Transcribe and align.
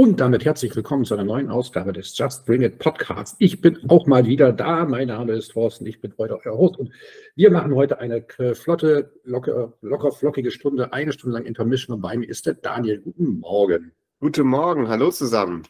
Und 0.00 0.18
damit 0.18 0.46
herzlich 0.46 0.74
willkommen 0.74 1.04
zu 1.04 1.12
einer 1.12 1.24
neuen 1.24 1.50
Ausgabe 1.50 1.92
des 1.92 2.16
Just 2.16 2.46
Bring 2.46 2.62
It 2.62 2.78
Podcasts. 2.78 3.36
Ich 3.38 3.60
bin 3.60 3.78
auch 3.90 4.06
mal 4.06 4.24
wieder 4.24 4.50
da. 4.50 4.86
Mein 4.86 5.08
Name 5.08 5.34
ist 5.34 5.52
Thorsten. 5.52 5.84
Ich 5.84 6.00
bin 6.00 6.14
heute 6.16 6.40
euer 6.42 6.56
Host. 6.56 6.78
Und 6.78 6.90
wir 7.36 7.50
machen 7.50 7.74
heute 7.74 7.98
eine 7.98 8.24
flotte, 8.54 9.12
locker, 9.24 9.74
locker 9.82 10.10
flockige 10.10 10.52
Stunde, 10.52 10.94
eine 10.94 11.12
Stunde 11.12 11.36
lang 11.36 11.44
Intermission. 11.44 11.96
Und 11.96 12.00
bei 12.00 12.16
mir 12.16 12.30
ist 12.30 12.46
der 12.46 12.54
Daniel. 12.54 13.02
Guten 13.02 13.40
Morgen. 13.40 13.92
Guten 14.20 14.46
Morgen. 14.46 14.88
Hallo 14.88 15.10
zusammen. 15.10 15.64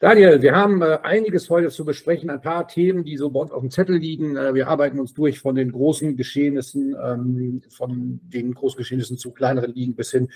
Daniel, 0.00 0.42
wir 0.42 0.56
haben 0.56 0.82
äh, 0.82 0.98
einiges 1.04 1.48
heute 1.48 1.70
zu 1.70 1.84
besprechen, 1.84 2.28
ein 2.28 2.42
paar 2.42 2.66
Themen, 2.66 3.04
die 3.04 3.16
so 3.16 3.30
bei 3.30 3.40
uns 3.40 3.52
auf 3.52 3.60
dem 3.60 3.70
Zettel 3.70 3.96
liegen. 3.96 4.36
Äh, 4.36 4.54
wir 4.54 4.66
arbeiten 4.66 4.98
uns 4.98 5.14
durch 5.14 5.38
von 5.38 5.54
den 5.54 5.70
großen 5.70 6.16
Geschehnissen, 6.16 6.96
ähm, 7.00 7.62
von 7.70 8.20
den 8.24 8.54
großen 8.54 8.76
Geschehnissen 8.76 9.16
zu 9.16 9.30
kleineren 9.30 9.72
Ligen 9.72 9.94
bis 9.94 10.10
hin 10.10 10.30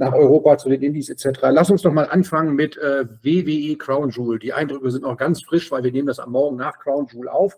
nach 0.00 0.14
Europa 0.14 0.56
zu 0.56 0.70
den 0.70 0.82
Indies 0.82 1.10
etc. 1.10 1.40
Lass 1.50 1.70
uns 1.70 1.82
doch 1.82 1.92
mal 1.92 2.08
anfangen 2.08 2.54
mit 2.54 2.76
äh, 2.78 3.04
WWE 3.22 3.76
Crown 3.76 4.10
Jewel. 4.10 4.38
Die 4.38 4.54
Eindrücke 4.54 4.90
sind 4.90 5.02
noch 5.02 5.16
ganz 5.16 5.42
frisch, 5.42 5.70
weil 5.70 5.84
wir 5.84 5.92
nehmen 5.92 6.08
das 6.08 6.18
am 6.18 6.32
Morgen 6.32 6.56
nach 6.56 6.78
Crown 6.78 7.06
Jewel 7.12 7.28
auf. 7.28 7.54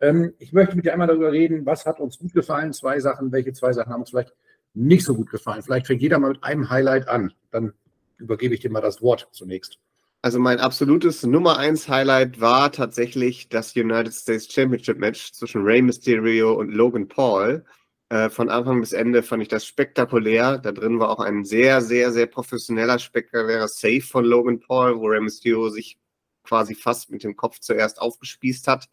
Ähm, 0.00 0.34
ich 0.38 0.52
möchte 0.52 0.76
mit 0.76 0.84
dir 0.84 0.92
einmal 0.92 1.08
darüber 1.08 1.32
reden, 1.32 1.64
was 1.64 1.86
hat 1.86 1.98
uns 1.98 2.18
gut 2.18 2.34
gefallen, 2.34 2.74
zwei 2.74 3.00
Sachen, 3.00 3.32
welche 3.32 3.54
zwei 3.54 3.72
Sachen 3.72 3.92
haben 3.92 4.00
uns 4.00 4.10
vielleicht 4.10 4.34
nicht 4.74 5.06
so 5.06 5.14
gut 5.14 5.30
gefallen. 5.30 5.62
Vielleicht 5.62 5.86
fängt 5.86 6.02
jeder 6.02 6.18
mal 6.18 6.32
mit 6.32 6.44
einem 6.44 6.68
Highlight 6.68 7.08
an. 7.08 7.32
Dann 7.50 7.72
übergebe 8.18 8.54
ich 8.54 8.60
dir 8.60 8.70
mal 8.70 8.82
das 8.82 9.00
Wort 9.00 9.28
zunächst. 9.32 9.78
Also 10.20 10.38
mein 10.38 10.60
absolutes 10.60 11.22
Nummer 11.22 11.56
1 11.56 11.88
Highlight 11.88 12.40
war 12.42 12.72
tatsächlich 12.72 13.48
das 13.48 13.74
United 13.74 14.12
States 14.12 14.52
Championship 14.52 14.98
Match 14.98 15.32
zwischen 15.32 15.62
Rey 15.62 15.80
Mysterio 15.80 16.52
und 16.52 16.72
Logan 16.72 17.08
Paul. 17.08 17.64
Äh, 18.08 18.30
von 18.30 18.48
Anfang 18.50 18.80
bis 18.80 18.92
Ende 18.92 19.22
fand 19.22 19.42
ich 19.42 19.48
das 19.48 19.66
spektakulär. 19.66 20.58
Da 20.58 20.72
drin 20.72 21.00
war 21.00 21.10
auch 21.10 21.20
ein 21.20 21.44
sehr, 21.44 21.80
sehr, 21.80 22.12
sehr 22.12 22.26
professioneller, 22.26 22.98
spektakulärer 22.98 23.68
Save 23.68 24.02
von 24.02 24.24
Logan 24.24 24.60
Paul, 24.60 24.98
wo 24.98 25.06
Rey 25.06 25.20
Mysterio 25.20 25.68
sich 25.70 25.98
quasi 26.44 26.74
fast 26.74 27.10
mit 27.10 27.24
dem 27.24 27.36
Kopf 27.36 27.58
zuerst 27.60 28.00
aufgespießt 28.00 28.68
hat, 28.68 28.88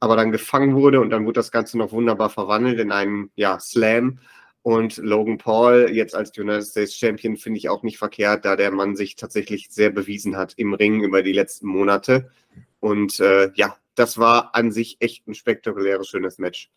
aber 0.00 0.16
dann 0.16 0.32
gefangen 0.32 0.74
wurde 0.74 1.00
und 1.00 1.10
dann 1.10 1.24
wurde 1.24 1.40
das 1.40 1.50
Ganze 1.50 1.78
noch 1.78 1.92
wunderbar 1.92 2.30
verwandelt 2.30 2.78
in 2.78 2.92
einen 2.92 3.30
ja, 3.34 3.58
Slam. 3.58 4.18
Und 4.62 4.98
Logan 4.98 5.38
Paul 5.38 5.90
jetzt 5.90 6.14
als 6.14 6.36
United 6.38 6.64
States 6.64 6.94
Champion 6.94 7.36
finde 7.36 7.58
ich 7.58 7.68
auch 7.68 7.82
nicht 7.82 7.98
verkehrt, 7.98 8.44
da 8.44 8.54
der 8.54 8.70
Mann 8.70 8.94
sich 8.94 9.16
tatsächlich 9.16 9.68
sehr 9.70 9.90
bewiesen 9.90 10.36
hat 10.36 10.54
im 10.56 10.74
Ring 10.74 11.02
über 11.02 11.22
die 11.22 11.32
letzten 11.32 11.66
Monate. 11.66 12.30
Und 12.78 13.18
äh, 13.18 13.50
ja, 13.54 13.76
das 13.96 14.18
war 14.18 14.54
an 14.54 14.70
sich 14.70 14.98
echt 15.00 15.26
ein 15.26 15.34
spektakuläres, 15.34 16.08
schönes 16.08 16.38
Match. 16.38 16.70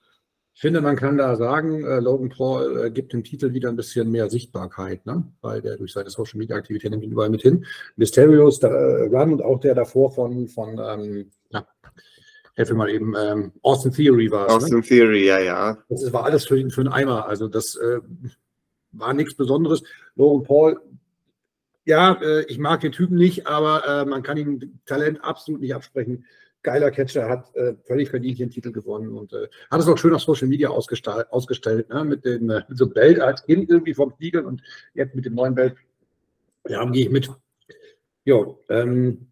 Ich 0.56 0.62
finde, 0.62 0.80
man 0.80 0.96
kann 0.96 1.18
da 1.18 1.36
sagen, 1.36 1.84
äh, 1.84 2.00
Logan 2.00 2.30
Paul 2.30 2.86
äh, 2.86 2.90
gibt 2.90 3.12
dem 3.12 3.26
Titel 3.26 3.52
wieder 3.52 3.68
ein 3.68 3.76
bisschen 3.76 4.10
mehr 4.10 4.30
Sichtbarkeit, 4.30 5.06
ne? 5.06 5.30
weil 5.42 5.62
der 5.62 5.76
durch 5.76 5.92
seine 5.92 6.10
Social 6.10 6.38
Media 6.38 6.56
Aktivitäten 6.56 6.98
nimmt 6.98 7.12
überall 7.12 7.30
mit 7.30 7.42
hin. 7.42 7.66
Mysterios 7.98 8.60
äh, 8.64 8.68
Run 8.68 9.34
und 9.34 9.42
auch 9.42 9.60
der 9.60 9.76
davor 9.76 10.12
von, 10.12 10.48
von 10.48 10.80
ähm, 10.80 11.32
ja, 11.50 11.68
helfe 12.54 12.74
mal 12.74 12.90
eben, 12.90 13.14
ähm, 13.20 13.52
Austin 13.64 13.92
Theory 13.92 14.32
war 14.32 14.46
es. 14.46 14.52
Ne? 14.52 14.56
Austin 14.56 14.78
ne? 14.78 14.84
Theory, 14.84 15.26
ja, 15.26 15.40
ja. 15.40 15.78
Das 15.90 16.14
war 16.14 16.24
alles 16.24 16.46
für, 16.48 16.70
für 16.70 16.82
einen 16.82 16.94
Eimer. 16.94 17.28
Also 17.28 17.50
das 17.50 17.76
äh, 17.76 18.00
war 18.94 19.14
nichts 19.14 19.36
Besonderes. 19.36 19.84
Logan 20.16 20.48
Paul, 20.48 20.80
ja, 21.84 22.14
äh, 22.22 22.46
ich 22.46 22.60
mag 22.60 22.80
den 22.80 22.94
Typen 22.94 23.18
nicht, 23.18 23.46
aber 23.46 23.86
äh, 23.86 24.06
man 24.06 24.24
kann 24.24 24.38
ihm 24.38 24.80
Talent 24.86 25.22
absolut 25.22 25.60
nicht 25.60 25.76
absprechen. 25.76 26.24
Geiler 26.66 26.90
Catcher, 26.90 27.30
hat 27.30 27.56
äh, 27.56 27.76
völlig 27.86 28.10
verdient 28.10 28.40
den 28.40 28.50
Titel 28.50 28.72
gewonnen 28.72 29.16
und 29.16 29.32
äh, 29.34 29.48
hat 29.70 29.80
es 29.80 29.88
auch 29.88 29.98
schön 29.98 30.16
auf 30.16 30.22
Social 30.24 30.48
Media 30.48 30.70
ausgestellt, 30.70 31.90
ne? 31.90 32.04
mit, 32.04 32.26
dem, 32.26 32.50
äh, 32.50 32.64
mit 32.68 32.78
so 32.78 32.90
Belt 32.90 33.20
als 33.20 33.46
Kind 33.46 33.70
irgendwie 33.70 33.94
vom 33.94 34.12
Spiegel 34.12 34.44
und 34.44 34.64
jetzt 34.96 35.14
mit 35.14 35.26
dem 35.26 35.36
neuen 35.36 35.54
Belt. 35.54 35.76
Ja, 36.68 36.84
gehe 36.86 37.06
ich 37.06 37.12
mit. 37.12 37.30
Jo, 38.26 38.60
ähm, 38.70 39.28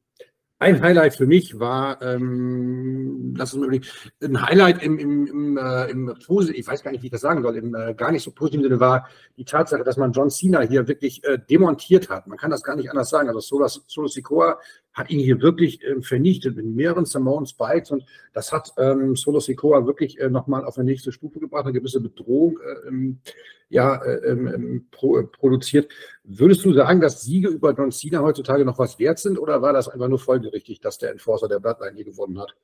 ein 0.60 0.82
Highlight 0.82 1.16
für 1.16 1.26
mich 1.26 1.60
war, 1.60 2.02
ähm, 2.04 3.34
lass 3.36 3.54
uns 3.54 3.68
mal 3.68 3.82
ein 4.22 4.42
Highlight 4.42 4.84
im, 4.84 5.00
im, 5.00 5.28
im, 5.28 5.58
äh, 5.58 5.90
im 5.90 6.16
ich 6.54 6.68
weiß 6.68 6.84
gar 6.84 6.92
nicht, 6.92 7.02
wie 7.02 7.08
ich 7.08 7.12
das 7.12 7.22
sagen 7.22 7.42
soll, 7.42 7.58
im 7.58 7.76
äh, 7.76 7.96
gar 7.96 8.12
nicht 8.12 8.24
so 8.24 8.32
positiven 8.32 8.64
Sinne 8.64 8.80
war 8.80 9.10
die 9.36 9.44
Tatsache, 9.44 9.84
dass 9.84 9.98
man 9.98 10.14
John 10.14 10.30
Cena 10.30 10.62
hier 10.62 10.88
wirklich 10.88 11.24
äh, 11.26 11.38
demontiert 11.38 12.10
hat. 12.10 12.28
Man 12.28 12.38
kann 12.38 12.52
das 12.52 12.64
gar 12.64 12.76
nicht 12.76 12.90
anders 12.90 13.10
sagen. 13.10 13.28
Also 13.28 13.42
Solo, 13.42 13.68
Solo 13.68 14.08
Sikoa 14.08 14.60
hat 14.94 15.10
ihn 15.10 15.20
hier 15.20 15.42
wirklich 15.42 15.84
äh, 15.84 16.02
vernichtet 16.02 16.56
mit 16.56 16.66
mehreren 16.66 17.06
Simone 17.06 17.46
Spikes 17.46 17.92
und 17.92 18.06
das 18.34 18.52
hat 18.52 18.74
ähm, 18.78 19.16
Solo 19.16 19.40
Sikoa 19.40 19.86
wirklich 19.86 20.20
äh, 20.20 20.30
nochmal 20.30 20.66
auf 20.66 20.78
eine 20.78 20.86
nächste 20.86 21.12
Stufe 21.12 21.40
gebracht, 21.40 21.66
eine 21.66 21.74
gewisse 21.74 22.02
Bedrohung. 22.02 22.60
Äh, 22.60 23.16
ja, 23.74 23.96
äh, 24.04 24.30
ähm, 24.30 24.48
ähm, 24.48 24.88
pro, 24.92 25.18
äh, 25.18 25.24
produziert. 25.24 25.92
Würdest 26.24 26.64
du 26.64 26.74
sagen, 26.74 27.02
dass 27.02 27.24
Siege 27.24 27.48
über 27.48 27.74
John 27.74 27.92
Cena 27.92 28.22
heutzutage 28.22 28.66
noch 28.66 28.78
was 28.78 29.00
wert 29.00 29.18
sind 29.18 29.40
oder 29.40 29.64
war 29.64 29.74
das 29.74 29.90
einfach 29.90 30.08
nur 30.08 30.20
folgerichtig, 30.20 30.80
dass 30.80 31.00
der 31.00 31.10
Enforcer 31.10 31.48
der 31.48 31.60
Bloodline 31.60 31.96
hier 31.96 32.06
gewonnen 32.06 32.40
hat? 32.40 32.56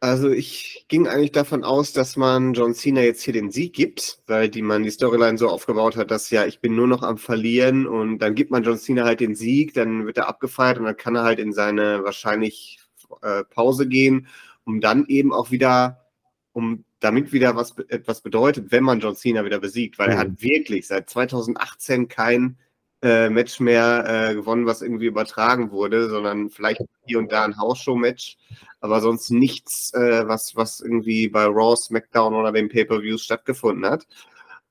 Also 0.00 0.30
ich 0.30 0.84
ging 0.88 1.08
eigentlich 1.08 1.32
davon 1.32 1.64
aus, 1.64 1.92
dass 1.94 2.16
man 2.16 2.52
John 2.52 2.74
Cena 2.74 3.00
jetzt 3.00 3.22
hier 3.22 3.32
den 3.32 3.50
Sieg 3.50 3.72
gibt, 3.72 4.20
weil 4.26 4.50
die 4.50 4.60
man 4.60 4.82
die 4.82 4.90
Storyline 4.90 5.38
so 5.38 5.48
aufgebaut 5.48 5.96
hat, 5.96 6.10
dass 6.10 6.30
ja, 6.30 6.44
ich 6.44 6.60
bin 6.60 6.76
nur 6.76 6.86
noch 6.86 7.02
am 7.02 7.16
Verlieren 7.16 7.86
und 7.86 8.18
dann 8.18 8.34
gibt 8.34 8.50
man 8.50 8.62
John 8.62 8.76
Cena 8.76 9.04
halt 9.04 9.20
den 9.20 9.34
Sieg, 9.34 9.72
dann 9.72 10.06
wird 10.06 10.18
er 10.18 10.28
abgefeiert 10.28 10.78
und 10.78 10.84
dann 10.84 10.98
kann 10.98 11.16
er 11.16 11.24
halt 11.24 11.38
in 11.38 11.52
seine 11.54 12.04
wahrscheinlich 12.04 12.78
äh, 13.22 13.44
Pause 13.44 13.88
gehen, 13.88 14.26
um 14.64 14.82
dann 14.82 15.06
eben 15.06 15.32
auch 15.32 15.50
wieder, 15.50 16.06
um 16.52 16.84
damit 17.00 17.32
wieder 17.32 17.56
was 17.56 17.74
etwas 17.88 18.20
bedeutet, 18.20 18.72
wenn 18.72 18.84
man 18.84 19.00
John 19.00 19.16
Cena 19.16 19.46
wieder 19.46 19.60
besiegt, 19.60 19.98
weil 19.98 20.08
mhm. 20.08 20.12
er 20.12 20.18
hat 20.18 20.42
wirklich 20.42 20.86
seit 20.86 21.08
2018 21.08 22.08
kein 22.08 22.58
äh, 23.06 23.30
Match 23.30 23.60
mehr 23.60 24.04
äh, 24.30 24.34
gewonnen, 24.34 24.66
was 24.66 24.82
irgendwie 24.82 25.06
übertragen 25.06 25.70
wurde, 25.70 26.10
sondern 26.10 26.50
vielleicht 26.50 26.80
hier 27.06 27.18
und 27.20 27.30
da 27.30 27.44
ein 27.44 27.56
Hausshow-Match, 27.56 28.36
aber 28.80 29.00
sonst 29.00 29.30
nichts, 29.30 29.94
äh, 29.94 30.26
was, 30.26 30.56
was 30.56 30.80
irgendwie 30.80 31.28
bei 31.28 31.44
Raw, 31.44 31.76
SmackDown 31.76 32.34
oder 32.34 32.50
den 32.50 32.68
Pay-Per-Views 32.68 33.22
stattgefunden 33.22 33.88
hat. 33.88 34.08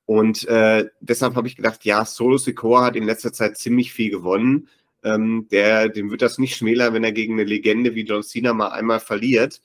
Und 0.06 0.48
äh, 0.50 0.90
deshalb 1.00 1.36
habe 1.36 1.48
ich 1.48 1.56
gedacht, 1.56 1.86
ja, 1.86 2.04
Solo 2.04 2.38
Sikoa 2.38 2.84
hat 2.84 2.98
in 2.98 3.06
letzter 3.06 3.32
Zeit 3.32 3.58
ziemlich 3.58 3.94
viel 3.94 4.12
gewonnen. 4.12 4.68
Ähm, 5.04 5.48
der, 5.50 5.88
dem 5.88 6.12
wird 6.12 6.22
das 6.22 6.38
nicht 6.38 6.58
schmälern, 6.58 6.94
wenn 6.94 7.06
er 7.06 7.14
gegen 7.14 7.34
eine 7.34 7.46
Legende 7.46 7.96
wie 7.96 8.04
John 8.04 8.22
Cena 8.22 8.54
mal 8.54 8.70
einmal 8.70 9.00
verliert. 9.00 9.62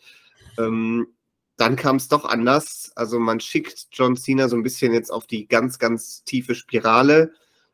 Ähm, 0.59 1.09
dann 1.57 1.77
kam 1.77 1.97
es 1.97 2.09
doch 2.09 2.25
anders. 2.25 2.93
Also 2.95 3.19
man 3.19 3.41
schickt 3.41 3.89
John 3.91 4.17
Cena 4.17 4.49
so 4.49 4.57
ein 4.57 4.63
bisschen 4.63 4.95
jetzt 4.95 5.11
auf 5.11 5.27
die 5.27 5.49
ganz, 5.49 5.79
ganz 5.79 6.23
tiefe 6.25 6.55
Spirale. 6.55 7.33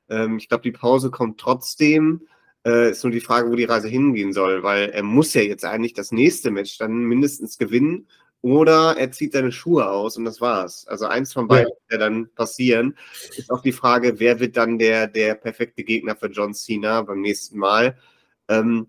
Ähm, 0.09 0.39
ich 0.39 0.49
glaube, 0.49 0.63
die 0.63 0.73
Pause 0.73 1.11
kommt 1.11 1.39
trotzdem. 1.41 2.27
Äh, 2.65 2.91
ist 2.91 3.05
nur 3.05 3.13
die 3.13 3.21
Frage, 3.21 3.51
wo 3.51 3.55
die 3.55 3.65
Reise 3.65 3.89
hingehen 3.89 4.33
soll, 4.33 4.63
weil 4.63 4.91
er 4.91 5.03
muss 5.03 5.35
ja 5.35 5.43
jetzt 5.43 5.65
eigentlich 5.65 5.95
das 5.95 6.11
nächste 6.11 6.51
Match 6.51 6.79
dann 6.79 7.05
mindestens 7.05 7.59
gewinnen 7.59 8.09
oder 8.43 8.97
er 8.97 9.11
zieht 9.11 9.33
seine 9.33 9.53
Schuhe 9.53 9.89
aus 9.89 10.17
und 10.17 10.25
das 10.25 10.41
war's. 10.41 10.87
Also 10.87 11.07
eins 11.07 11.33
von 11.33 11.49
beiden 11.49 11.69
ja. 11.69 11.91
wird 11.91 12.03
dann 12.03 12.29
passieren. 12.35 12.97
Ist 13.37 13.51
auch 13.51 13.63
die 13.63 13.73
Frage, 13.73 14.21
wer 14.21 14.41
wird 14.41 14.57
dann 14.57 14.79
der, 14.79 15.09
der 15.09 15.35
perfekte 15.35 15.85
Gegner 15.85 16.17
für 16.17 16.29
John 16.29 16.55
Cena 16.55 17.03
beim 17.03 17.21
nächsten 17.21 17.59
Mal? 17.59 17.97
Ähm, 18.49 18.89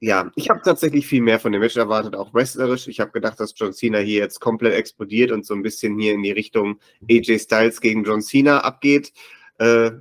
ja, 0.00 0.30
ich 0.34 0.50
habe 0.50 0.60
tatsächlich 0.62 1.06
viel 1.06 1.22
mehr 1.22 1.40
von 1.40 1.52
dem 1.52 1.62
Match 1.62 1.76
erwartet, 1.76 2.14
auch 2.14 2.34
wrestlerisch. 2.34 2.88
Ich 2.88 3.00
habe 3.00 3.10
gedacht, 3.10 3.40
dass 3.40 3.54
John 3.56 3.72
Cena 3.72 3.98
hier 3.98 4.20
jetzt 4.20 4.38
komplett 4.38 4.74
explodiert 4.74 5.30
und 5.30 5.46
so 5.46 5.54
ein 5.54 5.62
bisschen 5.62 5.98
hier 5.98 6.12
in 6.12 6.22
die 6.22 6.32
Richtung 6.32 6.78
AJ 7.10 7.38
Styles 7.38 7.80
gegen 7.80 8.04
John 8.04 8.20
Cena 8.20 8.58
abgeht, 8.60 9.14
äh, 9.58 9.92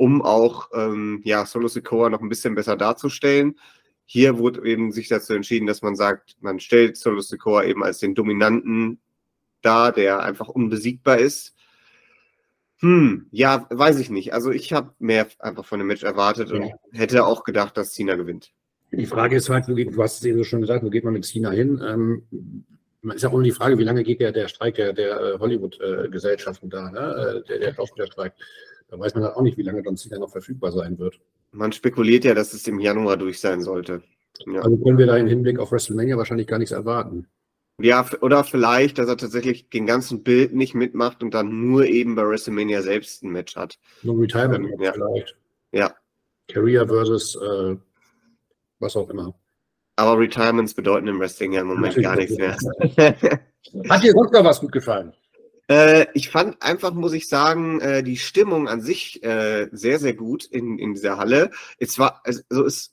um 0.00 0.22
auch 0.22 0.70
ähm, 0.72 1.20
ja, 1.24 1.44
Solo 1.44 1.68
Sikoa 1.68 2.08
noch 2.08 2.22
ein 2.22 2.30
bisschen 2.30 2.54
besser 2.54 2.74
darzustellen. 2.74 3.58
Hier 4.06 4.38
wurde 4.38 4.66
eben 4.66 4.92
sich 4.92 5.08
dazu 5.08 5.34
entschieden, 5.34 5.66
dass 5.66 5.82
man 5.82 5.94
sagt, 5.94 6.36
man 6.40 6.58
stellt 6.58 6.96
Solo 6.96 7.20
Sikoa 7.20 7.64
eben 7.64 7.84
als 7.84 7.98
den 7.98 8.14
Dominanten 8.14 8.98
dar, 9.60 9.92
der 9.92 10.22
einfach 10.22 10.48
unbesiegbar 10.48 11.18
ist. 11.18 11.54
Hm, 12.78 13.26
ja, 13.30 13.66
weiß 13.68 13.98
ich 13.98 14.08
nicht. 14.08 14.32
Also 14.32 14.50
ich 14.50 14.72
habe 14.72 14.94
mehr 15.00 15.28
einfach 15.38 15.66
von 15.66 15.78
dem 15.78 15.88
Match 15.88 16.02
erwartet 16.02 16.50
und 16.50 16.72
hätte 16.92 17.26
auch 17.26 17.44
gedacht, 17.44 17.76
dass 17.76 17.92
Cena 17.92 18.14
gewinnt. 18.14 18.52
Die 18.92 19.04
Frage 19.04 19.36
ist 19.36 19.50
halt, 19.50 19.66
geht, 19.66 19.94
du 19.94 20.02
hast 20.02 20.20
es 20.20 20.24
eben 20.24 20.42
schon 20.44 20.62
gesagt, 20.62 20.82
wo 20.82 20.88
geht 20.88 21.04
man 21.04 21.12
mit 21.12 21.26
China 21.26 21.50
hin? 21.50 21.78
Ähm, 21.86 22.22
ist 23.14 23.22
ja 23.22 23.28
auch 23.28 23.34
nur 23.34 23.42
die 23.42 23.52
Frage, 23.52 23.76
wie 23.76 23.84
lange 23.84 24.02
geht 24.02 24.20
der, 24.20 24.32
der 24.32 24.48
Streik 24.48 24.76
der, 24.76 24.94
der 24.94 25.20
äh, 25.20 25.38
Hollywood-Gesellschaften 25.38 26.70
da, 26.70 26.90
ne? 26.90 27.42
Äh, 27.44 27.48
der, 27.48 27.58
der 27.58 27.74
Schauspielerstreik. 27.74 28.32
Da 28.90 28.98
weiß 28.98 29.14
man 29.14 29.24
halt 29.24 29.36
auch 29.36 29.42
nicht, 29.42 29.56
wie 29.56 29.62
lange 29.62 29.82
John 29.82 29.96
Cena 29.96 30.18
noch 30.18 30.30
verfügbar 30.30 30.72
sein 30.72 30.98
wird. 30.98 31.20
Man 31.52 31.72
spekuliert 31.72 32.24
ja, 32.24 32.34
dass 32.34 32.52
es 32.52 32.66
im 32.66 32.80
Januar 32.80 33.16
durch 33.16 33.40
sein 33.40 33.62
sollte. 33.62 34.02
Ja. 34.46 34.62
Also 34.62 34.76
können 34.78 34.98
wir 34.98 35.06
da 35.06 35.16
im 35.16 35.28
Hinblick 35.28 35.58
auf 35.58 35.70
WrestleMania 35.70 36.16
wahrscheinlich 36.16 36.48
gar 36.48 36.58
nichts 36.58 36.72
erwarten. 36.72 37.26
Ja, 37.80 38.04
oder 38.20 38.44
vielleicht, 38.44 38.98
dass 38.98 39.08
er 39.08 39.16
tatsächlich 39.16 39.70
den 39.70 39.86
ganzen 39.86 40.22
Bild 40.22 40.52
nicht 40.54 40.74
mitmacht 40.74 41.22
und 41.22 41.32
dann 41.32 41.68
nur 41.68 41.86
eben 41.86 42.14
bei 42.14 42.26
WrestleMania 42.26 42.82
selbst 42.82 43.22
ein 43.22 43.30
Match 43.30 43.56
hat. 43.56 43.78
Nur 44.02 44.20
Retirement 44.20 44.68
ähm, 44.72 44.82
ja. 44.82 44.92
vielleicht. 44.92 45.36
Ja. 45.72 45.94
Career 46.48 46.86
versus 46.86 47.36
äh, 47.36 47.76
was 48.80 48.96
auch 48.96 49.08
immer. 49.08 49.34
Aber 49.96 50.18
Retirements 50.18 50.74
bedeuten 50.74 51.06
im 51.06 51.20
Wrestling 51.20 51.52
ja 51.52 51.60
im 51.60 51.68
Moment 51.68 51.96
Natürlich 51.96 52.06
gar 52.06 52.16
nichts 52.16 52.36
mehr. 52.36 52.56
Hat 53.88 54.02
dir 54.02 54.12
sonst 54.12 54.32
noch 54.32 54.44
was 54.44 54.60
gut 54.60 54.72
gefallen? 54.72 55.12
Äh, 55.70 56.08
ich 56.14 56.30
fand 56.30 56.60
einfach, 56.62 56.92
muss 56.94 57.12
ich 57.12 57.28
sagen, 57.28 57.80
äh, 57.80 58.02
die 58.02 58.16
Stimmung 58.16 58.66
an 58.66 58.80
sich 58.80 59.22
äh, 59.22 59.68
sehr, 59.70 60.00
sehr 60.00 60.14
gut 60.14 60.44
in, 60.44 60.80
in 60.80 60.94
dieser 60.94 61.16
Halle. 61.16 61.52
Es 61.78 61.96
war, 61.96 62.22
also 62.24 62.42
es, 62.66 62.92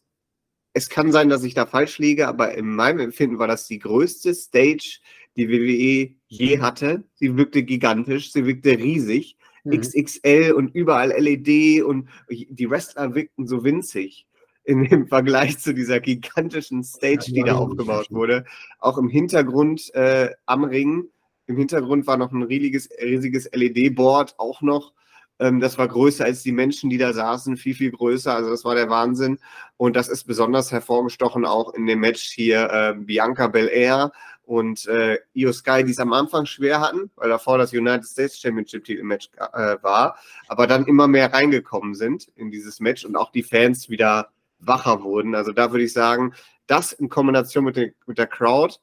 es 0.73 0.87
kann 0.87 1.11
sein, 1.11 1.27
dass 1.27 1.43
ich 1.43 1.55
da 1.55 1.65
falsch 1.65 1.97
liege, 1.97 2.27
aber 2.27 2.53
in 2.53 2.67
meinem 2.75 2.99
Empfinden 2.99 3.39
war 3.39 3.47
das 3.47 3.65
die 3.65 3.79
größte 3.79 4.35
Stage, 4.35 4.99
die 5.35 5.49
WWE 5.49 6.15
je 6.27 6.59
hatte. 6.59 7.03
Sie 7.15 7.35
wirkte 7.35 7.63
gigantisch, 7.63 8.31
sie 8.31 8.45
wirkte 8.45 8.77
riesig. 8.77 9.37
Mhm. 9.63 9.81
XXL 9.81 10.53
und 10.55 10.75
überall 10.75 11.09
LED 11.09 11.81
und 11.83 12.09
die 12.29 12.69
Wrestler 12.69 13.15
wirkten 13.15 13.47
so 13.47 13.63
winzig 13.63 14.27
in 14.65 14.83
dem 14.83 15.07
Vergleich 15.07 15.57
zu 15.57 15.73
dieser 15.73 15.99
gigantischen 15.99 16.83
Stage, 16.83 17.31
die 17.31 17.41
da 17.41 17.55
aufgebaut 17.55 18.11
wurde. 18.11 18.45
Auch 18.77 18.99
im 18.99 19.09
Hintergrund 19.09 19.91
äh, 19.95 20.29
am 20.45 20.63
Ring, 20.63 21.09
im 21.47 21.57
Hintergrund 21.57 22.07
war 22.07 22.17
noch 22.17 22.31
ein 22.31 22.43
riesiges, 22.43 22.89
riesiges 23.01 23.49
LED-Board 23.51 24.35
auch 24.37 24.61
noch. 24.61 24.93
Ähm, 25.39 25.59
das 25.59 25.77
war 25.77 25.87
größer 25.87 26.25
als 26.25 26.43
die 26.43 26.51
Menschen, 26.51 26.89
die 26.89 26.97
da 26.97 27.13
saßen, 27.13 27.57
viel, 27.57 27.75
viel 27.75 27.91
größer. 27.91 28.33
Also 28.33 28.49
das 28.49 28.65
war 28.65 28.75
der 28.75 28.89
Wahnsinn. 28.89 29.39
Und 29.77 29.95
das 29.95 30.09
ist 30.09 30.25
besonders 30.25 30.71
hervorgestochen 30.71 31.45
auch 31.45 31.73
in 31.73 31.85
dem 31.85 31.99
Match 31.99 32.23
hier 32.23 32.69
äh, 32.71 32.93
Bianca 32.95 33.47
Belair 33.47 34.11
und 34.43 34.87
äh, 34.87 35.19
Io 35.33 35.51
Sky, 35.51 35.83
die 35.83 35.91
es 35.91 35.99
am 35.99 36.13
Anfang 36.13 36.45
schwer 36.45 36.79
hatten, 36.79 37.11
weil 37.15 37.29
davor 37.29 37.57
das 37.57 37.73
United 37.73 38.05
States 38.05 38.39
Championship 38.39 38.87
Match 39.03 39.29
äh, 39.53 39.75
war, 39.81 40.17
aber 40.47 40.67
dann 40.67 40.85
immer 40.85 41.07
mehr 41.07 41.33
reingekommen 41.33 41.95
sind 41.95 42.29
in 42.35 42.49
dieses 42.49 42.79
Match 42.79 43.03
und 43.03 43.17
auch 43.17 43.31
die 43.31 43.43
Fans 43.43 43.89
wieder 43.89 44.29
wacher 44.59 45.03
wurden. 45.03 45.35
Also 45.35 45.51
da 45.51 45.71
würde 45.71 45.83
ich 45.83 45.93
sagen, 45.93 46.33
das 46.65 46.93
in 46.93 47.09
Kombination 47.09 47.65
mit, 47.65 47.75
den, 47.75 47.93
mit 48.05 48.17
der 48.17 48.27
Crowd. 48.27 48.75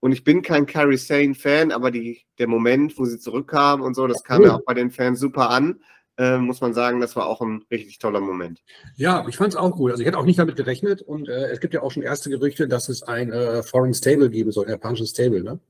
Und 0.00 0.12
ich 0.12 0.24
bin 0.24 0.42
kein 0.42 0.66
Carrie 0.66 0.96
Sane 0.96 1.34
Fan, 1.34 1.72
aber 1.72 1.90
die, 1.90 2.22
der 2.38 2.48
Moment, 2.48 2.98
wo 2.98 3.04
sie 3.04 3.18
zurückkam 3.18 3.82
und 3.82 3.94
so, 3.94 4.06
das 4.06 4.24
kam 4.24 4.42
ja 4.42 4.54
auch 4.54 4.64
bei 4.64 4.74
den 4.74 4.90
Fans 4.90 5.20
super 5.20 5.50
an. 5.50 5.80
Äh, 6.16 6.38
muss 6.38 6.60
man 6.60 6.74
sagen, 6.74 7.00
das 7.00 7.16
war 7.16 7.26
auch 7.26 7.40
ein 7.40 7.64
richtig 7.70 7.98
toller 7.98 8.20
Moment. 8.20 8.60
Ja, 8.96 9.26
ich 9.28 9.36
fand 9.36 9.54
es 9.54 9.56
auch 9.56 9.70
gut. 9.70 9.90
Also 9.90 10.02
ich 10.02 10.06
hätte 10.06 10.18
auch 10.18 10.24
nicht 10.24 10.38
damit 10.38 10.56
gerechnet 10.56 11.00
und 11.00 11.28
äh, 11.28 11.50
es 11.50 11.60
gibt 11.60 11.72
ja 11.72 11.82
auch 11.82 11.92
schon 11.92 12.02
erste 12.02 12.28
Gerüchte, 12.28 12.68
dass 12.68 12.88
es 12.88 13.02
ein 13.02 13.32
äh, 13.32 13.62
Foreign 13.62 13.94
Stable 13.94 14.28
geben 14.28 14.52
soll, 14.52 14.66
ein 14.66 14.72
japanisches 14.72 15.10
Stable, 15.10 15.42
ne? 15.42 15.60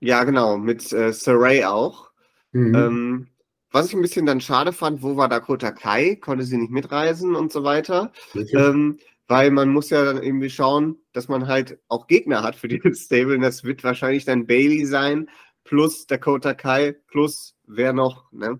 Ja, 0.00 0.24
genau, 0.24 0.56
mit 0.56 0.92
äh, 0.92 1.12
Saray 1.12 1.64
auch. 1.64 2.10
Mhm. 2.52 2.74
Ähm, 2.74 3.26
was 3.70 3.88
ich 3.88 3.94
ein 3.94 4.00
bisschen 4.00 4.24
dann 4.24 4.40
schade 4.40 4.72
fand, 4.72 5.02
wo 5.02 5.16
war 5.16 5.28
Dakota 5.28 5.72
Kai? 5.72 6.14
Konnte 6.14 6.44
sie 6.44 6.56
nicht 6.56 6.70
mitreisen 6.72 7.34
und 7.34 7.52
so 7.52 7.64
weiter. 7.64 8.12
Ähm, 8.34 8.98
weil 9.28 9.50
man 9.50 9.68
muss 9.68 9.90
ja 9.90 10.04
dann 10.04 10.22
irgendwie 10.22 10.50
schauen, 10.50 10.96
dass 11.12 11.28
man 11.28 11.46
halt 11.46 11.78
auch 11.88 12.06
Gegner 12.06 12.42
hat 12.42 12.56
für 12.56 12.68
dieses 12.68 13.04
Stable. 13.04 13.34
Und 13.34 13.42
das 13.42 13.62
wird 13.62 13.84
wahrscheinlich 13.84 14.24
dann 14.24 14.46
Bailey 14.46 14.86
sein, 14.86 15.28
plus 15.64 16.06
Dakota 16.06 16.54
Kai, 16.54 16.96
plus 17.08 17.54
wer 17.66 17.92
noch, 17.92 18.32
ne? 18.32 18.58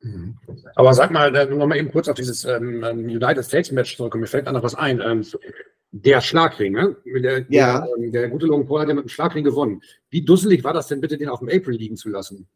Mhm. 0.00 0.38
Aber 0.76 0.94
sag 0.94 1.10
mal, 1.10 1.30
nochmal 1.46 1.78
eben 1.78 1.90
kurz 1.90 2.08
auf 2.08 2.14
dieses 2.14 2.44
ähm, 2.44 2.84
ähm, 2.84 3.04
United 3.06 3.44
States 3.44 3.72
Match 3.72 3.96
zurückkommen. 3.96 4.22
Mir 4.22 4.28
fällt 4.28 4.46
da 4.46 4.52
noch 4.52 4.62
was 4.62 4.76
ein. 4.76 5.00
Ähm, 5.00 5.24
der 5.90 6.20
Schlagring, 6.20 6.72
ne? 6.72 6.96
Der, 7.04 7.44
ja. 7.48 7.80
der, 7.80 7.88
ähm, 7.96 8.12
der 8.12 8.28
gute 8.28 8.46
Logan 8.46 8.66
Paul 8.66 8.80
hat 8.80 8.88
ja 8.88 8.94
mit 8.94 9.04
dem 9.04 9.08
Schlagring 9.08 9.44
gewonnen. 9.44 9.80
Wie 10.10 10.24
dusselig 10.24 10.62
war 10.62 10.74
das 10.74 10.88
denn 10.88 11.00
bitte, 11.00 11.18
den 11.18 11.28
auf 11.28 11.40
dem 11.40 11.48
April 11.48 11.76
liegen 11.76 11.96
zu 11.96 12.08
lassen? 12.08 12.48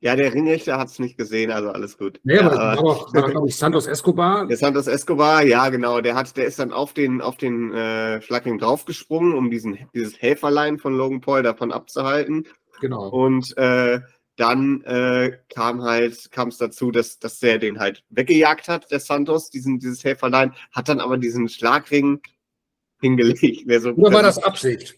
Ja, 0.00 0.14
der 0.14 0.34
Ringrichter 0.34 0.78
hat 0.78 0.88
es 0.88 0.98
nicht 0.98 1.16
gesehen, 1.16 1.50
also 1.50 1.70
alles 1.70 1.96
gut. 1.96 2.20
Nee, 2.22 2.38
aber 2.38 2.54
ja, 2.54 2.74
das 2.74 3.14
war, 3.14 3.30
glaube 3.30 3.48
ich, 3.48 3.56
Santos 3.56 3.86
Escobar. 3.86 4.46
Der 4.46 4.58
Santos 4.58 4.86
Escobar, 4.86 5.42
ja, 5.42 5.70
genau. 5.70 6.02
Der 6.02 6.14
hat, 6.14 6.36
der 6.36 6.44
ist 6.44 6.58
dann 6.58 6.72
auf 6.72 6.92
den, 6.92 7.22
auf 7.22 7.38
den 7.38 7.72
äh, 7.72 8.20
Schlagring 8.20 8.58
draufgesprungen, 8.58 9.32
um 9.34 9.50
diesen, 9.50 9.78
dieses 9.94 10.20
Helferlein 10.20 10.78
von 10.78 10.94
Logan 10.94 11.22
Paul 11.22 11.42
davon 11.42 11.72
abzuhalten. 11.72 12.46
Genau. 12.80 13.08
Und 13.08 13.56
äh, 13.56 14.00
dann 14.36 14.82
äh, 14.82 15.38
kam 15.54 15.82
halt, 15.82 16.30
kam 16.30 16.48
es 16.48 16.58
dazu, 16.58 16.90
dass, 16.90 17.18
dass 17.18 17.40
der 17.40 17.58
den 17.58 17.78
halt 17.78 18.04
weggejagt 18.10 18.68
hat, 18.68 18.90
der 18.90 19.00
Santos, 19.00 19.48
diesen, 19.48 19.78
dieses 19.78 20.04
Helferlein, 20.04 20.54
hat 20.72 20.90
dann 20.90 21.00
aber 21.00 21.16
diesen 21.16 21.48
Schlagring 21.48 22.20
hingelegt. 23.00 23.64
So, 23.80 23.92
Oder 23.92 24.12
war 24.12 24.22
das 24.22 24.42
Absicht? 24.42 24.94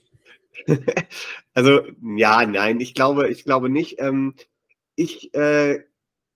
also, 1.55 1.83
ja, 2.17 2.45
nein, 2.45 2.81
ich 2.81 2.95
glaube, 2.95 3.29
ich 3.29 3.45
glaube 3.45 3.69
nicht. 3.71 4.01
Ähm, 4.01 4.35
ich, 4.99 5.33
äh, 5.35 5.85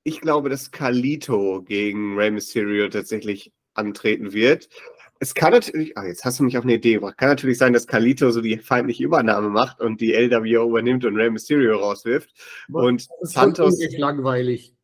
ich 0.04 0.20
glaube, 0.20 0.48
dass 0.48 0.70
Kalito 0.70 1.62
gegen 1.62 2.16
Rey 2.16 2.30
Mysterio 2.30 2.88
tatsächlich 2.88 3.52
antreten 3.74 4.32
wird. 4.32 4.68
Es 5.18 5.34
kann 5.34 5.52
natürlich, 5.52 5.96
ach, 5.96 6.04
jetzt 6.04 6.24
hast 6.24 6.40
du 6.40 6.44
mich 6.44 6.58
auf 6.58 6.64
eine 6.64 6.74
Idee 6.74 6.94
gebracht. 6.94 7.18
Kann 7.18 7.28
natürlich 7.28 7.58
sein, 7.58 7.72
dass 7.72 7.86
Kalito 7.86 8.30
so 8.30 8.40
die 8.40 8.58
feindliche 8.58 9.04
Übernahme 9.04 9.48
macht 9.50 9.80
und 9.80 10.00
die 10.00 10.12
LWO 10.12 10.68
übernimmt 10.68 11.04
und 11.04 11.16
Rey 11.16 11.30
Mysterio 11.30 11.76
rauswirft. 11.76 12.30
Und 12.72 13.06
Santos. 13.22 13.80
Ist 13.80 13.98
langweilig. 13.98 14.74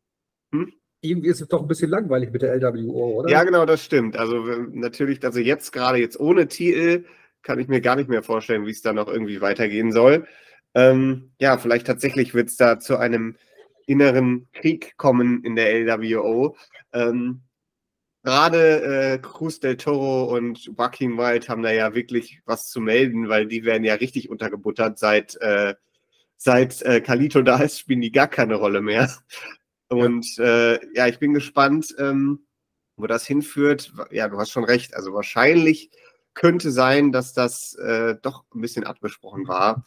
Hm? 0.51 0.73
Irgendwie 1.01 1.29
ist 1.29 1.41
es 1.41 1.47
doch 1.47 1.61
ein 1.61 1.67
bisschen 1.67 1.89
langweilig 1.89 2.31
mit 2.31 2.41
der 2.41 2.53
LWO, 2.55 3.19
oder? 3.19 3.29
Ja, 3.29 3.43
genau, 3.43 3.65
das 3.65 3.83
stimmt. 3.83 4.17
Also 4.17 4.43
natürlich, 4.71 5.23
also 5.23 5.39
jetzt 5.39 5.71
gerade 5.71 5.99
jetzt 5.99 6.19
ohne 6.19 6.47
Titel 6.47 7.05
kann 7.43 7.59
ich 7.59 7.69
mir 7.69 7.79
gar 7.79 7.95
nicht 7.95 8.09
mehr 8.09 8.23
vorstellen, 8.23 8.65
wie 8.65 8.71
es 8.71 8.81
da 8.81 8.91
noch 8.91 9.07
irgendwie 9.07 9.39
weitergehen 9.39 9.93
soll. 9.93 10.27
Ähm, 10.73 11.31
ja, 11.39 11.57
vielleicht 11.57 11.87
tatsächlich 11.87 12.33
wird 12.33 12.49
es 12.49 12.57
da 12.57 12.79
zu 12.79 12.97
einem 12.97 13.35
inneren 13.89 14.47
Krieg 14.53 14.95
kommen 14.97 15.43
in 15.43 15.55
der 15.55 15.73
LWO. 15.73 16.55
Ähm, 16.93 17.41
Gerade 18.21 18.83
äh, 19.13 19.17
Cruz 19.17 19.59
del 19.61 19.77
Toro 19.77 20.35
und 20.35 20.65
Joaquin 20.65 21.17
White 21.17 21.47
haben 21.47 21.63
da 21.63 21.71
ja 21.71 21.95
wirklich 21.95 22.41
was 22.45 22.67
zu 22.67 22.81
melden, 22.81 23.29
weil 23.29 23.47
die 23.47 23.63
werden 23.63 23.85
ja 23.85 23.93
richtig 23.95 24.29
untergebuttert. 24.29 24.99
Seit, 24.99 25.35
äh, 25.41 25.75
seit 26.35 26.81
äh, 26.81 26.99
Kalito 26.99 27.41
da 27.41 27.61
ist, 27.61 27.79
spielen 27.79 28.01
die 28.01 28.11
gar 28.11 28.27
keine 28.27 28.55
Rolle 28.55 28.81
mehr. 28.81 29.09
Und 29.87 30.37
ja, 30.37 30.73
äh, 30.73 30.79
ja 30.93 31.07
ich 31.07 31.19
bin 31.19 31.33
gespannt, 31.33 31.95
ähm, 31.97 32.45
wo 32.97 33.07
das 33.07 33.25
hinführt. 33.25 33.93
Ja, 34.11 34.27
du 34.27 34.37
hast 34.37 34.51
schon 34.51 34.65
recht. 34.65 34.93
Also 34.95 35.13
wahrscheinlich 35.13 35.89
könnte 36.33 36.71
sein, 36.71 37.11
dass 37.11 37.33
das 37.33 37.73
äh, 37.75 38.15
doch 38.21 38.43
ein 38.53 38.61
bisschen 38.61 38.83
abgesprochen 38.83 39.47
war. 39.47 39.85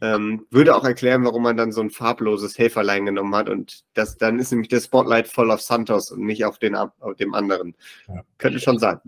Ähm, 0.00 0.46
würde 0.50 0.76
auch 0.76 0.84
erklären, 0.84 1.24
warum 1.24 1.42
man 1.42 1.56
dann 1.56 1.72
so 1.72 1.80
ein 1.80 1.90
farbloses 1.90 2.58
Helferlein 2.58 3.06
genommen 3.06 3.34
hat. 3.34 3.48
Und 3.48 3.84
das, 3.94 4.16
dann 4.16 4.38
ist 4.38 4.50
nämlich 4.50 4.68
der 4.68 4.80
Spotlight 4.80 5.28
voll 5.28 5.50
auf 5.50 5.60
Santos 5.60 6.10
und 6.10 6.24
nicht 6.24 6.44
auf, 6.44 6.58
den, 6.58 6.76
auf 6.76 6.92
dem 7.18 7.34
anderen. 7.34 7.74
Ja. 8.06 8.22
Könnte 8.38 8.60
schon 8.60 8.78
sein. 8.78 9.00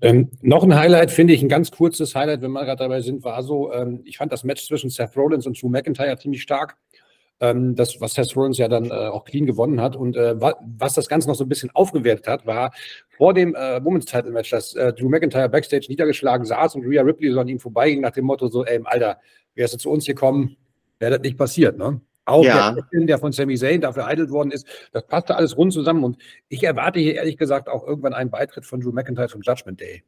Ähm, 0.00 0.30
noch 0.40 0.62
ein 0.62 0.74
Highlight, 0.74 1.10
finde 1.10 1.32
ich, 1.32 1.42
ein 1.42 1.48
ganz 1.48 1.70
kurzes 1.70 2.14
Highlight, 2.14 2.42
wenn 2.42 2.52
wir 2.52 2.64
gerade 2.64 2.78
dabei 2.78 3.00
sind, 3.00 3.24
war 3.24 3.42
so, 3.42 3.72
ähm, 3.72 4.02
ich 4.04 4.18
fand 4.18 4.32
das 4.32 4.44
Match 4.44 4.66
zwischen 4.66 4.88
Seth 4.88 5.16
Rollins 5.16 5.46
und 5.46 5.60
Drew 5.60 5.68
McIntyre 5.68 6.16
ziemlich 6.16 6.42
stark. 6.42 6.76
Ähm, 7.40 7.74
das, 7.74 8.00
was 8.00 8.14
Seth 8.14 8.36
Rollins 8.36 8.58
ja 8.58 8.68
dann 8.68 8.86
äh, 8.86 8.92
auch 8.92 9.24
clean 9.24 9.44
gewonnen 9.44 9.80
hat. 9.80 9.96
Und 9.96 10.16
äh, 10.16 10.40
wa 10.40 10.54
was 10.60 10.94
das 10.94 11.08
Ganze 11.08 11.28
noch 11.28 11.34
so 11.34 11.44
ein 11.44 11.48
bisschen 11.48 11.70
aufgewertet 11.74 12.28
hat, 12.28 12.46
war 12.46 12.72
vor 13.16 13.34
dem 13.34 13.54
äh, 13.54 13.84
Women's 13.84 14.06
Title 14.06 14.30
Match, 14.30 14.50
dass 14.50 14.74
äh, 14.74 14.92
Drew 14.92 15.08
McIntyre 15.08 15.48
backstage 15.48 15.86
niedergeschlagen 15.88 16.46
saß 16.46 16.76
und 16.76 16.86
Rhea 16.86 17.02
Ripley 17.02 17.32
so 17.32 17.40
an 17.40 17.48
ihm 17.48 17.58
vorbeiging 17.58 18.00
nach 18.00 18.12
dem 18.12 18.24
Motto 18.24 18.46
so, 18.48 18.64
ey, 18.64 18.80
Alter, 18.84 19.18
wärst 19.54 19.74
du 19.74 19.78
zu 19.78 19.90
uns 19.90 20.04
gekommen, 20.06 20.56
wäre 20.98 21.12
das 21.12 21.22
nicht 21.22 21.36
passiert, 21.36 21.76
ne? 21.76 22.00
Auch 22.26 22.44
ja. 22.44 22.72
der 22.72 22.84
Film, 22.84 23.06
der 23.06 23.18
von 23.18 23.32
Sami 23.32 23.56
Zayn 23.56 23.82
dafür 23.82 24.06
eidelt 24.06 24.30
worden 24.30 24.50
ist, 24.50 24.66
das 24.92 25.06
passte 25.06 25.36
alles 25.36 25.56
rund 25.58 25.72
zusammen. 25.72 26.04
Und 26.04 26.16
ich 26.48 26.62
erwarte 26.62 26.98
hier 26.98 27.16
ehrlich 27.16 27.36
gesagt 27.36 27.68
auch 27.68 27.86
irgendwann 27.86 28.14
einen 28.14 28.30
Beitritt 28.30 28.64
von 28.64 28.80
Drew 28.80 28.92
McIntyre 28.92 29.28
zum 29.28 29.42
Judgment 29.42 29.78
Day. 29.80 30.04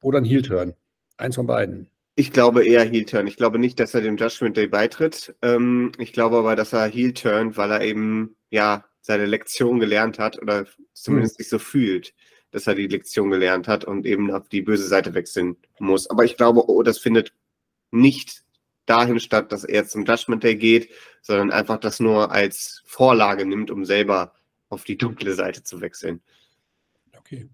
Oder 0.00 0.18
ein 0.18 0.24
Heel-Turn. 0.24 0.74
Eins 1.18 1.34
von 1.34 1.46
beiden. 1.46 1.90
Ich 2.20 2.32
glaube 2.32 2.66
eher 2.66 2.84
Heel-Turn. 2.84 3.26
Ich 3.26 3.38
glaube 3.38 3.58
nicht, 3.58 3.80
dass 3.80 3.94
er 3.94 4.02
dem 4.02 4.18
Judgment 4.18 4.54
Day 4.54 4.66
beitritt. 4.66 5.34
Ähm, 5.40 5.92
ich 5.96 6.12
glaube 6.12 6.36
aber, 6.36 6.54
dass 6.54 6.74
er 6.74 6.86
Heel-Turn, 6.86 7.56
weil 7.56 7.70
er 7.70 7.80
eben, 7.80 8.36
ja, 8.50 8.84
seine 9.00 9.24
Lektion 9.24 9.80
gelernt 9.80 10.18
hat 10.18 10.36
oder 10.36 10.66
zumindest 10.92 11.38
hm. 11.38 11.42
sich 11.42 11.48
so 11.48 11.58
fühlt, 11.58 12.12
dass 12.50 12.66
er 12.66 12.74
die 12.74 12.88
Lektion 12.88 13.30
gelernt 13.30 13.68
hat 13.68 13.86
und 13.86 14.04
eben 14.04 14.30
auf 14.32 14.50
die 14.50 14.60
böse 14.60 14.86
Seite 14.86 15.14
wechseln 15.14 15.56
muss. 15.78 16.10
Aber 16.10 16.26
ich 16.26 16.36
glaube, 16.36 16.68
oh, 16.68 16.82
das 16.82 16.98
findet 16.98 17.32
nicht 17.90 18.42
dahin 18.84 19.18
statt, 19.18 19.50
dass 19.50 19.64
er 19.64 19.86
zum 19.86 20.04
Judgment 20.04 20.44
Day 20.44 20.56
geht, 20.56 20.90
sondern 21.22 21.50
einfach 21.50 21.80
das 21.80 22.00
nur 22.00 22.32
als 22.32 22.82
Vorlage 22.84 23.46
nimmt, 23.46 23.70
um 23.70 23.86
selber 23.86 24.34
auf 24.68 24.84
die 24.84 24.98
dunkle 24.98 25.32
Seite 25.32 25.62
zu 25.62 25.80
wechseln. 25.80 26.20
Okay. 27.16 27.48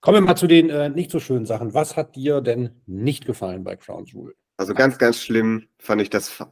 Kommen 0.00 0.16
wir 0.16 0.22
mal 0.22 0.36
zu 0.36 0.46
den 0.46 0.70
äh, 0.70 0.88
nicht 0.88 1.10
so 1.10 1.20
schönen 1.20 1.44
Sachen. 1.44 1.74
Was 1.74 1.96
hat 1.96 2.16
dir 2.16 2.40
denn 2.40 2.70
nicht 2.86 3.26
gefallen 3.26 3.64
bei 3.64 3.76
Crown 3.76 4.06
Jewel? 4.06 4.34
Also 4.56 4.72
ganz, 4.74 4.96
ganz 4.98 5.20
schlimm 5.20 5.68
fand 5.78 6.00
ich 6.00 6.08
das. 6.08 6.42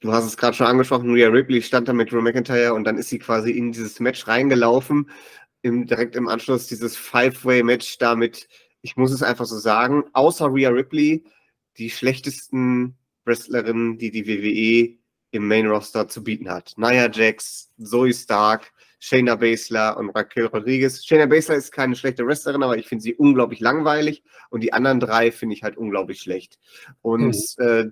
Du 0.00 0.12
hast 0.12 0.26
es 0.26 0.36
gerade 0.36 0.54
schon 0.54 0.66
angesprochen, 0.66 1.12
Rhea 1.12 1.28
Ripley 1.28 1.62
stand 1.62 1.88
da 1.88 1.94
mit 1.94 2.12
Drew 2.12 2.20
McIntyre 2.20 2.74
und 2.74 2.84
dann 2.84 2.98
ist 2.98 3.08
sie 3.08 3.18
quasi 3.18 3.52
in 3.52 3.72
dieses 3.72 4.00
Match 4.00 4.28
reingelaufen. 4.28 5.10
Im, 5.62 5.86
direkt 5.86 6.14
im 6.16 6.28
Anschluss 6.28 6.66
dieses 6.66 6.96
Five-Way-Match 6.96 7.98
damit, 7.98 8.48
ich 8.82 8.96
muss 8.96 9.12
es 9.12 9.22
einfach 9.22 9.46
so 9.46 9.58
sagen, 9.58 10.04
außer 10.12 10.52
Rhea 10.52 10.70
Ripley, 10.70 11.24
die 11.78 11.90
schlechtesten 11.90 12.96
Wrestlerinnen, 13.24 13.98
die 13.98 14.10
die 14.10 14.26
WWE 14.26 14.98
im 15.32 15.48
Main 15.48 15.66
Roster 15.66 16.08
zu 16.08 16.22
bieten 16.22 16.50
hat. 16.50 16.74
Nia 16.76 17.10
Jax, 17.10 17.70
Zoe 17.78 18.12
Stark, 18.12 18.72
Shayna 19.00 19.34
Baszler 19.36 19.96
und 19.96 20.10
Raquel 20.10 20.46
Rodriguez. 20.46 21.04
Shayna 21.04 21.26
Baszler 21.26 21.56
ist 21.56 21.72
keine 21.72 21.96
schlechte 21.96 22.26
Wrestlerin, 22.26 22.62
aber 22.62 22.76
ich 22.76 22.86
finde 22.86 23.02
sie 23.02 23.14
unglaublich 23.14 23.60
langweilig 23.60 24.22
und 24.50 24.62
die 24.62 24.72
anderen 24.72 25.00
drei 25.00 25.32
finde 25.32 25.56
ich 25.56 25.62
halt 25.62 25.76
unglaublich 25.76 26.20
schlecht. 26.20 26.58
Und 27.00 27.34
mhm. 27.58 27.64
äh, 27.64 27.90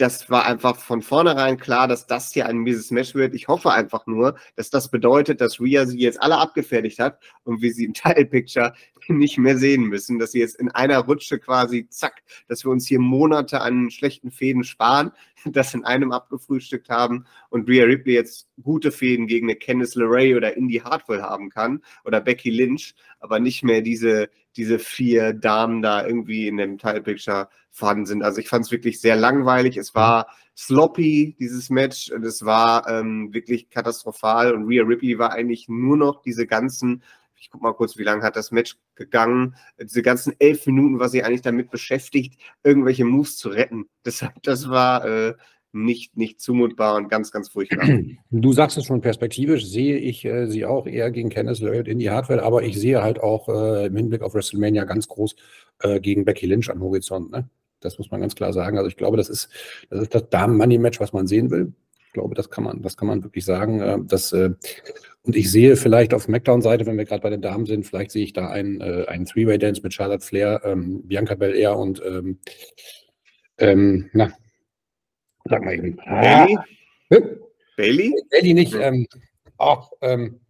das 0.00 0.30
war 0.30 0.46
einfach 0.46 0.78
von 0.78 1.02
vornherein 1.02 1.58
klar, 1.58 1.86
dass 1.86 2.06
das 2.06 2.32
hier 2.32 2.46
ein 2.46 2.56
mieses 2.58 2.90
Match 2.90 3.14
wird. 3.14 3.34
Ich 3.34 3.48
hoffe 3.48 3.70
einfach 3.70 4.06
nur, 4.06 4.36
dass 4.56 4.70
das 4.70 4.90
bedeutet, 4.90 5.42
dass 5.42 5.60
Rhea 5.60 5.84
sie 5.84 5.98
jetzt 5.98 6.22
alle 6.22 6.38
abgefertigt 6.38 6.98
hat 6.98 7.18
und 7.44 7.60
wir 7.60 7.72
sie 7.74 7.84
im 7.84 7.92
Title 7.94 8.24
Picture 8.24 8.72
nicht 9.08 9.38
mehr 9.38 9.58
sehen 9.58 9.84
müssen, 9.84 10.18
dass 10.18 10.32
sie 10.32 10.40
jetzt 10.40 10.58
in 10.58 10.70
einer 10.70 10.98
Rutsche 11.00 11.38
quasi 11.38 11.86
zack, 11.88 12.22
dass 12.48 12.64
wir 12.64 12.70
uns 12.70 12.86
hier 12.86 13.00
Monate 13.00 13.60
an 13.60 13.90
schlechten 13.90 14.30
Fäden 14.30 14.64
sparen, 14.64 15.12
das 15.44 15.74
in 15.74 15.84
einem 15.84 16.12
abgefrühstückt 16.12 16.88
haben 16.88 17.26
und 17.50 17.68
Rhea 17.68 17.84
Ripley 17.84 18.14
jetzt 18.14 18.48
gute 18.62 18.92
Fäden 18.92 19.26
gegen 19.26 19.50
eine 19.50 19.56
Candice 19.56 19.96
LeRae 19.96 20.34
oder 20.34 20.56
Indy 20.56 20.78
Hartwell 20.78 21.22
haben 21.22 21.50
kann 21.50 21.82
oder 22.04 22.20
Becky 22.20 22.50
Lynch, 22.50 22.94
aber 23.18 23.38
nicht 23.38 23.62
mehr 23.64 23.82
diese, 23.82 24.30
diese 24.56 24.78
vier 24.78 25.32
Damen 25.32 25.82
da 25.82 26.06
irgendwie 26.06 26.48
in 26.48 26.56
dem 26.56 26.78
Title 26.78 27.02
Picture 27.02 27.48
vorhanden 27.70 28.06
sind. 28.06 28.22
Also 28.22 28.40
ich 28.40 28.48
fand 28.48 28.66
es 28.66 28.72
wirklich 28.72 29.00
sehr 29.00 29.16
langweilig. 29.16 29.76
Es 29.76 29.94
war 29.94 30.26
sloppy, 30.56 31.36
dieses 31.38 31.70
Match. 31.70 32.10
Und 32.10 32.24
es 32.24 32.44
war 32.44 32.88
ähm, 32.88 33.32
wirklich 33.32 33.70
katastrophal. 33.70 34.54
Und 34.54 34.66
Rhea 34.66 34.82
Ripley 34.82 35.18
war 35.18 35.32
eigentlich 35.32 35.68
nur 35.68 35.96
noch 35.96 36.22
diese 36.22 36.46
ganzen, 36.46 37.02
ich 37.36 37.50
guck 37.50 37.62
mal 37.62 37.72
kurz, 37.72 37.96
wie 37.96 38.02
lange 38.02 38.22
hat 38.22 38.36
das 38.36 38.50
Match 38.50 38.76
gegangen. 38.94 39.56
Diese 39.80 40.02
ganzen 40.02 40.34
elf 40.38 40.66
Minuten 40.66 40.98
war 40.98 41.08
sie 41.08 41.22
eigentlich 41.22 41.42
damit 41.42 41.70
beschäftigt, 41.70 42.40
irgendwelche 42.62 43.04
Moves 43.04 43.36
zu 43.36 43.48
retten. 43.48 43.88
Deshalb, 44.04 44.42
das 44.42 44.68
war 44.68 45.04
äh, 45.04 45.34
nicht, 45.72 46.16
nicht 46.16 46.40
zumutbar 46.40 46.96
und 46.96 47.08
ganz, 47.08 47.30
ganz 47.30 47.48
furchtbar. 47.48 47.86
Du 48.30 48.52
sagst 48.52 48.76
es 48.76 48.84
schon 48.84 49.00
perspektivisch, 49.00 49.66
sehe 49.66 49.98
ich 49.98 50.24
äh, 50.24 50.46
sie 50.46 50.64
auch 50.64 50.86
eher 50.86 51.10
gegen 51.10 51.30
Candice 51.30 51.60
LeRae 51.60 51.90
in 51.90 51.98
die 51.98 52.10
Hardware, 52.10 52.42
aber 52.42 52.62
ich 52.62 52.78
sehe 52.78 53.02
halt 53.02 53.20
auch 53.20 53.48
äh, 53.48 53.86
im 53.86 53.96
Hinblick 53.96 54.22
auf 54.22 54.34
WrestleMania 54.34 54.84
ganz 54.84 55.08
groß 55.08 55.36
äh, 55.80 56.00
gegen 56.00 56.24
Becky 56.24 56.46
Lynch 56.46 56.70
am 56.70 56.80
Horizont. 56.80 57.30
Ne? 57.30 57.48
Das 57.80 57.98
muss 57.98 58.10
man 58.10 58.20
ganz 58.20 58.34
klar 58.34 58.52
sagen. 58.52 58.78
Also 58.78 58.88
ich 58.88 58.96
glaube, 58.96 59.16
das 59.16 59.28
ist 59.28 59.48
das, 59.88 60.02
ist 60.02 60.14
das 60.14 60.28
Damen-Money-Match, 60.28 61.00
was 61.00 61.12
man 61.12 61.26
sehen 61.26 61.50
will. 61.50 61.72
Ich 62.06 62.12
glaube, 62.12 62.34
das 62.34 62.50
kann 62.50 62.64
man, 62.64 62.82
das 62.82 62.96
kann 62.96 63.08
man 63.08 63.22
wirklich 63.22 63.44
sagen. 63.44 63.80
Äh, 63.80 63.98
dass, 64.04 64.32
äh, 64.32 64.50
und 65.22 65.36
ich 65.36 65.50
sehe 65.50 65.76
vielleicht 65.76 66.14
auf 66.14 66.24
Smackdown-Seite, 66.24 66.86
wenn 66.86 66.98
wir 66.98 67.04
gerade 67.04 67.22
bei 67.22 67.30
den 67.30 67.42
Damen 67.42 67.66
sind, 67.66 67.86
vielleicht 67.86 68.10
sehe 68.10 68.24
ich 68.24 68.32
da 68.32 68.48
einen, 68.48 68.80
äh, 68.80 69.04
einen 69.06 69.26
Three-Way-Dance 69.26 69.82
mit 69.82 69.94
Charlotte 69.94 70.24
Flair, 70.24 70.60
ähm, 70.64 71.02
Bianca 71.04 71.34
Belair 71.34 71.76
und 71.76 72.02
ähm, 72.04 72.38
ähm, 73.58 74.08
na, 74.12 74.32
sag 75.50 75.64
mal 75.64 75.74
eben. 75.74 75.96
Bailey? 75.96 76.56
Ah, 76.56 77.18
Bailey? 77.76 78.14
Bailey 78.30 78.54
nicht. 78.54 78.74
Ähm, 78.74 79.06
oh, 79.58 79.78
ähm, 80.00 80.40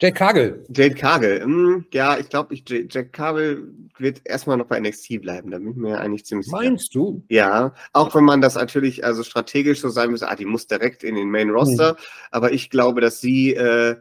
Jade 0.00 0.14
Cargill. 0.14 0.64
Jade 0.74 0.94
Cargill. 0.94 1.42
Hm, 1.42 1.84
ja, 1.92 2.18
ich 2.18 2.30
glaube, 2.30 2.54
ich, 2.54 2.64
Jade 2.66 3.10
Cargill 3.10 3.74
wird 3.98 4.22
erstmal 4.24 4.56
noch 4.56 4.66
bei 4.66 4.80
NXT 4.80 5.20
bleiben. 5.20 5.50
Da 5.50 5.58
bin 5.58 5.72
ich 5.72 5.76
mir 5.76 6.00
eigentlich 6.00 6.24
ziemlich 6.24 6.46
sicher. 6.46 6.56
Meinst 6.56 6.94
du? 6.94 7.22
Ja, 7.28 7.74
auch 7.92 8.14
wenn 8.14 8.24
man 8.24 8.40
das 8.40 8.54
natürlich 8.54 9.04
also 9.04 9.22
strategisch 9.22 9.80
so 9.80 9.90
sein 9.90 10.10
muss, 10.10 10.22
ah, 10.22 10.34
die 10.34 10.46
muss 10.46 10.66
direkt 10.66 11.04
in 11.04 11.16
den 11.16 11.30
Main 11.30 11.50
Roster. 11.50 11.92
Mhm. 11.92 11.96
Aber 12.30 12.52
ich 12.52 12.70
glaube, 12.70 13.02
dass 13.02 13.20
sie, 13.20 13.54
äh, 13.54 13.96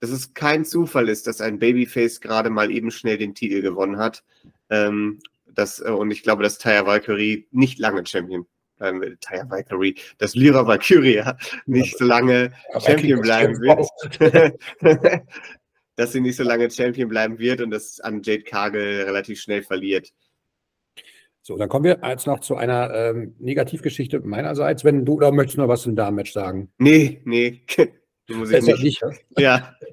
dass 0.00 0.10
es 0.10 0.34
kein 0.34 0.66
Zufall 0.66 1.08
ist, 1.08 1.26
dass 1.26 1.40
ein 1.40 1.58
Babyface 1.58 2.20
gerade 2.20 2.50
mal 2.50 2.70
eben 2.70 2.90
schnell 2.90 3.16
den 3.16 3.34
Titel 3.34 3.62
gewonnen 3.62 3.96
hat. 3.96 4.22
Ähm, 4.68 5.20
das, 5.46 5.80
äh, 5.80 5.90
und 5.90 6.10
ich 6.10 6.22
glaube, 6.22 6.42
dass 6.42 6.58
Taya 6.58 6.86
Valkyrie 6.86 7.48
nicht 7.50 7.78
lange 7.78 8.04
Champion 8.04 8.46
will, 8.80 9.16
Taya 9.20 9.48
Valkyrie, 9.48 9.94
dass 10.18 10.34
Lyra 10.34 10.66
Valkyria 10.66 11.36
nicht 11.66 11.98
so 11.98 12.04
lange 12.04 12.52
Aber 12.72 12.80
Champion 12.80 13.20
bleiben 13.20 13.54
wird. 13.60 13.88
dass 15.96 16.12
sie 16.12 16.20
nicht 16.20 16.36
so 16.36 16.44
lange 16.44 16.70
Champion 16.70 17.08
bleiben 17.08 17.38
wird 17.38 17.60
und 17.60 17.70
das 17.70 18.00
an 18.00 18.22
Jade 18.22 18.42
Cargill 18.42 19.02
relativ 19.02 19.38
schnell 19.38 19.62
verliert. 19.62 20.10
So, 21.42 21.56
dann 21.56 21.68
kommen 21.68 21.84
wir 21.84 22.00
jetzt 22.06 22.26
noch 22.26 22.40
zu 22.40 22.56
einer 22.56 22.92
ähm, 22.94 23.34
Negativgeschichte 23.38 24.20
meinerseits. 24.20 24.84
Wenn 24.84 25.04
du 25.04 25.14
oder 25.14 25.32
möchtest 25.32 25.56
du 25.56 25.62
noch 25.62 25.68
was 25.68 25.82
zum 25.82 25.96
Damen-Match 25.96 26.32
sagen? 26.32 26.72
Nee, 26.78 27.22
nee. 27.24 27.64
Muss 28.30 28.50
ich 28.50 28.62
nicht. 28.62 28.82
nicht. 28.82 29.02
Ja. 29.38 29.74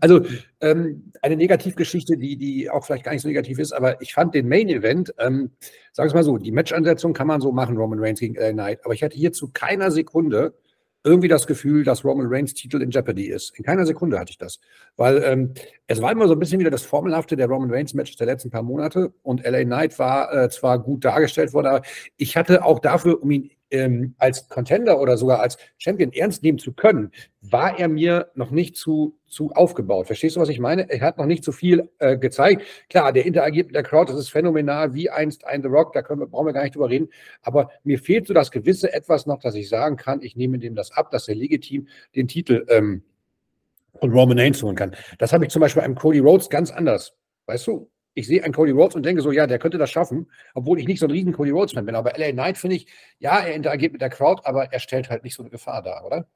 Also 0.00 0.24
ähm, 0.60 1.12
eine 1.20 1.36
Negativgeschichte, 1.36 2.16
die, 2.16 2.36
die 2.36 2.70
auch 2.70 2.84
vielleicht 2.84 3.04
gar 3.04 3.12
nicht 3.12 3.22
so 3.22 3.28
negativ 3.28 3.58
ist, 3.58 3.72
aber 3.72 4.00
ich 4.00 4.14
fand 4.14 4.34
den 4.34 4.48
Main 4.48 4.68
Event, 4.68 5.12
ähm, 5.18 5.50
sagen 5.92 6.10
wir 6.10 6.14
mal 6.14 6.22
so, 6.22 6.38
die 6.38 6.52
Matchansetzung 6.52 7.12
kann 7.12 7.26
man 7.26 7.40
so 7.40 7.52
machen, 7.52 7.76
Roman 7.76 7.98
Reigns 7.98 8.20
gegen 8.20 8.36
LA 8.36 8.52
Knight, 8.52 8.84
aber 8.84 8.94
ich 8.94 9.02
hatte 9.02 9.16
hier 9.16 9.32
zu 9.32 9.50
keiner 9.52 9.90
Sekunde 9.90 10.54
irgendwie 11.04 11.28
das 11.28 11.46
Gefühl, 11.46 11.84
dass 11.84 12.04
Roman 12.04 12.26
Reigns 12.28 12.54
Titel 12.54 12.80
in 12.80 12.90
Jeopardy 12.90 13.26
ist. 13.26 13.58
In 13.58 13.64
keiner 13.64 13.84
Sekunde 13.84 14.18
hatte 14.18 14.30
ich 14.30 14.38
das. 14.38 14.60
Weil 14.96 15.22
ähm, 15.24 15.54
es 15.88 16.00
war 16.00 16.12
immer 16.12 16.28
so 16.28 16.34
ein 16.34 16.38
bisschen 16.38 16.60
wieder 16.60 16.70
das 16.70 16.82
Formelhafte 16.82 17.34
der 17.36 17.48
Roman 17.48 17.70
Reigns 17.70 17.94
Matches 17.94 18.16
der 18.16 18.28
letzten 18.28 18.50
paar 18.50 18.62
Monate 18.62 19.12
und 19.22 19.44
LA 19.44 19.64
Knight 19.64 19.98
war 19.98 20.32
äh, 20.32 20.48
zwar 20.48 20.78
gut 20.78 21.04
dargestellt 21.04 21.52
worden, 21.52 21.66
aber 21.66 21.82
ich 22.16 22.36
hatte 22.36 22.64
auch 22.64 22.78
dafür, 22.78 23.20
um 23.20 23.30
ihn 23.30 23.50
ähm, 23.72 24.14
als 24.18 24.48
Contender 24.48 25.00
oder 25.00 25.16
sogar 25.16 25.40
als 25.40 25.56
Champion 25.78 26.12
ernst 26.12 26.42
nehmen 26.42 26.58
zu 26.58 26.72
können, 26.72 27.10
war 27.40 27.78
er 27.78 27.88
mir 27.88 28.30
noch 28.34 28.50
nicht 28.50 28.76
zu, 28.76 29.18
zu 29.26 29.50
aufgebaut. 29.52 30.06
Verstehst 30.06 30.36
du, 30.36 30.40
was 30.40 30.50
ich 30.50 30.60
meine? 30.60 30.88
Er 30.88 31.00
hat 31.00 31.18
noch 31.18 31.26
nicht 31.26 31.42
so 31.42 31.50
viel 31.50 31.88
äh, 31.98 32.16
gezeigt. 32.16 32.62
Klar, 32.88 33.12
der 33.12 33.26
interagiert 33.26 33.66
mit 33.68 33.74
der 33.74 33.82
Crowd, 33.82 34.12
das 34.12 34.20
ist 34.20 34.28
phänomenal, 34.28 34.94
wie 34.94 35.10
einst 35.10 35.44
ein 35.46 35.62
The 35.62 35.68
Rock, 35.68 35.92
da 35.94 36.02
können 36.02 36.20
wir, 36.20 36.26
brauchen 36.26 36.46
wir 36.46 36.52
gar 36.52 36.62
nicht 36.62 36.76
drüber 36.76 36.90
reden. 36.90 37.08
Aber 37.40 37.70
mir 37.82 37.98
fehlt 37.98 38.26
so 38.26 38.34
das 38.34 38.50
gewisse 38.50 38.92
Etwas 38.92 39.26
noch, 39.26 39.40
dass 39.40 39.54
ich 39.54 39.68
sagen 39.68 39.96
kann, 39.96 40.22
ich 40.22 40.36
nehme 40.36 40.58
dem 40.58 40.74
das 40.74 40.92
ab, 40.92 41.10
dass 41.10 41.26
er 41.28 41.34
legitim 41.34 41.88
den 42.14 42.28
Titel 42.28 42.66
ähm, 42.68 43.02
und 43.94 44.12
Roman 44.12 44.38
Reigns 44.38 44.62
holen 44.62 44.76
kann. 44.76 44.94
Das 45.18 45.32
habe 45.32 45.44
ich 45.44 45.50
zum 45.50 45.60
Beispiel 45.60 45.82
einem 45.82 45.94
Cody 45.94 46.18
Rhodes 46.18 46.50
ganz 46.50 46.70
anders. 46.70 47.14
Weißt 47.46 47.66
du, 47.66 47.90
ich 48.14 48.26
sehe 48.26 48.42
einen 48.44 48.54
Cody 48.54 48.72
Rhodes 48.72 48.94
und 48.94 49.04
denke 49.04 49.22
so, 49.22 49.32
ja, 49.32 49.46
der 49.46 49.58
könnte 49.58 49.78
das 49.78 49.90
schaffen, 49.90 50.30
obwohl 50.54 50.78
ich 50.78 50.86
nicht 50.86 51.00
so 51.00 51.06
ein 51.06 51.10
riesen 51.10 51.32
Cody 51.32 51.50
Rhodes-Fan 51.50 51.86
bin. 51.86 51.94
Aber 51.94 52.12
LA 52.16 52.32
Knight 52.32 52.58
finde 52.58 52.76
ich, 52.76 52.86
ja, 53.18 53.40
er 53.40 53.54
interagiert 53.54 53.92
mit 53.92 54.02
der 54.02 54.10
Crowd, 54.10 54.42
aber 54.44 54.72
er 54.72 54.80
stellt 54.80 55.10
halt 55.10 55.24
nicht 55.24 55.34
so 55.34 55.42
eine 55.42 55.50
Gefahr 55.50 55.82
dar, 55.82 56.04
oder? 56.04 56.26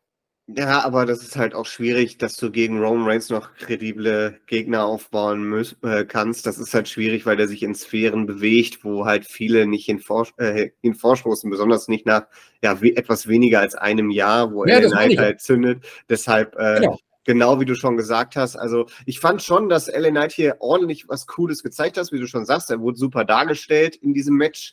Ja, 0.48 0.84
aber 0.84 1.06
das 1.06 1.22
ist 1.22 1.34
halt 1.34 1.56
auch 1.56 1.66
schwierig, 1.66 2.18
dass 2.18 2.36
du 2.36 2.52
gegen 2.52 2.80
Roman 2.80 3.08
Reigns 3.08 3.30
noch 3.30 3.54
kredible 3.54 4.38
Gegner 4.46 4.84
aufbauen 4.84 5.42
müß, 5.42 5.78
äh, 5.82 6.04
kannst. 6.04 6.46
Das 6.46 6.58
ist 6.58 6.72
halt 6.72 6.88
schwierig, 6.88 7.26
weil 7.26 7.40
er 7.40 7.48
sich 7.48 7.64
in 7.64 7.74
Sphären 7.74 8.26
bewegt, 8.26 8.84
wo 8.84 9.06
halt 9.06 9.26
viele 9.26 9.66
nicht 9.66 9.86
hinvor, 9.86 10.28
äh, 10.36 10.70
hinvorstoßen, 10.82 11.50
besonders 11.50 11.88
nicht 11.88 12.06
nach 12.06 12.26
ja, 12.62 12.80
wie, 12.80 12.94
etwas 12.94 13.26
weniger 13.26 13.58
als 13.58 13.74
einem 13.74 14.10
Jahr, 14.10 14.52
wo 14.52 14.64
ja, 14.64 14.78
LA 14.78 14.88
Knight 14.88 15.18
halt 15.18 15.40
zündet. 15.40 15.84
Deshalb 16.08 16.54
äh, 16.56 16.80
genau 16.80 16.98
genau 17.26 17.60
wie 17.60 17.64
du 17.64 17.74
schon 17.74 17.96
gesagt 17.96 18.36
hast. 18.36 18.56
Also 18.56 18.86
ich 19.04 19.20
fand 19.20 19.42
schon, 19.42 19.68
dass 19.68 19.88
LA 19.88 20.10
Knight 20.10 20.32
hier 20.32 20.56
ordentlich 20.60 21.08
was 21.08 21.26
Cooles 21.26 21.62
gezeigt 21.62 21.98
hat, 21.98 22.12
wie 22.12 22.20
du 22.20 22.26
schon 22.26 22.46
sagst. 22.46 22.70
Er 22.70 22.80
wurde 22.80 22.96
super 22.96 23.24
dargestellt 23.24 23.96
in 23.96 24.14
diesem 24.14 24.36
Match. 24.36 24.72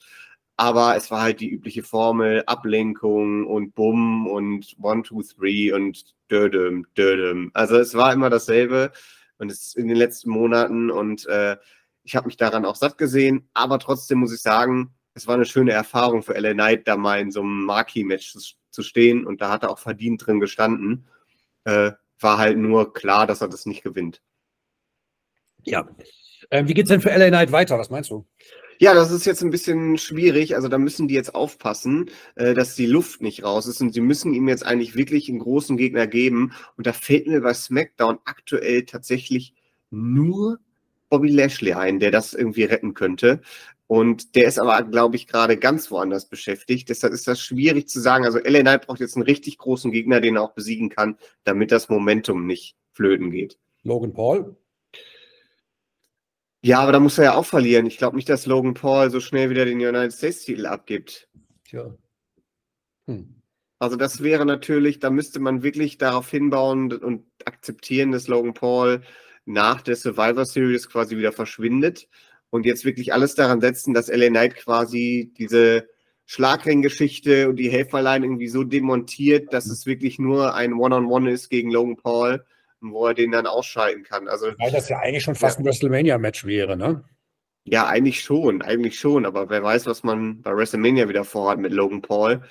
Aber 0.56 0.96
es 0.96 1.10
war 1.10 1.24
halt 1.24 1.40
die 1.40 1.50
übliche 1.50 1.82
Formel, 1.82 2.44
Ablenkung 2.46 3.48
und 3.48 3.74
Bumm 3.74 4.28
und 4.28 4.76
One, 4.82 5.02
Two, 5.02 5.24
Three 5.24 5.74
und 5.74 6.14
Dödem, 6.30 6.86
Dödem. 6.96 7.50
Also 7.56 7.78
es 7.78 7.96
war 7.96 8.14
immer 8.14 8.30
dasselbe 8.30 8.92
und 9.40 9.52
es 9.52 9.74
in 9.76 9.88
den 9.88 9.98
letzten 9.98 10.30
Monaten 10.30 10.92
und 10.92 11.26
äh, 11.26 11.58
ich 12.04 12.16
habe 12.16 12.28
mich 12.28 12.38
daran 12.38 12.66
auch 12.66 12.76
satt 12.76 12.98
gesehen. 12.98 13.50
Aber 13.54 13.80
trotzdem 13.80 14.20
muss 14.20 14.34
ich 14.34 14.42
sagen, 14.42 14.94
es 15.16 15.28
war 15.28 15.36
eine 15.36 15.46
schöne 15.46 15.72
Erfahrung 15.72 16.22
für 16.22 16.34
LA 16.34 16.54
Knight, 16.54 16.88
da 16.88 16.98
mal 16.98 17.20
in 17.20 17.32
so 17.32 17.42
einem 17.42 17.66
Marquee-Match 17.66 18.36
zu, 18.70 18.84
stehen 18.84 19.26
und 19.26 19.42
da 19.42 19.52
hat 19.52 19.64
er 19.64 19.70
auch 19.70 19.78
verdient 19.78 20.26
drin 20.26 20.40
gestanden. 20.40 21.06
Äh, 21.64 21.92
war 22.24 22.38
halt 22.38 22.58
nur 22.58 22.94
klar, 22.94 23.28
dass 23.28 23.42
er 23.42 23.50
das 23.50 23.66
nicht 23.66 23.84
gewinnt. 23.84 24.22
Ja. 25.64 25.88
Äh, 26.50 26.68
wie 26.68 26.74
geht 26.74 26.86
es 26.86 26.90
denn 26.90 27.02
für 27.02 27.10
LA 27.10 27.30
Knight 27.30 27.52
weiter? 27.52 27.78
Was 27.78 27.90
meinst 27.90 28.10
du? 28.10 28.26
Ja, 28.80 28.94
das 28.94 29.12
ist 29.12 29.26
jetzt 29.26 29.42
ein 29.44 29.50
bisschen 29.50 29.98
schwierig. 29.98 30.56
Also 30.56 30.68
da 30.68 30.78
müssen 30.78 31.08
die 31.08 31.14
jetzt 31.14 31.36
aufpassen, 31.36 32.10
äh, 32.36 32.54
dass 32.54 32.76
die 32.76 32.86
Luft 32.86 33.22
nicht 33.22 33.44
raus 33.44 33.68
ist. 33.68 33.82
Und 33.82 33.94
sie 33.94 34.02
müssen 34.02 34.34
ihm 34.34 34.48
jetzt 34.48 34.66
eigentlich 34.66 34.96
wirklich 34.96 35.30
einen 35.30 35.40
großen 35.40 35.78
Gegner 35.78 36.08
geben. 36.08 36.54
Und 36.76 36.88
da 36.88 36.94
fällt 36.94 37.28
mir 37.28 37.42
bei 37.42 37.54
SmackDown 37.54 38.20
aktuell 38.26 38.86
tatsächlich 38.86 39.54
nur 39.90 40.60
Bobby 41.10 41.30
Lashley 41.30 41.74
ein, 41.74 42.00
der 42.00 42.12
das 42.12 42.34
irgendwie 42.34 42.64
retten 42.64 42.94
könnte. 42.94 43.42
Und 43.94 44.34
der 44.34 44.46
ist 44.48 44.58
aber, 44.58 44.82
glaube 44.82 45.16
ich, 45.16 45.28
gerade 45.28 45.56
ganz 45.56 45.92
woanders 45.92 46.28
beschäftigt. 46.28 46.90
Deshalb 46.90 47.14
ist 47.14 47.28
das 47.28 47.40
schwierig 47.40 47.88
zu 47.88 48.00
sagen. 48.00 48.26
Also 48.26 48.40
LA 48.40 48.62
Knight 48.62 48.88
braucht 48.88 49.00
jetzt 49.00 49.16
einen 49.16 49.26
richtig 49.26 49.60
großen 49.60 49.92
Gegner, 49.92 50.20
den 50.20 50.36
er 50.36 50.42
auch 50.42 50.56
besiegen 50.56 50.90
kann, 50.90 51.16
damit 51.44 51.72
das 51.72 51.90
Momentum 51.90 52.48
nicht 52.48 52.76
flöten 52.94 53.30
geht. 53.30 53.60
Logan 53.84 54.12
Paul? 54.12 54.58
Ja, 56.64 56.80
aber 56.80 56.92
da 56.92 57.00
muss 57.00 57.20
er 57.20 57.24
ja 57.26 57.36
auch 57.36 57.46
verlieren. 57.46 57.86
Ich 57.86 58.00
glaube 58.00 58.16
nicht, 58.16 58.28
dass 58.30 58.48
Logan 58.48 58.74
Paul 58.74 59.12
so 59.12 59.20
schnell 59.20 59.52
wieder 59.52 59.64
den 59.64 59.78
United 59.78 60.12
States-Titel 60.12 60.66
abgibt. 60.66 61.30
Tja. 61.64 61.96
Hm. 63.06 63.44
Also 63.78 63.96
das 63.96 64.24
wäre 64.24 64.48
natürlich, 64.48 65.02
da 65.02 65.12
müsste 65.12 65.40
man 65.40 65.62
wirklich 65.62 66.00
darauf 66.00 66.32
hinbauen 66.32 66.94
und 66.94 67.28
akzeptieren, 67.46 68.12
dass 68.12 68.28
Logan 68.28 68.56
Paul 68.56 69.04
nach 69.46 69.82
der 69.82 69.98
Survivor 69.98 70.46
Series 70.46 70.90
quasi 70.90 71.16
wieder 71.16 71.32
verschwindet 71.32 72.08
und 72.54 72.68
jetzt 72.68 72.86
wirklich 72.86 73.14
alles 73.14 73.34
daran 73.34 73.62
setzen, 73.62 73.96
dass 73.96 74.10
LA 74.10 74.28
Knight 74.28 74.56
quasi 74.56 75.34
diese 75.40 75.90
Schlagringgeschichte 76.28 77.50
und 77.50 77.56
die 77.56 77.72
Helferlein 77.72 78.22
irgendwie 78.22 78.48
so 78.48 78.64
demontiert, 78.64 79.52
dass 79.54 79.66
es 79.66 79.88
wirklich 79.88 80.20
nur 80.20 80.54
ein 80.54 80.74
One-on-One 80.74 81.08
-on 81.08 81.24
-One 81.24 81.32
ist 81.32 81.50
gegen 81.50 81.72
Logan 81.72 81.96
Paul, 81.96 82.46
wo 82.80 83.08
er 83.08 83.16
den 83.16 83.32
dann 83.32 83.48
ausschalten 83.48 84.04
kann. 84.04 84.28
Also, 84.28 84.52
Weil 84.60 84.72
das 84.72 84.88
ja 84.88 85.00
eigentlich 85.00 85.24
schon 85.24 85.34
fast 85.34 85.58
ja. 85.58 85.62
ein 85.62 85.66
WrestleMania-Match 85.66 86.46
wäre, 86.46 86.78
ne? 86.78 87.04
Ja, 87.64 87.88
eigentlich 87.88 88.22
schon, 88.22 88.62
eigentlich 88.62 89.00
schon, 89.00 89.26
aber 89.26 89.50
wer 89.50 89.64
weiß, 89.64 89.88
was 89.88 90.04
man 90.04 90.44
bei 90.44 90.56
WrestleMania 90.56 91.10
wieder 91.10 91.24
vorhat 91.24 91.58
mit 91.58 91.74
Logan 91.74 92.04
Paul. 92.04 92.44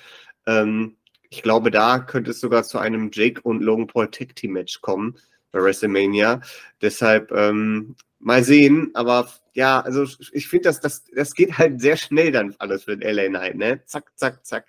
Ähm, 0.45 0.97
ich 1.29 1.43
glaube, 1.43 1.71
da 1.71 1.99
könnte 1.99 2.31
es 2.31 2.41
sogar 2.41 2.63
zu 2.63 2.77
einem 2.77 3.09
Jake 3.13 3.39
und 3.41 3.63
Logan 3.63 3.87
Paul 3.87 4.11
Tag 4.11 4.35
Team 4.35 4.51
Match 4.51 4.81
kommen 4.81 5.15
bei 5.53 5.63
WrestleMania. 5.63 6.41
Deshalb 6.81 7.31
ähm, 7.31 7.95
mal 8.23 8.43
sehen, 8.43 8.91
aber 8.93 9.29
ja, 9.53 9.81
also 9.81 10.05
ich 10.31 10.47
finde, 10.47 10.69
das, 10.69 10.79
das, 10.79 11.03
das 11.15 11.33
geht 11.33 11.57
halt 11.57 11.81
sehr 11.81 11.97
schnell 11.97 12.31
dann 12.31 12.55
alles 12.57 12.87
mit 12.87 13.03
LA 13.03 13.27
Knight, 13.27 13.55
ne? 13.55 13.83
Zack, 13.85 14.11
zack, 14.15 14.45
zack. 14.45 14.65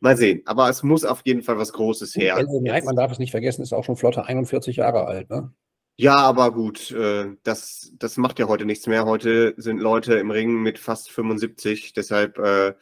Mal 0.00 0.16
sehen. 0.16 0.42
Aber 0.46 0.68
es 0.68 0.82
muss 0.82 1.04
auf 1.04 1.22
jeden 1.24 1.42
Fall 1.42 1.58
was 1.58 1.72
Großes 1.72 2.16
her. 2.16 2.36
LA 2.36 2.60
Knight, 2.60 2.84
man 2.84 2.96
darf 2.96 3.12
es 3.12 3.18
nicht 3.18 3.30
vergessen, 3.30 3.62
ist 3.62 3.72
auch 3.72 3.84
schon 3.84 3.96
flotte 3.96 4.24
41 4.24 4.76
Jahre 4.76 5.06
alt, 5.06 5.30
ne? 5.30 5.52
Ja, 5.96 6.16
aber 6.16 6.52
gut, 6.52 6.90
äh, 6.92 7.36
das, 7.42 7.92
das 7.98 8.16
macht 8.16 8.38
ja 8.38 8.48
heute 8.48 8.64
nichts 8.64 8.86
mehr. 8.86 9.04
Heute 9.04 9.54
sind 9.58 9.80
Leute 9.80 10.14
im 10.14 10.30
Ring 10.30 10.62
mit 10.62 10.78
fast 10.78 11.10
75, 11.10 11.92
deshalb, 11.92 12.38
äh, 12.38 12.74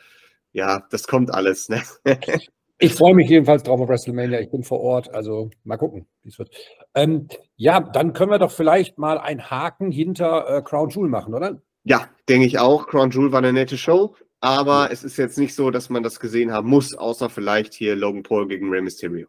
ja, 0.53 0.87
das 0.91 1.09
kommt 1.09 1.35
alles. 1.35 1.69
Ne? 1.69 1.83
Ich 2.81 2.95
freue 2.95 3.15
mich 3.15 3.29
jedenfalls 3.29 3.65
drauf 3.65 3.81
auf 3.81 3.89
WrestleMania. 3.89 4.41
Ich 4.41 4.51
bin 4.51 4.63
vor 4.63 4.81
Ort, 4.81 5.13
also 5.13 5.51
mal 5.65 5.77
gucken, 5.77 6.07
wie 6.23 6.29
es 6.29 6.39
wird. 6.39 6.51
Ähm, 6.95 7.27
ja, 7.57 7.81
dann 7.81 8.13
können 8.13 8.31
wir 8.31 8.39
doch 8.39 8.53
vielleicht 8.53 8.99
mal 8.99 9.19
einen 9.19 9.51
Haken 9.51 9.91
hinter 9.91 10.49
äh, 10.49 10.63
Crown 10.63 10.91
Jewel 10.91 11.09
machen, 11.09 11.35
oder? 11.35 11.61
Ja, 11.83 12.09
denke 12.29 12.47
ich 12.47 12.59
auch. 12.59 12.87
Crown 12.87 13.11
Jewel 13.11 13.33
war 13.33 13.39
eine 13.39 13.53
nette 13.53 13.77
Show. 13.77 14.15
Aber 14.41 14.91
es 14.93 15.03
ist 15.03 15.17
jetzt 15.17 15.37
nicht 15.37 15.53
so, 15.53 15.73
dass 15.73 15.91
man 15.91 16.05
das 16.05 16.21
gesehen 16.21 16.53
haben 16.53 16.69
muss, 16.69 16.95
außer 16.95 17.29
vielleicht 17.29 17.75
hier 17.75 17.97
Logan 17.97 18.23
Paul 18.23 18.47
gegen 18.47 18.71
Rey 18.71 18.81
Mysterio. 18.81 19.27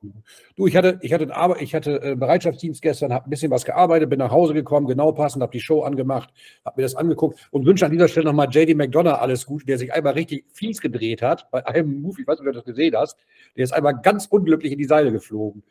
Du, 0.56 0.68
ich 0.68 0.75
hatte, 0.75 1.00
ich 1.01 1.12
hatte, 1.13 1.36
Arbeit, 1.36 1.63
ich 1.63 1.74
hatte 1.74 2.00
äh, 2.04 2.16
Bereitschaftsdienst 2.16 2.80
gestern, 2.80 3.12
habe 3.12 3.25
ein 3.25 3.30
bisschen 3.32 3.50
was 3.50 3.66
gearbeitet, 3.66 4.12
bin 4.12 4.20
nach 4.20 4.30
Hause 4.30 4.54
gekommen, 4.54 4.86
genau 4.86 5.12
passend, 5.12 5.42
habe 5.42 5.51
die 5.51 5.62
Show 5.62 5.82
angemacht, 5.82 6.30
habe 6.63 6.80
mir 6.80 6.84
das 6.84 6.94
angeguckt 6.96 7.39
und 7.50 7.66
wünsche 7.66 7.88
an 7.88 7.92
dieser 7.92 8.08
Stelle 8.08 8.28
nochmal 8.28 8.50
JD 8.51 8.78
McDonough 8.78 9.20
alles 9.20 9.48
gut, 9.48 9.68
der 9.68 9.80
sich 9.80 9.92
einmal 9.92 10.13
richtig 10.13 10.46
fies 10.54 10.80
gedreht 10.80 11.24
hat 11.24 11.50
bei 11.50 11.66
einem 11.66 12.01
Move, 12.01 12.22
ich 12.22 12.28
weiß 12.28 12.39
nicht, 12.39 12.48
ob 12.48 12.54
du 12.54 12.60
das 12.60 12.66
gesehen 12.66 12.96
hast, 12.96 13.18
der 13.58 13.63
ist 13.63 13.72
einmal 13.72 14.00
ganz 14.04 14.28
unglücklich 14.28 14.72
in 14.72 14.78
die 14.78 14.86
Seile 14.86 15.12
geflogen. 15.12 15.63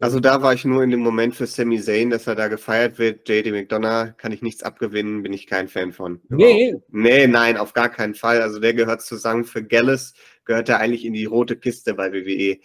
Also 0.00 0.18
da 0.18 0.42
war 0.42 0.52
ich 0.52 0.64
nur 0.64 0.82
in 0.82 0.90
dem 0.90 1.00
Moment 1.00 1.36
für 1.36 1.46
Sami 1.46 1.80
Zayn, 1.80 2.10
dass 2.10 2.26
er 2.26 2.34
da 2.34 2.48
gefeiert 2.48 2.98
wird. 2.98 3.28
JD 3.28 3.52
McDonough 3.52 4.16
kann 4.16 4.32
ich 4.32 4.42
nichts 4.42 4.64
abgewinnen, 4.64 5.22
bin 5.22 5.32
ich 5.32 5.46
kein 5.46 5.68
Fan 5.68 5.92
von. 5.92 6.20
Nee. 6.28 6.74
Nee, 6.88 7.28
nein, 7.28 7.56
auf 7.56 7.72
gar 7.72 7.88
keinen 7.88 8.14
Fall. 8.14 8.42
Also 8.42 8.58
der 8.58 8.74
gehört 8.74 9.02
zusammen 9.02 9.44
für 9.44 9.62
Gallus, 9.62 10.14
gehört 10.44 10.68
er 10.68 10.80
eigentlich 10.80 11.04
in 11.04 11.12
die 11.12 11.24
rote 11.24 11.56
Kiste 11.56 11.94
bei 11.94 12.12
WWE. 12.12 12.58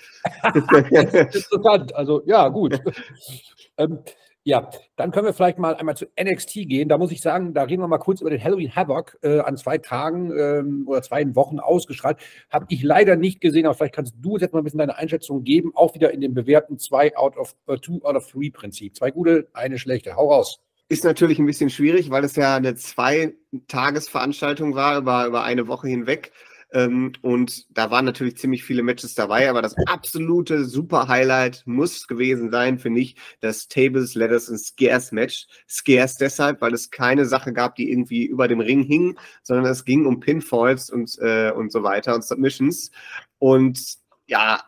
Interessant, 0.89 1.93
also 1.95 2.23
ja, 2.25 2.47
gut. 2.47 2.79
ähm, 3.77 3.99
ja, 4.47 4.69
dann 4.95 5.11
können 5.11 5.25
wir 5.25 5.33
vielleicht 5.33 5.59
mal 5.59 5.75
einmal 5.75 5.97
zu 5.97 6.05
NXT 6.17 6.69
gehen. 6.69 6.87
Da 6.87 6.97
muss 6.97 7.11
ich 7.11 7.19
sagen, 7.19 7.53
da 7.53 7.63
reden 7.63 7.81
wir 7.81 7.89
mal 7.89 7.97
kurz 7.97 8.21
über 8.21 8.29
den 8.29 8.41
Halloween 8.41 8.73
Havoc 8.73 9.17
äh, 9.21 9.39
an 9.39 9.57
zwei 9.57 9.77
Tagen 9.77 10.31
ähm, 10.31 10.85
oder 10.87 11.01
zwei 11.01 11.35
Wochen 11.35 11.59
ausgestrahlt. 11.59 12.17
Habe 12.49 12.65
ich 12.69 12.81
leider 12.81 13.17
nicht 13.17 13.41
gesehen, 13.41 13.65
aber 13.65 13.75
vielleicht 13.75 13.95
kannst 13.95 14.15
du 14.21 14.37
jetzt 14.37 14.53
mal 14.53 14.61
ein 14.61 14.63
bisschen 14.63 14.77
deine 14.77 14.95
Einschätzung 14.95 15.43
geben. 15.43 15.73
Auch 15.75 15.95
wieder 15.95 16.13
in 16.13 16.21
dem 16.21 16.33
bewährten 16.33 16.79
2 16.79 17.17
out 17.17 17.35
of 17.35 17.57
2 17.65 17.73
uh, 17.89 18.05
out 18.05 18.15
of 18.15 18.31
3 18.31 18.49
Prinzip. 18.53 18.95
Zwei 18.95 19.11
gute, 19.11 19.49
eine 19.51 19.77
schlechte. 19.77 20.15
Hau 20.15 20.31
raus. 20.31 20.61
Ist 20.87 21.03
natürlich 21.03 21.39
ein 21.39 21.45
bisschen 21.45 21.69
schwierig, 21.69 22.09
weil 22.09 22.23
es 22.23 22.37
ja 22.37 22.55
eine 22.55 22.75
Zwei-Tages-Veranstaltung 22.75 24.75
war, 24.75 24.97
über, 24.97 25.25
über 25.25 25.43
eine 25.43 25.67
Woche 25.67 25.89
hinweg. 25.89 26.31
Ähm, 26.73 27.13
und 27.21 27.65
da 27.69 27.91
waren 27.91 28.05
natürlich 28.05 28.37
ziemlich 28.37 28.63
viele 28.63 28.83
Matches 28.83 29.15
dabei, 29.15 29.49
aber 29.49 29.61
das 29.61 29.75
absolute 29.87 30.65
Super-Highlight 30.65 31.63
muss 31.65 32.07
gewesen 32.07 32.51
sein, 32.51 32.77
finde 32.77 33.01
ich, 33.01 33.15
das 33.39 33.67
Tables, 33.67 34.15
Letters 34.15 34.49
and 34.49 34.59
Scares 34.59 35.11
Match. 35.11 35.47
Scares 35.69 36.15
deshalb, 36.15 36.61
weil 36.61 36.73
es 36.73 36.89
keine 36.89 37.25
Sache 37.25 37.53
gab, 37.53 37.75
die 37.75 37.89
irgendwie 37.89 38.25
über 38.25 38.47
dem 38.47 38.59
Ring 38.59 38.83
hing, 38.83 39.17
sondern 39.43 39.65
es 39.65 39.85
ging 39.85 40.05
um 40.05 40.19
Pinfalls 40.19 40.89
und, 40.89 41.17
äh, 41.19 41.51
und 41.51 41.71
so 41.71 41.83
weiter 41.83 42.15
und 42.15 42.25
Submissions. 42.25 42.91
Und 43.39 43.79
ja, 44.25 44.61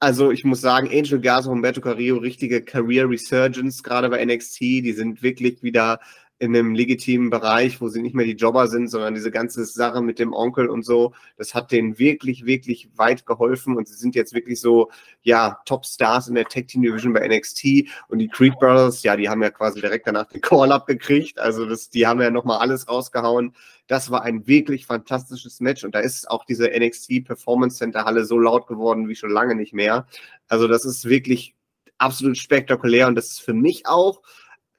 also 0.00 0.32
ich 0.32 0.44
muss 0.44 0.60
sagen, 0.60 0.88
Angel 0.88 1.20
Garza 1.20 1.48
und 1.48 1.56
Humberto 1.56 1.80
Carrillo, 1.80 2.18
richtige 2.18 2.62
Career 2.62 3.08
Resurgence, 3.08 3.82
gerade 3.82 4.10
bei 4.10 4.24
NXT, 4.24 4.60
die 4.60 4.92
sind 4.92 5.22
wirklich 5.22 5.62
wieder 5.62 6.00
in 6.38 6.54
einem 6.54 6.74
legitimen 6.74 7.30
Bereich, 7.30 7.80
wo 7.80 7.88
sie 7.88 8.02
nicht 8.02 8.14
mehr 8.14 8.26
die 8.26 8.32
Jobber 8.32 8.66
sind, 8.66 8.88
sondern 8.88 9.14
diese 9.14 9.30
ganze 9.30 9.64
Sache 9.64 10.02
mit 10.02 10.18
dem 10.18 10.32
Onkel 10.32 10.68
und 10.68 10.84
so, 10.84 11.12
das 11.36 11.54
hat 11.54 11.70
denen 11.70 11.98
wirklich, 11.98 12.44
wirklich 12.44 12.90
weit 12.96 13.24
geholfen. 13.24 13.76
Und 13.76 13.86
sie 13.86 13.94
sind 13.94 14.14
jetzt 14.14 14.34
wirklich 14.34 14.60
so, 14.60 14.90
ja, 15.22 15.60
Top-Stars 15.64 16.28
in 16.28 16.34
der 16.34 16.46
Tag 16.46 16.68
Team 16.68 16.82
Division 16.82 17.12
bei 17.12 17.26
NXT 17.26 17.88
und 18.08 18.18
die 18.18 18.28
Creed 18.28 18.58
Brothers, 18.58 19.04
ja, 19.04 19.16
die 19.16 19.28
haben 19.28 19.42
ja 19.42 19.50
quasi 19.50 19.80
direkt 19.80 20.06
danach 20.08 20.26
den 20.26 20.40
Call-Up 20.40 20.86
gekriegt, 20.86 21.38
also 21.38 21.66
das, 21.66 21.88
die 21.88 22.06
haben 22.06 22.20
ja 22.20 22.30
nochmal 22.30 22.58
alles 22.58 22.88
rausgehauen. 22.88 23.54
Das 23.86 24.10
war 24.10 24.22
ein 24.22 24.46
wirklich 24.46 24.86
fantastisches 24.86 25.60
Match. 25.60 25.84
Und 25.84 25.94
da 25.94 26.00
ist 26.00 26.30
auch 26.30 26.44
diese 26.44 26.68
NXT 26.68 27.24
Performance 27.26 27.76
Center 27.76 28.04
Halle 28.04 28.24
so 28.24 28.38
laut 28.38 28.66
geworden 28.66 29.08
wie 29.08 29.14
schon 29.14 29.30
lange 29.30 29.54
nicht 29.54 29.74
mehr. 29.74 30.06
Also 30.48 30.68
das 30.68 30.84
ist 30.84 31.04
wirklich 31.06 31.54
absolut 31.98 32.38
spektakulär. 32.38 33.08
Und 33.08 33.14
das 33.14 33.30
ist 33.30 33.40
für 33.40 33.52
mich 33.52 33.86
auch 33.86 34.22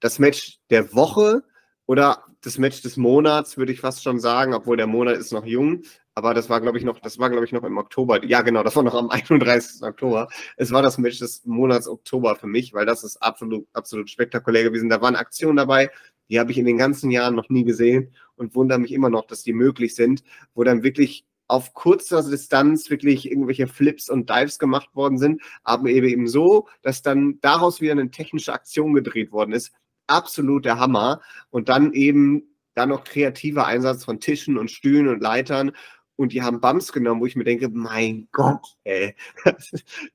das 0.05 0.19
Match 0.19 0.59
der 0.69 0.93
Woche 0.93 1.41
oder 1.87 2.23
das 2.41 2.59
Match 2.59 2.83
des 2.83 2.95
Monats, 2.95 3.57
würde 3.57 3.71
ich 3.71 3.79
fast 3.79 4.03
schon 4.03 4.19
sagen, 4.19 4.53
obwohl 4.53 4.77
der 4.77 4.85
Monat 4.85 5.17
ist 5.17 5.33
noch 5.33 5.45
jung. 5.45 5.81
Aber 6.13 6.35
das 6.35 6.47
war, 6.47 6.61
glaube 6.61 6.77
ich, 6.77 6.83
noch, 6.83 6.99
das 6.99 7.17
war, 7.17 7.31
glaube 7.31 7.43
ich, 7.43 7.51
noch 7.51 7.63
im 7.63 7.79
Oktober. 7.79 8.23
Ja, 8.23 8.43
genau, 8.43 8.61
das 8.61 8.75
war 8.75 8.83
noch 8.83 8.93
am 8.93 9.09
31. 9.09 9.81
Oktober. 9.81 10.27
Es 10.57 10.71
war 10.71 10.83
das 10.83 10.99
Match 10.99 11.17
des 11.17 11.43
Monats 11.45 11.87
Oktober 11.87 12.35
für 12.35 12.45
mich, 12.45 12.71
weil 12.73 12.85
das 12.85 13.03
ist 13.03 13.17
absolut, 13.17 13.67
absolut 13.73 14.11
spektakulär 14.11 14.63
gewesen. 14.63 14.89
Da 14.89 15.01
waren 15.01 15.15
Aktionen 15.15 15.57
dabei, 15.57 15.89
die 16.29 16.39
habe 16.39 16.51
ich 16.51 16.59
in 16.59 16.65
den 16.65 16.77
ganzen 16.77 17.09
Jahren 17.09 17.33
noch 17.33 17.49
nie 17.49 17.63
gesehen 17.63 18.13
und 18.35 18.53
wundere 18.53 18.77
mich 18.77 18.93
immer 18.93 19.09
noch, 19.09 19.25
dass 19.25 19.41
die 19.41 19.53
möglich 19.53 19.95
sind, 19.95 20.23
wo 20.53 20.63
dann 20.63 20.83
wirklich 20.83 21.25
auf 21.47 21.73
kurzer 21.73 22.27
Distanz 22.27 22.89
wirklich 22.89 23.29
irgendwelche 23.29 23.67
Flips 23.67 24.09
und 24.09 24.29
Dives 24.29 24.59
gemacht 24.59 24.95
worden 24.95 25.17
sind, 25.17 25.41
aber 25.63 25.89
eben 25.89 26.27
so, 26.27 26.67
dass 26.81 27.01
dann 27.01 27.39
daraus 27.41 27.81
wieder 27.81 27.91
eine 27.91 28.09
technische 28.09 28.53
Aktion 28.53 28.93
gedreht 28.93 29.31
worden 29.31 29.53
ist, 29.53 29.71
absolut 30.07 30.65
der 30.65 30.79
Hammer. 30.79 31.21
Und 31.49 31.69
dann 31.69 31.93
eben 31.93 32.43
dann 32.73 32.89
noch 32.89 33.03
kreativer 33.03 33.65
Einsatz 33.65 34.03
von 34.03 34.19
Tischen 34.19 34.57
und 34.57 34.69
Stühlen 34.69 35.07
und 35.07 35.21
Leitern. 35.21 35.71
Und 36.17 36.31
die 36.31 36.43
haben 36.43 36.61
Bums 36.61 36.93
genommen, 36.93 37.21
wo 37.21 37.25
ich 37.25 37.35
mir 37.35 37.43
denke, 37.43 37.69
mein 37.69 38.27
Gott, 38.31 38.77
ey, 38.83 39.15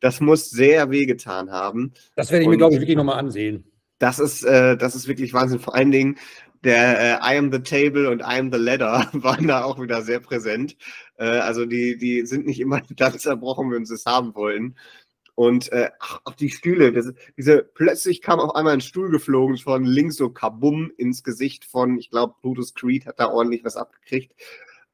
das, 0.01 0.21
muss 0.21 0.51
sehr 0.51 0.91
wehgetan 0.91 1.51
haben. 1.51 1.93
Das 2.17 2.31
werde 2.31 2.45
ich 2.45 2.49
mir, 2.49 2.57
glaube 2.57 2.75
ich, 2.75 2.81
wirklich 2.81 2.97
nochmal 2.97 3.19
ansehen. 3.19 3.65
Das 3.99 4.19
ist, 4.19 4.45
äh, 4.45 4.79
das 4.79 4.95
ist 4.95 5.09
wirklich 5.09 5.35
Wahnsinn. 5.35 5.61
Vor 5.61 5.75
allen 5.75 5.91
Dingen 5.91 6.17
der 6.65 7.21
äh, 7.23 7.35
I 7.35 7.39
am 7.39 7.53
the 7.53 7.61
Table 7.61 8.11
und 8.11 8.21
I 8.21 8.39
am 8.39 8.53
the 8.53 8.59
Ladder 8.59 9.09
waren 9.13 9.49
da 9.49 9.65
auch 9.65 9.81
wieder 9.81 10.03
sehr 10.03 10.21
präsent. 10.21 10.77
Äh, 11.17 11.25
also 11.25 11.67
die, 11.67 11.97
die 11.97 12.27
sind 12.27 12.47
nicht 12.47 12.61
immer 12.61 12.81
dann 12.97 13.19
zerbrochen, 13.19 13.71
wenn 13.71 13.85
sie 13.85 13.95
es 13.95 14.07
haben 14.07 14.35
wollen. 14.35 14.77
Und 15.35 15.73
äh, 15.73 15.91
auch 16.25 16.35
die 16.35 16.51
Stühle, 16.51 16.93
das, 16.93 17.13
diese, 17.37 17.63
plötzlich 17.63 18.23
kam 18.23 18.41
auf 18.41 18.55
einmal 18.55 18.75
ein 18.75 18.81
Stuhl 18.81 19.11
geflogen 19.11 19.57
von 19.57 19.85
links 19.85 20.17
so 20.17 20.31
kabum 20.31 20.93
ins 20.97 21.23
Gesicht 21.23 21.65
von, 21.65 21.99
ich 21.99 22.11
glaube, 22.11 22.35
Brutus 22.43 22.75
Creed 22.75 23.07
hat 23.07 23.21
da 23.21 23.29
ordentlich 23.29 23.65
was 23.65 23.77
abgekriegt. 23.77 24.35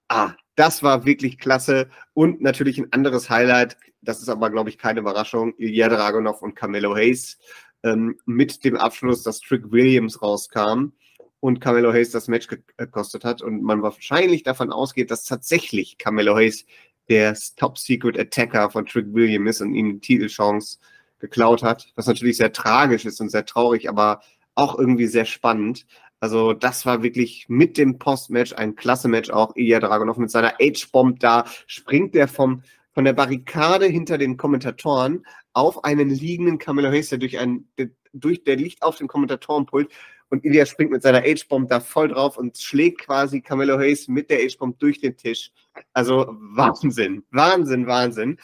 Ah, 0.08 0.34
das 0.54 0.82
war 0.82 1.04
wirklich 1.04 1.38
klasse. 1.38 1.88
Und 2.14 2.40
natürlich 2.40 2.78
ein 2.78 2.92
anderes 2.92 3.28
Highlight, 3.28 3.76
das 4.02 4.20
ist 4.20 4.28
aber, 4.28 4.50
glaube 4.50 4.70
ich, 4.70 4.78
keine 4.78 5.00
Überraschung, 5.00 5.54
Ilya 5.58 5.88
Dragunov 5.88 6.42
und 6.42 6.54
Camelo 6.54 6.94
Hayes 6.94 7.38
ähm, 7.82 8.18
mit 8.24 8.64
dem 8.64 8.76
Abschluss, 8.76 9.22
dass 9.22 9.40
Trick 9.40 9.70
Williams 9.70 10.22
rauskam 10.22 10.92
und 11.40 11.60
Camelo 11.60 11.92
Hayes 11.92 12.10
das 12.10 12.28
Match 12.28 12.48
gekostet 12.48 13.24
hat 13.24 13.42
und 13.42 13.62
man 13.62 13.82
wahrscheinlich 13.82 14.42
davon 14.42 14.72
ausgeht, 14.72 15.10
dass 15.10 15.24
tatsächlich 15.24 15.98
Camelo 15.98 16.34
Hayes 16.36 16.66
der 17.08 17.36
Top 17.56 17.78
Secret 17.78 18.18
Attacker 18.18 18.70
von 18.70 18.86
Trick 18.86 19.06
William 19.12 19.46
ist 19.46 19.60
und 19.60 19.74
ihm 19.74 19.94
die 19.94 20.00
Titelchance 20.00 20.78
geklaut 21.18 21.62
hat, 21.62 21.92
was 21.94 22.06
natürlich 22.06 22.36
sehr 22.36 22.52
tragisch 22.52 23.04
ist 23.04 23.20
und 23.20 23.30
sehr 23.30 23.46
traurig, 23.46 23.88
aber 23.88 24.20
auch 24.54 24.78
irgendwie 24.78 25.06
sehr 25.06 25.24
spannend. 25.24 25.86
Also 26.20 26.52
das 26.52 26.86
war 26.86 27.02
wirklich 27.02 27.46
mit 27.48 27.76
dem 27.78 27.98
Postmatch 27.98 28.52
ein 28.54 28.74
klasse 28.74 29.08
Match 29.08 29.30
auch. 29.30 29.54
Ilya 29.54 29.80
Dragunov 29.80 30.16
mit 30.16 30.30
seiner 30.30 30.54
H-Bomb 30.60 31.20
da 31.20 31.44
springt 31.66 32.14
der 32.14 32.28
vom 32.28 32.62
von 32.96 33.04
der 33.04 33.12
Barrikade 33.12 33.84
hinter 33.84 34.16
den 34.16 34.38
Kommentatoren 34.38 35.26
auf 35.52 35.84
einen 35.84 36.08
liegenden 36.08 36.56
Camelo 36.56 36.88
Hayes, 36.88 37.10
der 37.10 37.18
durch 37.18 37.38
ein, 37.38 37.68
der, 37.76 37.90
durch, 38.14 38.42
der 38.42 38.56
liegt 38.56 38.82
auf 38.82 38.96
dem 38.96 39.06
Kommentatorenpult 39.06 39.92
und 40.30 40.44
Ilya 40.44 40.66
springt 40.66 40.90
mit 40.90 41.02
seiner 41.02 41.22
H-Bomb 41.22 41.68
da 41.68 41.80
voll 41.80 42.08
drauf 42.08 42.36
und 42.36 42.58
schlägt 42.58 43.02
quasi 43.02 43.40
Camelo 43.40 43.78
Hayes 43.78 44.08
mit 44.08 44.30
der 44.30 44.38
H-Bomb 44.38 44.78
durch 44.78 45.00
den 45.00 45.16
Tisch. 45.16 45.52
Also 45.92 46.26
Wahnsinn, 46.54 47.24
Wahnsinn, 47.30 47.86
Wahnsinn. 47.86 48.38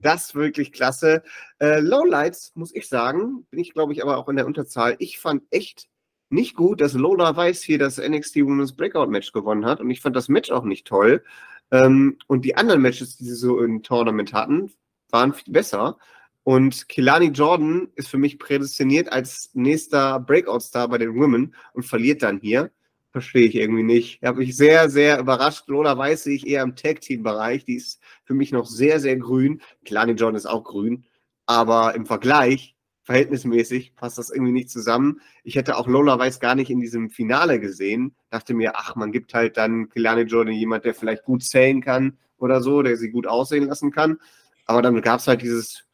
Das 0.00 0.34
wirklich 0.34 0.72
klasse. 0.72 1.22
Äh, 1.58 1.80
Lowlights, 1.80 2.52
muss 2.54 2.74
ich 2.74 2.88
sagen, 2.88 3.46
bin 3.50 3.60
ich 3.60 3.72
glaube 3.72 3.92
ich 3.92 4.02
aber 4.02 4.18
auch 4.18 4.28
in 4.28 4.36
der 4.36 4.46
Unterzahl. 4.46 4.96
Ich 4.98 5.18
fand 5.18 5.42
echt 5.50 5.88
nicht 6.28 6.56
gut, 6.56 6.80
dass 6.80 6.92
Lola 6.94 7.36
Weiß 7.36 7.62
hier 7.62 7.78
das 7.78 7.98
NXT 7.98 8.36
Women's 8.36 8.74
Breakout 8.74 9.06
Match 9.06 9.32
gewonnen 9.32 9.64
hat 9.64 9.80
und 9.80 9.90
ich 9.90 10.00
fand 10.00 10.16
das 10.16 10.28
Match 10.28 10.50
auch 10.50 10.64
nicht 10.64 10.86
toll. 10.86 11.24
Ähm, 11.70 12.18
und 12.26 12.44
die 12.44 12.56
anderen 12.56 12.82
Matches, 12.82 13.16
die 13.16 13.24
sie 13.24 13.34
so 13.34 13.60
im 13.60 13.82
Tournament 13.82 14.32
hatten, 14.32 14.72
waren 15.10 15.32
viel 15.32 15.52
besser. 15.52 15.98
Und 16.46 16.88
Kilani 16.88 17.30
Jordan 17.30 17.88
ist 17.96 18.06
für 18.06 18.18
mich 18.18 18.38
prädestiniert 18.38 19.10
als 19.10 19.50
nächster 19.54 20.20
Breakout-Star 20.20 20.86
bei 20.86 20.96
den 20.96 21.16
Women 21.16 21.56
und 21.72 21.84
verliert 21.84 22.22
dann 22.22 22.38
hier 22.38 22.70
Verstehe 23.16 23.46
ich 23.46 23.54
irgendwie 23.54 23.82
nicht. 23.82 24.20
Habe 24.22 24.40
mich 24.40 24.58
sehr, 24.58 24.90
sehr 24.90 25.18
überrascht. 25.18 25.68
Lola 25.68 25.96
Weiß 25.96 26.24
sehe 26.24 26.36
ich 26.36 26.46
eher 26.46 26.62
im 26.62 26.76
Tag-Team-Bereich. 26.76 27.64
Die 27.64 27.76
ist 27.76 27.98
für 28.24 28.34
mich 28.34 28.52
noch 28.52 28.66
sehr, 28.66 29.00
sehr 29.00 29.16
grün. 29.16 29.62
Klar, 29.86 30.06
John 30.10 30.34
ist 30.34 30.44
auch 30.44 30.64
grün. 30.64 31.06
Aber 31.46 31.94
im 31.94 32.04
Vergleich, 32.04 32.76
verhältnismäßig, 33.04 33.96
passt 33.96 34.18
das 34.18 34.28
irgendwie 34.28 34.52
nicht 34.52 34.68
zusammen. 34.68 35.22
Ich 35.44 35.56
hätte 35.56 35.78
auch 35.78 35.86
Lola 35.86 36.18
Weiß 36.18 36.40
gar 36.40 36.54
nicht 36.54 36.68
in 36.68 36.78
diesem 36.78 37.08
Finale 37.08 37.58
gesehen. 37.58 38.14
Dachte 38.28 38.52
mir, 38.52 38.76
ach, 38.76 38.96
man 38.96 39.12
gibt 39.12 39.32
halt 39.32 39.56
dann 39.56 39.88
Kilani 39.88 40.24
Jordan 40.24 40.52
jemand, 40.52 40.84
der 40.84 40.92
vielleicht 40.92 41.24
gut 41.24 41.42
zählen 41.42 41.80
kann 41.80 42.18
oder 42.36 42.60
so, 42.60 42.82
der 42.82 42.98
sie 42.98 43.08
gut 43.08 43.26
aussehen 43.26 43.64
lassen 43.64 43.92
kann. 43.92 44.18
Aber 44.66 44.82
dann 44.82 45.00
gab 45.00 45.20
es 45.20 45.26
halt 45.26 45.40
dieses, 45.40 45.86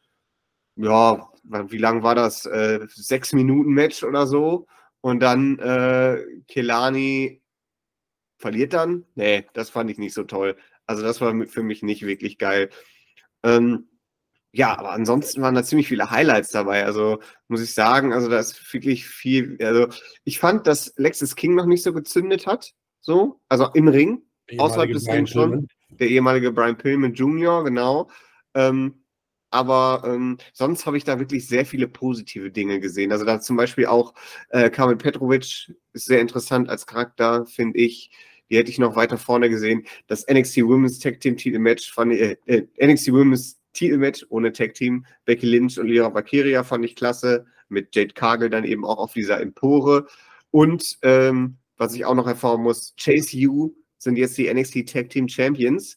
ja, 0.75 1.29
wie 1.43 1.77
lang 1.77 2.03
war 2.03 2.15
das? 2.15 2.45
Äh, 2.45 2.79
sechs 2.89 3.33
Minuten 3.33 3.71
Match 3.71 4.03
oder 4.03 4.27
so. 4.27 4.67
Und 5.01 5.19
dann 5.19 5.59
äh, 5.59 6.23
Kelani 6.47 7.41
verliert 8.37 8.73
dann. 8.73 9.05
Nee, 9.15 9.45
das 9.53 9.69
fand 9.69 9.91
ich 9.91 9.97
nicht 9.97 10.13
so 10.13 10.23
toll. 10.23 10.55
Also 10.85 11.03
das 11.03 11.21
war 11.21 11.33
für 11.47 11.63
mich 11.63 11.83
nicht 11.83 12.05
wirklich 12.05 12.37
geil. 12.37 12.69
Ähm, 13.43 13.87
ja, 14.51 14.77
aber 14.77 14.91
ansonsten 14.91 15.41
waren 15.41 15.55
da 15.55 15.63
ziemlich 15.63 15.87
viele 15.87 16.11
Highlights 16.11 16.49
dabei. 16.49 16.85
Also 16.85 17.19
muss 17.47 17.61
ich 17.61 17.73
sagen, 17.73 18.13
also 18.13 18.29
da 18.29 18.39
ist 18.39 18.73
wirklich 18.73 19.07
viel. 19.07 19.57
Also 19.61 19.87
ich 20.23 20.39
fand, 20.39 20.67
dass 20.67 20.93
Lexus 20.97 21.35
King 21.35 21.55
noch 21.55 21.65
nicht 21.65 21.83
so 21.83 21.91
gezündet 21.91 22.45
hat. 22.45 22.73
So, 23.01 23.41
also 23.49 23.69
im 23.73 23.87
Ring, 23.87 24.21
außerhalb 24.57 24.91
des 24.91 25.07
Rings 25.07 25.31
schon. 25.31 25.67
Der 25.89 26.07
ehemalige 26.07 26.51
Brian 26.51 26.77
Pillman 26.77 27.13
Jr., 27.13 27.63
genau. 27.63 28.09
Ähm, 28.53 29.02
aber 29.53 30.01
ähm, 30.05 30.37
sonst 30.51 30.87
habe 30.87 30.97
ich 30.97 31.03
da 31.03 31.19
wirklich 31.19 31.47
sehr 31.47 31.65
viele 31.65 31.87
positive 31.87 32.49
Dinge 32.49 32.79
gesehen. 32.79 33.11
Also 33.11 33.23
da 33.23 33.39
zum 33.39 33.55
Beispiel 33.55 33.85
auch 33.85 34.15
äh, 34.49 34.71
Kamil 34.71 34.95
Petrovic 34.95 35.71
ist 35.93 36.05
sehr 36.05 36.21
interessant 36.21 36.69
als 36.69 36.87
Charakter, 36.87 37.45
finde 37.45 37.77
ich. 37.77 38.09
Die 38.49 38.57
hätte 38.57 38.71
ich 38.71 38.79
noch 38.79 38.95
weiter 38.95 39.17
vorne 39.17 39.49
gesehen. 39.49 39.85
Das 40.07 40.25
NXT 40.27 40.63
Women's 40.63 40.97
Tag 40.97 41.19
Team 41.19 41.37
Titel 41.37 41.59
Match 41.59 41.93
fand 41.93 42.13
ich, 42.13 42.21
äh, 42.21 42.37
äh 42.47 42.67
NXT 42.83 43.11
Women's 43.13 43.59
Titel 43.73 43.97
Match 43.97 44.25
ohne 44.29 44.51
Tag 44.51 44.73
Team. 44.73 45.05
Becky 45.25 45.45
Lynch 45.45 45.77
und 45.77 45.87
Lyra 45.87 46.11
Valkyria 46.11 46.63
fand 46.63 46.83
ich 46.83 46.95
klasse. 46.95 47.45
Mit 47.69 47.95
Jade 47.95 48.13
Cargill 48.13 48.49
dann 48.49 48.63
eben 48.63 48.85
auch 48.85 48.97
auf 48.97 49.13
dieser 49.13 49.39
Empore. 49.39 50.07
Und 50.49 50.97
ähm, 51.03 51.57
was 51.77 51.93
ich 51.93 52.05
auch 52.05 52.15
noch 52.15 52.27
erfahren 52.27 52.61
muss, 52.61 52.95
Chase 52.99 53.37
U 53.47 53.75
sind 53.99 54.17
jetzt 54.17 54.37
die 54.37 54.51
NXT 54.51 54.89
Tag 54.89 55.09
Team 55.09 55.27
Champions 55.27 55.95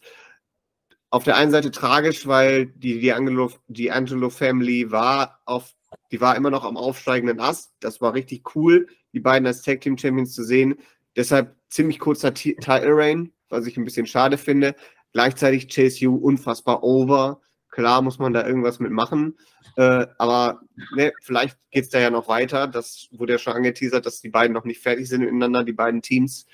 auf 1.11 1.25
der 1.25 1.37
einen 1.37 1.51
Seite 1.51 1.71
tragisch, 1.71 2.27
weil 2.27 2.67
die 2.67 3.01
D'Angelo, 3.01 3.53
die 3.69 3.91
Angelo 3.91 4.31
Family 4.31 4.91
war 4.91 5.41
auf, 5.45 5.75
die 6.11 6.21
war 6.21 6.37
immer 6.37 6.51
noch 6.51 6.65
am 6.65 6.77
aufsteigenden 6.77 7.41
Ast. 7.41 7.73
Das 7.81 8.01
war 8.01 8.15
richtig 8.15 8.55
cool, 8.55 8.89
die 9.13 9.21
beiden 9.21 9.47
als 9.47 9.63
Tag 9.63 9.81
Team 9.81 9.97
Champions 9.97 10.35
zu 10.35 10.45
sehen. 10.45 10.77
Deshalb 11.15 11.57
ziemlich 11.69 11.99
kurzer 11.99 12.35
Title 12.35 12.97
Reign, 12.97 13.33
was 13.49 13.67
ich 13.67 13.77
ein 13.77 13.85
bisschen 13.85 14.07
schade 14.07 14.37
finde. 14.37 14.75
Gleichzeitig 15.13 15.69
Chase 15.69 16.07
U 16.09 16.17
unfassbar 16.17 16.83
over. 16.83 17.41
Klar 17.71 18.03
muss 18.03 18.19
man 18.19 18.33
da 18.33 18.47
irgendwas 18.47 18.81
mitmachen. 18.81 19.39
Äh, 19.77 20.07
aber 20.19 20.61
ne, 20.95 21.13
vielleicht 21.23 21.59
geht 21.71 21.85
es 21.85 21.91
da 21.91 21.99
ja 21.99 22.11
noch 22.11 22.29
weiter. 22.29 22.67
Das 22.67 23.09
wurde 23.13 23.35
ja 23.35 23.39
schon 23.39 23.53
angeteasert, 23.53 24.07
dass 24.07 24.21
die 24.21 24.31
beiden 24.31 24.55
noch 24.55 24.65
nicht 24.65 24.83
fertig 24.83 25.09
sind 25.09 25.21
miteinander, 25.21 25.65
die 25.65 25.73
beiden 25.73 26.03
Teams. 26.03 26.47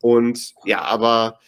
Und 0.00 0.54
ja, 0.64 0.82
aber 0.82 1.38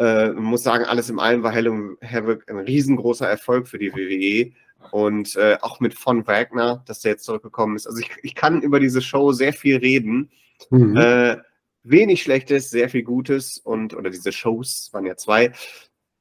äh, 0.00 0.32
muss 0.32 0.62
sagen, 0.62 0.86
alles 0.86 1.10
im 1.10 1.18
Allen 1.18 1.42
war 1.42 1.52
Hell 1.52 1.96
Havoc 2.02 2.48
ein 2.48 2.58
riesengroßer 2.58 3.28
Erfolg 3.28 3.68
für 3.68 3.78
die 3.78 3.92
WWE. 3.92 4.52
Und 4.92 5.36
äh, 5.36 5.58
auch 5.60 5.78
mit 5.80 5.92
Von 5.92 6.26
Wagner, 6.26 6.82
dass 6.86 7.00
der 7.00 7.12
jetzt 7.12 7.24
zurückgekommen 7.24 7.76
ist. 7.76 7.86
Also 7.86 7.98
ich, 8.00 8.10
ich 8.22 8.34
kann 8.34 8.62
über 8.62 8.80
diese 8.80 9.02
Show 9.02 9.32
sehr 9.32 9.52
viel 9.52 9.76
reden. 9.76 10.30
Mhm. 10.70 10.96
Äh, 10.96 11.36
wenig 11.82 12.22
Schlechtes, 12.22 12.70
sehr 12.70 12.88
viel 12.88 13.02
Gutes 13.02 13.58
und, 13.58 13.94
oder 13.94 14.08
diese 14.08 14.32
Shows 14.32 14.88
waren 14.92 15.04
ja 15.04 15.16
zwei, 15.16 15.52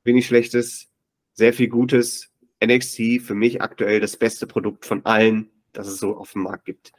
wenig 0.03 0.27
Schlechtes, 0.27 0.89
sehr 1.33 1.53
viel 1.53 1.69
Gutes. 1.69 2.29
NXT 2.61 3.21
für 3.21 3.35
mich 3.35 3.61
aktuell 3.61 4.01
das 4.01 4.17
beste 4.17 4.45
Produkt 4.45 4.85
von 4.85 5.05
allen, 5.05 5.49
das 5.71 5.87
es 5.87 5.99
so 5.99 6.17
auf 6.17 6.33
dem 6.33 6.43
Markt 6.43 6.65
gibt. 6.65 6.91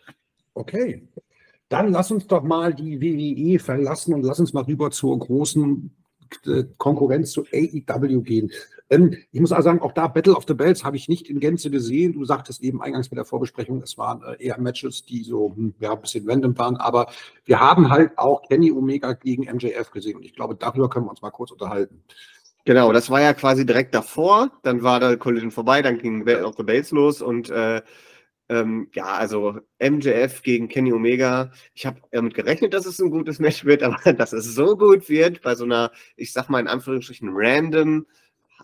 Okay. 0.54 1.06
Dann 1.68 1.92
lass 1.92 2.10
uns 2.10 2.26
doch 2.26 2.42
mal 2.42 2.72
die 2.72 3.02
WWE 3.02 3.58
verlassen 3.58 4.14
und 4.14 4.22
lass 4.22 4.40
uns 4.40 4.54
mal 4.54 4.64
rüber 4.64 4.90
zur 4.90 5.18
großen 5.18 5.94
Konkurrenz 6.78 7.32
zu 7.32 7.44
AEW 7.52 8.22
gehen. 8.22 8.50
Ähm, 8.90 9.16
ich 9.30 9.40
muss 9.40 9.52
also 9.52 9.64
sagen, 9.64 9.80
auch 9.80 9.92
da 9.92 10.08
Battle 10.08 10.34
of 10.34 10.44
the 10.46 10.54
Bells 10.54 10.84
habe 10.84 10.96
ich 10.96 11.08
nicht 11.08 11.28
in 11.28 11.40
Gänze 11.40 11.70
gesehen. 11.70 12.12
Du 12.12 12.24
sagtest 12.24 12.62
eben 12.62 12.82
eingangs 12.82 13.10
mit 13.10 13.18
der 13.18 13.24
Vorbesprechung, 13.24 13.82
es 13.82 13.96
waren 13.96 14.22
äh, 14.22 14.44
eher 14.44 14.60
Matches, 14.60 15.04
die 15.04 15.22
so 15.22 15.52
hm, 15.54 15.74
ja, 15.78 15.92
ein 15.92 16.00
bisschen 16.00 16.28
random 16.28 16.58
waren. 16.58 16.76
Aber 16.76 17.10
wir 17.44 17.60
haben 17.60 17.90
halt 17.90 18.18
auch 18.18 18.42
Kenny 18.48 18.72
Omega 18.72 19.12
gegen 19.12 19.44
MJF 19.44 19.90
gesehen. 19.92 20.16
Und 20.16 20.24
ich 20.24 20.34
glaube, 20.34 20.56
darüber 20.56 20.90
können 20.90 21.06
wir 21.06 21.10
uns 21.10 21.22
mal 21.22 21.30
kurz 21.30 21.52
unterhalten. 21.52 22.02
Genau, 22.64 22.92
das 22.92 23.08
war 23.08 23.20
ja 23.20 23.32
quasi 23.32 23.64
direkt 23.64 23.94
davor. 23.94 24.50
Dann 24.62 24.82
war 24.82 25.00
der 25.00 25.16
Collision 25.16 25.50
vorbei, 25.50 25.82
dann 25.82 25.98
ging 25.98 26.24
Battle 26.24 26.46
of 26.46 26.56
the 26.56 26.62
Bells 26.62 26.90
los 26.90 27.22
und 27.22 27.48
äh, 27.48 27.80
ähm, 28.50 28.88
ja, 28.94 29.04
also 29.04 29.60
MJF 29.78 30.42
gegen 30.42 30.68
Kenny 30.68 30.92
Omega. 30.92 31.52
Ich 31.72 31.86
habe 31.86 32.00
damit 32.10 32.34
gerechnet, 32.34 32.74
dass 32.74 32.84
es 32.84 32.98
ein 32.98 33.10
gutes 33.10 33.38
Match 33.38 33.64
wird, 33.64 33.82
aber 33.84 34.12
dass 34.12 34.32
es 34.32 34.54
so 34.54 34.76
gut 34.76 35.08
wird 35.08 35.40
bei 35.42 35.54
so 35.54 35.64
einer, 35.64 35.92
ich 36.16 36.32
sag 36.32 36.48
mal 36.50 36.58
in 36.58 36.66
Anführungsstrichen, 36.66 37.30
random 37.32 38.06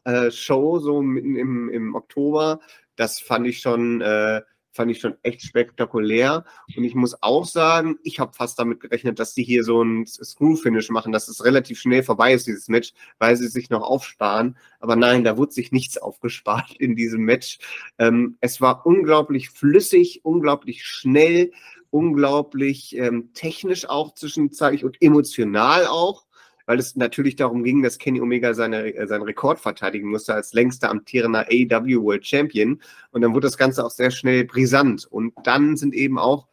äh, 0.04 0.30
Show, 0.32 0.80
so 0.80 1.02
mitten 1.02 1.36
im, 1.36 1.70
im 1.70 1.94
Oktober, 1.94 2.60
das 2.96 3.20
fand 3.20 3.46
ich 3.46 3.60
schon 3.60 4.00
äh, 4.00 4.42
fand 4.76 4.90
ich 4.90 5.00
schon 5.00 5.16
echt 5.22 5.42
spektakulär. 5.42 6.44
Und 6.76 6.84
ich 6.84 6.94
muss 6.94 7.20
auch 7.22 7.44
sagen, 7.44 7.98
ich 8.04 8.20
habe 8.20 8.32
fast 8.34 8.58
damit 8.58 8.80
gerechnet, 8.80 9.18
dass 9.18 9.34
die 9.34 9.42
hier 9.42 9.64
so 9.64 9.82
ein 9.82 10.06
Screw-Finish 10.06 10.90
machen, 10.90 11.12
dass 11.12 11.28
es 11.28 11.44
relativ 11.44 11.80
schnell 11.80 12.02
vorbei 12.02 12.34
ist, 12.34 12.46
dieses 12.46 12.68
Match, 12.68 12.92
weil 13.18 13.36
sie 13.36 13.48
sich 13.48 13.70
noch 13.70 13.82
aufsparen. 13.82 14.56
Aber 14.80 14.94
nein, 14.94 15.24
da 15.24 15.36
wurde 15.36 15.52
sich 15.52 15.72
nichts 15.72 15.98
aufgespart 15.98 16.76
in 16.78 16.94
diesem 16.94 17.22
Match. 17.22 17.58
Ähm, 17.98 18.36
es 18.40 18.60
war 18.60 18.86
unglaublich 18.86 19.50
flüssig, 19.50 20.20
unglaublich 20.24 20.84
schnell, 20.84 21.50
unglaublich 21.90 22.96
ähm, 22.96 23.30
technisch 23.32 23.88
auch 23.88 24.14
zwischenzeitlich 24.14 24.84
und 24.84 25.00
emotional 25.00 25.86
auch 25.86 26.25
weil 26.66 26.78
es 26.78 26.96
natürlich 26.96 27.36
darum 27.36 27.64
ging, 27.64 27.82
dass 27.82 27.98
Kenny 27.98 28.20
Omega 28.20 28.52
seine, 28.54 28.94
äh, 28.94 29.06
seinen 29.06 29.22
Rekord 29.22 29.58
verteidigen 29.58 30.10
musste 30.10 30.34
als 30.34 30.52
längster 30.52 30.90
amtierender 30.90 31.46
AW 31.50 32.02
World 32.02 32.26
Champion. 32.26 32.80
Und 33.12 33.22
dann 33.22 33.32
wurde 33.32 33.46
das 33.46 33.56
Ganze 33.56 33.84
auch 33.84 33.90
sehr 33.90 34.10
schnell 34.10 34.44
brisant. 34.44 35.06
Und 35.06 35.32
dann 35.44 35.76
sind 35.76 35.94
eben 35.94 36.18
auch 36.18 36.46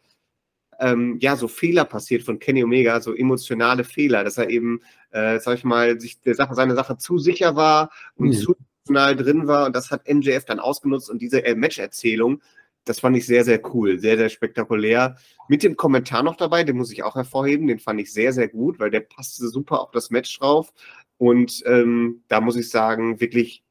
ähm, 0.80 1.18
ja, 1.20 1.36
so 1.36 1.48
Fehler 1.48 1.84
passiert 1.84 2.22
von 2.22 2.38
Kenny 2.38 2.64
Omega, 2.64 3.00
so 3.00 3.14
emotionale 3.14 3.84
Fehler, 3.84 4.24
dass 4.24 4.38
er 4.38 4.50
eben, 4.50 4.80
äh, 5.10 5.38
sag 5.38 5.58
ich 5.58 5.64
mal, 5.64 6.00
sich 6.00 6.20
der 6.20 6.34
Sache, 6.34 6.54
seine 6.54 6.74
Sache 6.74 6.96
zu 6.98 7.18
sicher 7.18 7.56
war 7.56 7.90
und 8.16 8.28
mhm. 8.28 8.32
zu 8.32 8.54
emotional 8.84 9.16
drin 9.16 9.46
war. 9.46 9.66
Und 9.66 9.76
das 9.76 9.90
hat 9.90 10.08
MJF 10.08 10.44
dann 10.44 10.60
ausgenutzt 10.60 11.10
und 11.10 11.22
diese 11.22 11.44
äh, 11.44 11.54
Match-Erzählung 11.54 12.42
das 12.84 13.00
fand 13.00 13.16
ich 13.16 13.26
sehr, 13.26 13.44
sehr 13.44 13.60
cool, 13.74 13.98
sehr, 13.98 14.16
sehr 14.16 14.28
spektakulär. 14.28 15.16
Mit 15.48 15.62
dem 15.62 15.76
Kommentar 15.76 16.22
noch 16.22 16.36
dabei, 16.36 16.64
den 16.64 16.76
muss 16.76 16.92
ich 16.92 17.02
auch 17.02 17.14
hervorheben, 17.14 17.66
den 17.66 17.78
fand 17.78 18.00
ich 18.00 18.12
sehr, 18.12 18.32
sehr 18.32 18.48
gut, 18.48 18.78
weil 18.78 18.90
der 18.90 19.00
passte 19.00 19.48
super 19.48 19.80
auf 19.80 19.90
das 19.90 20.10
Match 20.10 20.38
drauf. 20.38 20.72
Und 21.16 21.62
ähm, 21.66 22.22
da 22.28 22.40
muss 22.40 22.56
ich 22.56 22.68
sagen, 22.68 23.20
wirklich, 23.20 23.64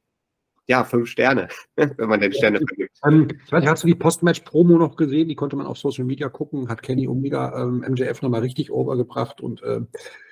ja, 0.65 0.83
fünf 0.83 1.09
Sterne, 1.09 1.49
wenn 1.75 2.09
man 2.09 2.21
den 2.21 2.33
Sterne 2.33 2.59
vergibt. 2.59 2.97
Ähm, 3.05 3.27
ich 3.45 3.51
weiß, 3.51 3.65
hast 3.65 3.83
du 3.83 3.87
die 3.87 3.95
Postmatch-Promo 3.95 4.77
noch 4.77 4.95
gesehen? 4.95 5.27
Die 5.27 5.35
konnte 5.35 5.55
man 5.55 5.67
auf 5.67 5.77
Social 5.77 6.05
Media 6.05 6.29
gucken, 6.29 6.69
hat 6.69 6.81
Kenny 6.81 7.07
Omega 7.07 7.61
ähm, 7.61 7.85
MJF 7.87 8.21
nochmal 8.21 8.41
richtig 8.41 8.71
overgebracht 8.71 9.41
und 9.41 9.61
äh, 9.63 9.81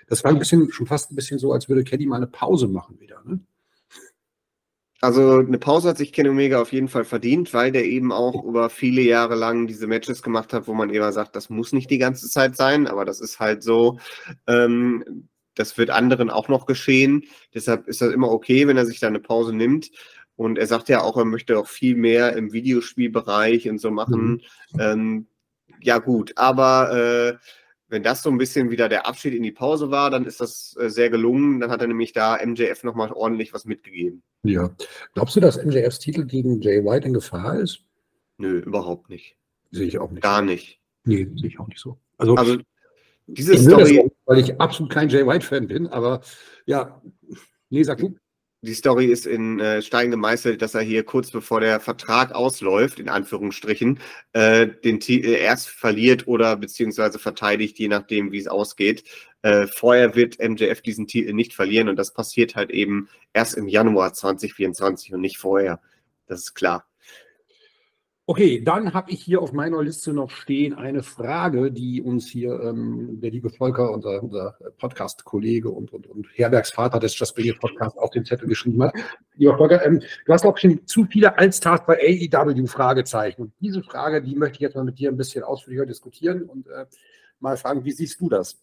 das 0.07 0.23
war 0.23 0.31
ein 0.31 0.39
bisschen, 0.39 0.71
schon 0.71 0.87
fast 0.87 1.11
ein 1.11 1.15
bisschen 1.15 1.39
so, 1.39 1.53
als 1.53 1.69
würde 1.69 1.83
Kenny 1.83 2.05
mal 2.05 2.17
eine 2.17 2.27
Pause 2.27 2.67
machen 2.67 2.99
wieder. 2.99 3.21
Ne? 3.23 3.39
Also 5.01 5.39
eine 5.39 5.57
Pause 5.57 5.89
hat 5.89 5.97
sich 5.97 6.13
Kenny 6.13 6.29
Omega 6.29 6.61
auf 6.61 6.71
jeden 6.71 6.87
Fall 6.87 7.05
verdient, 7.05 7.55
weil 7.55 7.71
der 7.71 7.85
eben 7.85 8.11
auch 8.11 8.43
über 8.43 8.69
viele 8.69 9.01
Jahre 9.01 9.33
lang 9.33 9.65
diese 9.65 9.87
Matches 9.87 10.21
gemacht 10.21 10.53
hat, 10.53 10.67
wo 10.67 10.75
man 10.75 10.91
immer 10.91 11.11
sagt, 11.11 11.35
das 11.35 11.49
muss 11.49 11.73
nicht 11.73 11.89
die 11.89 11.97
ganze 11.97 12.29
Zeit 12.29 12.55
sein, 12.55 12.85
aber 12.85 13.03
das 13.03 13.19
ist 13.19 13.39
halt 13.39 13.63
so. 13.63 13.97
Ähm, 14.45 15.27
das 15.55 15.77
wird 15.77 15.89
anderen 15.89 16.29
auch 16.29 16.47
noch 16.49 16.67
geschehen. 16.67 17.23
Deshalb 17.53 17.87
ist 17.87 18.01
das 18.01 18.13
immer 18.13 18.29
okay, 18.29 18.67
wenn 18.67 18.77
er 18.77 18.85
sich 18.85 18.99
da 18.99 19.07
eine 19.07 19.19
Pause 19.19 19.53
nimmt. 19.53 19.91
Und 20.35 20.57
er 20.57 20.67
sagt 20.67 20.87
ja 20.87 21.01
auch, 21.01 21.17
er 21.17 21.25
möchte 21.25 21.57
auch 21.57 21.67
viel 21.67 21.95
mehr 21.95 22.35
im 22.35 22.53
Videospielbereich 22.53 23.69
und 23.69 23.79
so 23.79 23.91
machen. 23.91 24.41
Mhm. 24.73 24.79
Ähm, 24.79 25.27
ja, 25.81 25.97
gut, 25.97 26.33
aber 26.35 26.91
äh, 26.95 27.37
wenn 27.91 28.03
das 28.03 28.23
so 28.23 28.29
ein 28.29 28.37
bisschen 28.37 28.71
wieder 28.71 28.87
der 28.87 29.05
Abschied 29.05 29.33
in 29.33 29.43
die 29.43 29.51
Pause 29.51 29.91
war, 29.91 30.09
dann 30.09 30.25
ist 30.25 30.39
das 30.39 30.77
äh, 30.79 30.89
sehr 30.89 31.09
gelungen. 31.09 31.59
Dann 31.59 31.69
hat 31.69 31.81
er 31.81 31.87
nämlich 31.87 32.13
da 32.13 32.39
MJF 32.43 32.83
nochmal 32.83 33.11
ordentlich 33.11 33.53
was 33.53 33.65
mitgegeben. 33.65 34.23
Ja. 34.43 34.71
Glaubst 35.13 35.35
du, 35.35 35.41
dass 35.41 35.63
MJFs 35.63 35.99
Titel 35.99 36.25
gegen 36.25 36.61
Jay 36.61 36.83
White 36.83 37.05
in 37.05 37.13
Gefahr 37.13 37.59
ist? 37.59 37.81
Nö, 38.37 38.59
überhaupt 38.59 39.09
nicht. 39.09 39.35
Sehe 39.71 39.87
ich 39.87 39.99
auch 39.99 40.09
nicht. 40.09 40.23
Gar 40.23 40.41
nicht. 40.41 40.79
Nee, 41.03 41.27
sehe 41.35 41.49
ich 41.49 41.59
auch 41.59 41.67
nicht 41.67 41.81
so. 41.81 41.97
Also, 42.17 42.35
also 42.35 42.57
diese 43.27 43.57
Story. 43.57 43.99
Auch, 43.99 44.09
weil 44.25 44.39
ich 44.39 44.59
absolut 44.59 44.91
kein 44.91 45.09
Jay 45.09 45.27
White-Fan 45.27 45.67
bin, 45.67 45.87
aber 45.87 46.21
ja, 46.65 47.01
nee, 47.69 47.83
sag 47.83 47.97
du. 47.99 48.15
Die 48.61 48.73
Story 48.75 49.07
ist 49.07 49.25
in 49.25 49.59
äh, 49.59 49.81
Stein 49.81 50.11
gemeißelt, 50.11 50.61
dass 50.61 50.75
er 50.75 50.81
hier 50.81 51.03
kurz 51.03 51.31
bevor 51.31 51.61
der 51.61 51.79
Vertrag 51.79 52.31
ausläuft, 52.33 52.99
in 52.99 53.09
Anführungsstrichen, 53.09 53.99
äh, 54.33 54.67
den 54.67 54.99
T 54.99 55.15
äh, 55.15 55.39
erst 55.39 55.69
verliert 55.69 56.27
oder 56.27 56.55
beziehungsweise 56.55 57.17
verteidigt, 57.17 57.79
je 57.79 57.87
nachdem, 57.87 58.31
wie 58.31 58.37
es 58.37 58.47
ausgeht. 58.47 59.03
Äh, 59.41 59.65
vorher 59.65 60.15
wird 60.15 60.37
MJF 60.39 60.81
diesen 60.81 61.07
Titel 61.07 61.33
nicht 61.33 61.53
verlieren 61.53 61.89
und 61.89 61.95
das 61.95 62.13
passiert 62.13 62.55
halt 62.55 62.69
eben 62.69 63.09
erst 63.33 63.55
im 63.55 63.67
Januar 63.67 64.13
2024 64.13 65.13
und 65.13 65.21
nicht 65.21 65.39
vorher. 65.39 65.81
Das 66.27 66.41
ist 66.41 66.53
klar. 66.53 66.90
Okay, 68.31 68.61
dann 68.63 68.93
habe 68.93 69.11
ich 69.11 69.21
hier 69.21 69.41
auf 69.41 69.51
meiner 69.51 69.83
Liste 69.83 70.13
noch 70.13 70.29
stehen 70.29 70.73
eine 70.73 71.03
Frage, 71.03 71.69
die 71.69 72.01
uns 72.01 72.29
hier 72.29 72.61
ähm, 72.61 73.19
der 73.19 73.29
liebe 73.29 73.49
Volker, 73.49 73.91
unser, 73.91 74.23
unser 74.23 74.57
Podcast-Kollege 74.77 75.69
und, 75.69 75.91
und, 75.91 76.07
und 76.07 76.27
Herbergsvater 76.35 76.97
des 76.99 77.13
Bring 77.33 77.53
Podcasts 77.59 77.97
auf 77.97 78.09
den 78.11 78.23
Zettel 78.23 78.47
geschrieben 78.47 78.83
hat. 78.83 78.93
Lieber 79.35 79.57
Volker, 79.57 79.85
ähm, 79.85 80.01
du 80.25 80.31
hast, 80.31 80.43
glaube 80.43 80.57
ich, 80.63 80.85
zu 80.85 81.03
viele 81.11 81.37
Allstars 81.37 81.81
bei 81.85 81.99
AEW 81.99 82.67
Fragezeichen. 82.67 83.41
Und 83.41 83.53
diese 83.59 83.83
Frage, 83.83 84.21
die 84.21 84.37
möchte 84.37 84.55
ich 84.55 84.61
jetzt 84.61 84.77
mal 84.77 84.85
mit 84.85 84.97
dir 84.97 85.09
ein 85.09 85.17
bisschen 85.17 85.43
ausführlicher 85.43 85.85
diskutieren 85.85 86.43
und 86.43 86.67
äh, 86.67 86.85
mal 87.41 87.57
fragen, 87.57 87.83
wie 87.83 87.91
siehst 87.91 88.21
du 88.21 88.29
das? 88.29 88.57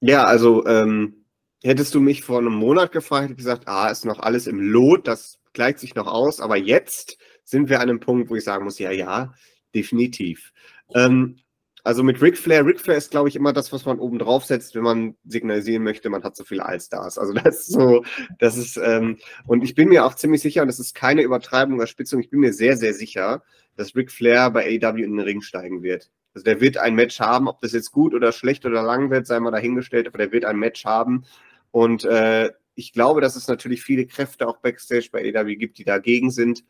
Ja, 0.00 0.24
also 0.24 0.66
ähm, 0.66 1.24
hättest 1.62 1.94
du 1.94 2.00
mich 2.00 2.22
vor 2.22 2.40
einem 2.40 2.52
Monat 2.52 2.92
gefragt, 2.92 3.22
hätte 3.22 3.32
ich 3.32 3.38
gesagt, 3.38 3.62
ah, 3.66 3.88
ist 3.88 4.04
noch 4.04 4.18
alles 4.18 4.46
im 4.46 4.60
Lot, 4.60 5.08
das 5.08 5.38
gleicht 5.54 5.78
sich 5.78 5.94
noch 5.94 6.06
aus, 6.06 6.38
aber 6.38 6.58
jetzt 6.58 7.16
sind 7.50 7.68
wir 7.68 7.80
an 7.80 7.88
einem 7.88 8.00
Punkt, 8.00 8.30
wo 8.30 8.36
ich 8.36 8.44
sagen 8.44 8.64
muss, 8.64 8.78
ja, 8.78 8.90
ja, 8.90 9.34
definitiv. 9.74 10.52
Ähm, 10.94 11.36
also 11.82 12.02
mit 12.02 12.20
Ric 12.20 12.36
Flair, 12.36 12.66
Ric 12.66 12.80
Flair 12.80 12.98
ist, 12.98 13.10
glaube 13.10 13.28
ich, 13.28 13.36
immer 13.36 13.52
das, 13.52 13.72
was 13.72 13.86
man 13.86 13.98
oben 13.98 14.18
drauf 14.18 14.44
setzt, 14.44 14.74
wenn 14.74 14.82
man 14.82 15.16
signalisieren 15.24 15.82
möchte, 15.82 16.10
man 16.10 16.22
hat 16.22 16.36
so 16.36 16.44
viele 16.44 16.64
Allstars. 16.64 17.18
Also 17.18 17.32
das 17.32 17.60
ist 17.60 17.72
so, 17.72 18.04
das 18.38 18.56
ist, 18.56 18.76
ähm, 18.76 19.18
und 19.46 19.64
ich 19.64 19.74
bin 19.74 19.88
mir 19.88 20.04
auch 20.04 20.14
ziemlich 20.14 20.42
sicher, 20.42 20.62
und 20.62 20.68
das 20.68 20.78
ist 20.78 20.94
keine 20.94 21.22
Übertreibung 21.22 21.76
oder 21.76 21.86
Spitzung, 21.86 22.20
ich 22.20 22.30
bin 22.30 22.40
mir 22.40 22.52
sehr, 22.52 22.76
sehr 22.76 22.94
sicher, 22.94 23.42
dass 23.76 23.96
Ric 23.96 24.10
Flair 24.10 24.50
bei 24.50 24.66
AW 24.66 25.02
in 25.02 25.16
den 25.16 25.20
Ring 25.20 25.40
steigen 25.40 25.82
wird. 25.82 26.10
Also 26.34 26.44
der 26.44 26.60
wird 26.60 26.76
ein 26.76 26.94
Match 26.94 27.18
haben, 27.18 27.48
ob 27.48 27.60
das 27.60 27.72
jetzt 27.72 27.90
gut 27.90 28.14
oder 28.14 28.32
schlecht 28.32 28.64
oder 28.66 28.82
lang 28.82 29.10
wird, 29.10 29.26
sei 29.26 29.40
mal 29.40 29.50
dahingestellt, 29.50 30.06
aber 30.06 30.18
der 30.18 30.32
wird 30.32 30.44
ein 30.44 30.58
Match 30.58 30.84
haben. 30.84 31.24
Und 31.70 32.04
äh, 32.04 32.50
ich 32.74 32.92
glaube, 32.92 33.20
dass 33.20 33.36
es 33.36 33.48
natürlich 33.48 33.82
viele 33.82 34.06
Kräfte 34.06 34.46
auch 34.46 34.58
backstage 34.58 35.08
bei 35.10 35.34
AW 35.34 35.56
gibt, 35.56 35.78
die 35.78 35.84
dagegen 35.84 36.30
sind. 36.30 36.64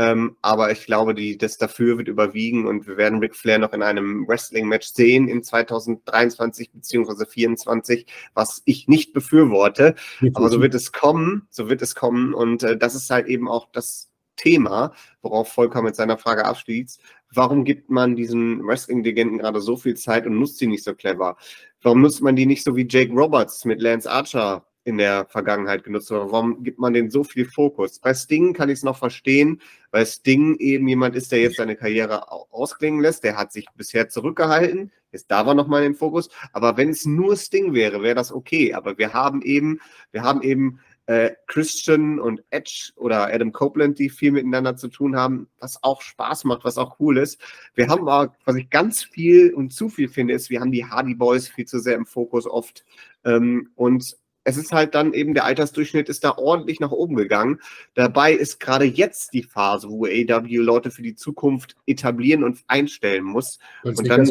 Ähm, 0.00 0.38
aber 0.40 0.72
ich 0.72 0.86
glaube, 0.86 1.14
die, 1.14 1.36
das 1.36 1.58
dafür 1.58 1.98
wird 1.98 2.08
überwiegen 2.08 2.66
und 2.66 2.86
wir 2.86 2.96
werden 2.96 3.18
Ric 3.18 3.36
Flair 3.36 3.58
noch 3.58 3.74
in 3.74 3.82
einem 3.82 4.26
Wrestling-Match 4.26 4.88
sehen 4.94 5.28
in 5.28 5.42
2023 5.42 6.72
bzw. 6.72 7.26
2024, 7.26 8.06
was 8.32 8.62
ich 8.64 8.88
nicht 8.88 9.12
befürworte. 9.12 9.94
Aber 10.32 10.48
so 10.48 10.62
wird 10.62 10.74
es 10.74 10.92
kommen, 10.92 11.46
so 11.50 11.68
wird 11.68 11.82
es 11.82 11.94
kommen 11.94 12.32
und 12.32 12.62
äh, 12.62 12.78
das 12.78 12.94
ist 12.94 13.10
halt 13.10 13.26
eben 13.26 13.46
auch 13.46 13.70
das 13.72 14.10
Thema, 14.36 14.94
worauf 15.20 15.52
Volker 15.52 15.82
mit 15.82 15.96
seiner 15.96 16.16
Frage 16.16 16.46
abschließt. 16.46 16.98
Warum 17.34 17.64
gibt 17.64 17.90
man 17.90 18.16
diesen 18.16 18.66
Wrestling-Legenden 18.66 19.36
gerade 19.36 19.60
so 19.60 19.76
viel 19.76 19.96
Zeit 19.96 20.26
und 20.26 20.38
nutzt 20.38 20.56
sie 20.56 20.66
nicht 20.66 20.82
so 20.82 20.94
clever? 20.94 21.36
Warum 21.82 22.00
nutzt 22.00 22.22
man 22.22 22.36
die 22.36 22.46
nicht 22.46 22.64
so 22.64 22.74
wie 22.74 22.88
Jake 22.88 23.12
Roberts 23.12 23.66
mit 23.66 23.82
Lance 23.82 24.10
Archer 24.10 24.64
in 24.84 24.98
der 24.98 25.26
Vergangenheit 25.26 25.84
genutzt 25.84 26.10
oder 26.10 26.32
warum 26.32 26.62
gibt 26.62 26.78
man 26.78 26.92
denen 26.92 27.10
so 27.10 27.22
viel 27.22 27.44
Fokus? 27.44 27.98
Bei 27.98 28.14
Sting 28.14 28.54
kann 28.54 28.70
ich 28.70 28.78
es 28.78 28.82
noch 28.82 28.96
verstehen, 28.96 29.60
weil 29.90 30.06
Sting 30.06 30.56
eben 30.56 30.88
jemand 30.88 31.16
ist, 31.16 31.32
der 31.32 31.40
jetzt 31.40 31.56
seine 31.56 31.76
Karriere 31.76 32.30
ausklingen 32.30 33.00
lässt. 33.00 33.24
Der 33.24 33.36
hat 33.36 33.52
sich 33.52 33.66
bisher 33.76 34.08
zurückgehalten. 34.08 34.90
Jetzt 35.12 35.30
da 35.30 35.44
war 35.44 35.54
nochmal 35.54 35.82
den 35.82 35.94
Fokus. 35.94 36.30
Aber 36.52 36.76
wenn 36.76 36.90
es 36.90 37.04
nur 37.04 37.36
Sting 37.36 37.74
wäre, 37.74 38.02
wäre 38.02 38.14
das 38.14 38.32
okay. 38.32 38.74
Aber 38.74 38.96
wir 38.96 39.12
haben 39.12 39.42
eben, 39.42 39.80
wir 40.12 40.22
haben 40.22 40.42
eben 40.42 40.80
äh, 41.06 41.32
Christian 41.48 42.20
und 42.20 42.44
Edge 42.50 42.92
oder 42.94 43.34
Adam 43.34 43.50
Copeland, 43.50 43.98
die 43.98 44.10
viel 44.10 44.30
miteinander 44.30 44.76
zu 44.76 44.86
tun 44.86 45.16
haben, 45.16 45.48
was 45.58 45.82
auch 45.82 46.02
Spaß 46.02 46.44
macht, 46.44 46.64
was 46.64 46.78
auch 46.78 47.00
cool 47.00 47.18
ist. 47.18 47.40
Wir 47.74 47.88
haben 47.88 48.08
aber, 48.08 48.32
was 48.44 48.54
ich 48.54 48.70
ganz 48.70 49.02
viel 49.02 49.52
und 49.52 49.72
zu 49.72 49.88
viel 49.88 50.08
finde, 50.08 50.34
ist, 50.34 50.50
wir 50.50 50.60
haben 50.60 50.70
die 50.70 50.84
Hardy 50.84 51.14
Boys 51.14 51.48
viel 51.48 51.66
zu 51.66 51.80
sehr 51.80 51.96
im 51.96 52.06
Fokus 52.06 52.46
oft. 52.46 52.84
Ähm, 53.24 53.70
und 53.74 54.16
es 54.44 54.56
ist 54.56 54.72
halt 54.72 54.94
dann 54.94 55.12
eben 55.12 55.34
der 55.34 55.44
Altersdurchschnitt 55.44 56.08
ist 56.08 56.24
da 56.24 56.36
ordentlich 56.36 56.80
nach 56.80 56.90
oben 56.90 57.16
gegangen. 57.16 57.60
Dabei 57.94 58.32
ist 58.32 58.58
gerade 58.60 58.84
jetzt 58.84 59.32
die 59.34 59.42
Phase, 59.42 59.88
wo 59.88 60.06
AW 60.06 60.56
Leute 60.56 60.90
für 60.90 61.02
die 61.02 61.14
Zukunft 61.14 61.76
etablieren 61.86 62.44
und 62.44 62.60
einstellen 62.66 63.24
muss. 63.24 63.58
Und 63.84 64.08
dann 64.08 64.28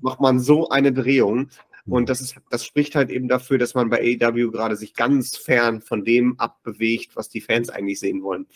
macht 0.00 0.20
man 0.20 0.40
so 0.40 0.68
eine 0.68 0.92
Drehung. 0.92 1.48
Und 1.84 2.08
das 2.08 2.20
ist, 2.20 2.36
das 2.50 2.64
spricht 2.64 2.94
halt 2.94 3.10
eben 3.10 3.28
dafür, 3.28 3.58
dass 3.58 3.74
man 3.74 3.90
bei 3.90 4.18
AW 4.20 4.50
gerade 4.50 4.76
sich 4.76 4.94
ganz 4.94 5.36
fern 5.36 5.80
von 5.80 6.04
dem 6.04 6.38
abbewegt, 6.38 7.16
was 7.16 7.28
die 7.28 7.40
Fans 7.40 7.70
eigentlich 7.70 7.98
sehen 7.98 8.22
wollen. 8.22 8.46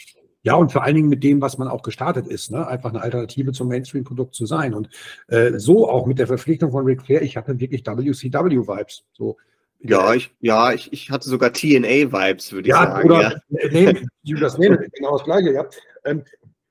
Ja, 0.42 0.54
und 0.54 0.70
vor 0.70 0.84
allen 0.84 0.94
Dingen 0.94 1.08
mit 1.08 1.24
dem, 1.24 1.40
was 1.40 1.58
man 1.58 1.66
auch 1.66 1.82
gestartet 1.82 2.28
ist, 2.28 2.52
ne? 2.52 2.68
einfach 2.68 2.90
eine 2.90 3.02
Alternative 3.02 3.50
zum 3.50 3.66
Mainstream-Produkt 3.66 4.32
zu 4.32 4.46
sein. 4.46 4.74
Und 4.74 4.88
äh, 5.26 5.58
so 5.58 5.90
auch 5.90 6.06
mit 6.06 6.20
der 6.20 6.28
Verpflichtung 6.28 6.70
von 6.70 6.84
Ric 6.84 7.02
Flair, 7.02 7.22
ich 7.22 7.36
hatte 7.36 7.58
wirklich 7.58 7.84
WCW-Vibes. 7.84 9.04
So, 9.12 9.38
ja, 9.80 10.14
ich, 10.14 10.34
ja 10.40 10.72
ich, 10.72 10.92
ich 10.92 11.10
hatte 11.10 11.28
sogar 11.28 11.52
TNA-Vibes, 11.52 12.52
würde 12.52 12.68
ja, 12.68 12.82
ich 12.82 12.88
sagen. 12.88 13.10
Oder, 13.10 13.22
ja, 13.22 13.68
nee, 13.70 14.06
das 14.40 14.58
nehme 14.58 14.78
genau 14.92 15.16
das 15.16 15.24
Gleiche, 15.24 15.52
ja. 15.52 15.66
Ähm, 16.04 16.24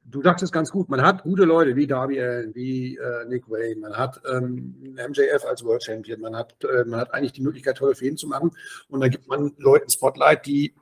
du 0.05 0.21
sagst 0.21 0.43
es 0.43 0.51
ganz 0.51 0.71
gut, 0.71 0.89
man 0.89 1.01
hat 1.01 1.23
gute 1.23 1.43
Leute 1.43 1.75
wie 1.75 1.87
Darby 1.87 2.21
Allen, 2.21 2.55
wie 2.55 2.97
äh, 2.97 3.25
Nick 3.27 3.49
Wayne, 3.49 3.81
man 3.81 3.97
hat 3.97 4.21
ähm, 4.31 4.75
MJF 4.95 5.45
als 5.45 5.63
World 5.63 5.83
Champion, 5.83 6.21
man 6.21 6.35
hat, 6.35 6.55
äh, 6.63 6.85
man 6.85 7.01
hat 7.01 7.13
eigentlich 7.13 7.33
die 7.33 7.41
Möglichkeit, 7.41 7.77
tolle 7.77 7.95
Fäden 7.95 8.17
zu 8.17 8.27
machen 8.27 8.51
und 8.89 9.01
dann 9.01 9.09
gibt 9.09 9.27
man 9.27 9.53
Leuten 9.57 9.89
Spotlight, 9.89 10.45
die, 10.45 10.73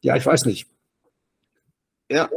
ja, 0.00 0.16
ich 0.16 0.24
weiß 0.24 0.46
nicht. 0.46 0.68
Ja. 2.10 2.28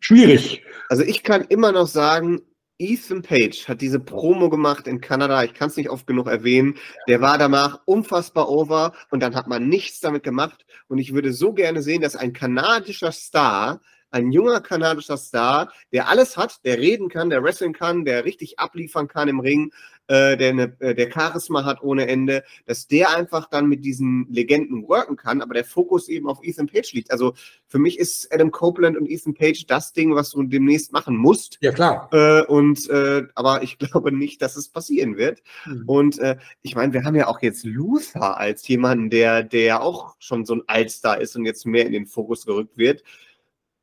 Schwierig. 0.00 0.64
Also 0.88 1.02
ich 1.02 1.22
kann 1.22 1.44
immer 1.44 1.72
noch 1.72 1.88
sagen, 1.88 2.42
Ethan 2.78 3.22
Page 3.22 3.68
hat 3.68 3.80
diese 3.80 3.98
Promo 3.98 4.48
gemacht 4.50 4.86
in 4.86 5.00
Kanada, 5.00 5.42
ich 5.42 5.52
kann 5.52 5.68
es 5.68 5.76
nicht 5.76 5.90
oft 5.90 6.06
genug 6.06 6.28
erwähnen. 6.28 6.76
Der 7.08 7.20
war 7.20 7.36
danach 7.36 7.80
unfassbar 7.86 8.48
over 8.48 8.92
und 9.10 9.20
dann 9.20 9.34
hat 9.34 9.48
man 9.48 9.68
nichts 9.68 10.00
damit 10.00 10.22
gemacht. 10.22 10.64
Und 10.86 10.98
ich 10.98 11.12
würde 11.12 11.32
so 11.32 11.52
gerne 11.52 11.82
sehen, 11.82 12.02
dass 12.02 12.14
ein 12.14 12.32
kanadischer 12.32 13.12
Star 13.12 13.80
ein 14.10 14.32
junger 14.32 14.60
kanadischer 14.60 15.16
Star, 15.16 15.70
der 15.92 16.08
alles 16.08 16.36
hat, 16.36 16.64
der 16.64 16.78
reden 16.78 17.08
kann, 17.08 17.30
der 17.30 17.42
wrestlen 17.42 17.72
kann, 17.72 18.04
der 18.04 18.24
richtig 18.24 18.58
abliefern 18.58 19.08
kann 19.08 19.28
im 19.28 19.40
Ring, 19.40 19.72
äh, 20.08 20.36
der, 20.36 20.50
eine, 20.50 20.76
äh, 20.80 20.94
der 20.94 21.10
Charisma 21.10 21.64
hat 21.64 21.82
ohne 21.82 22.08
Ende, 22.08 22.42
dass 22.66 22.86
der 22.88 23.14
einfach 23.14 23.48
dann 23.48 23.68
mit 23.68 23.84
diesen 23.84 24.26
Legenden 24.30 24.88
worken 24.88 25.16
kann, 25.16 25.42
aber 25.42 25.54
der 25.54 25.64
Fokus 25.64 26.08
eben 26.08 26.28
auf 26.28 26.42
Ethan 26.42 26.66
Page 26.66 26.92
liegt. 26.94 27.10
Also 27.10 27.34
für 27.66 27.78
mich 27.78 27.98
ist 27.98 28.32
Adam 28.32 28.50
Copeland 28.50 28.96
und 28.96 29.08
Ethan 29.08 29.34
Page 29.34 29.66
das 29.66 29.92
Ding, 29.92 30.14
was 30.14 30.30
du 30.30 30.42
demnächst 30.42 30.92
machen 30.92 31.16
musst. 31.16 31.58
Ja, 31.60 31.72
klar. 31.72 32.08
Äh, 32.12 32.42
und 32.46 32.88
äh, 32.88 33.24
aber 33.34 33.62
ich 33.62 33.78
glaube 33.78 34.10
nicht, 34.12 34.42
dass 34.42 34.56
es 34.56 34.68
passieren 34.68 35.16
wird. 35.16 35.42
Mhm. 35.66 35.84
Und 35.86 36.18
äh, 36.18 36.36
ich 36.62 36.74
meine, 36.74 36.92
wir 36.92 37.04
haben 37.04 37.14
ja 37.14 37.28
auch 37.28 37.42
jetzt 37.42 37.64
Luther 37.64 38.38
als 38.38 38.66
jemanden, 38.66 39.10
der, 39.10 39.42
der 39.42 39.82
auch 39.82 40.16
schon 40.18 40.44
so 40.44 40.54
ein 40.54 40.62
Altstar 40.66 41.20
ist 41.20 41.36
und 41.36 41.44
jetzt 41.44 41.66
mehr 41.66 41.86
in 41.86 41.92
den 41.92 42.06
Fokus 42.06 42.46
gerückt 42.46 42.76
wird. 42.76 43.02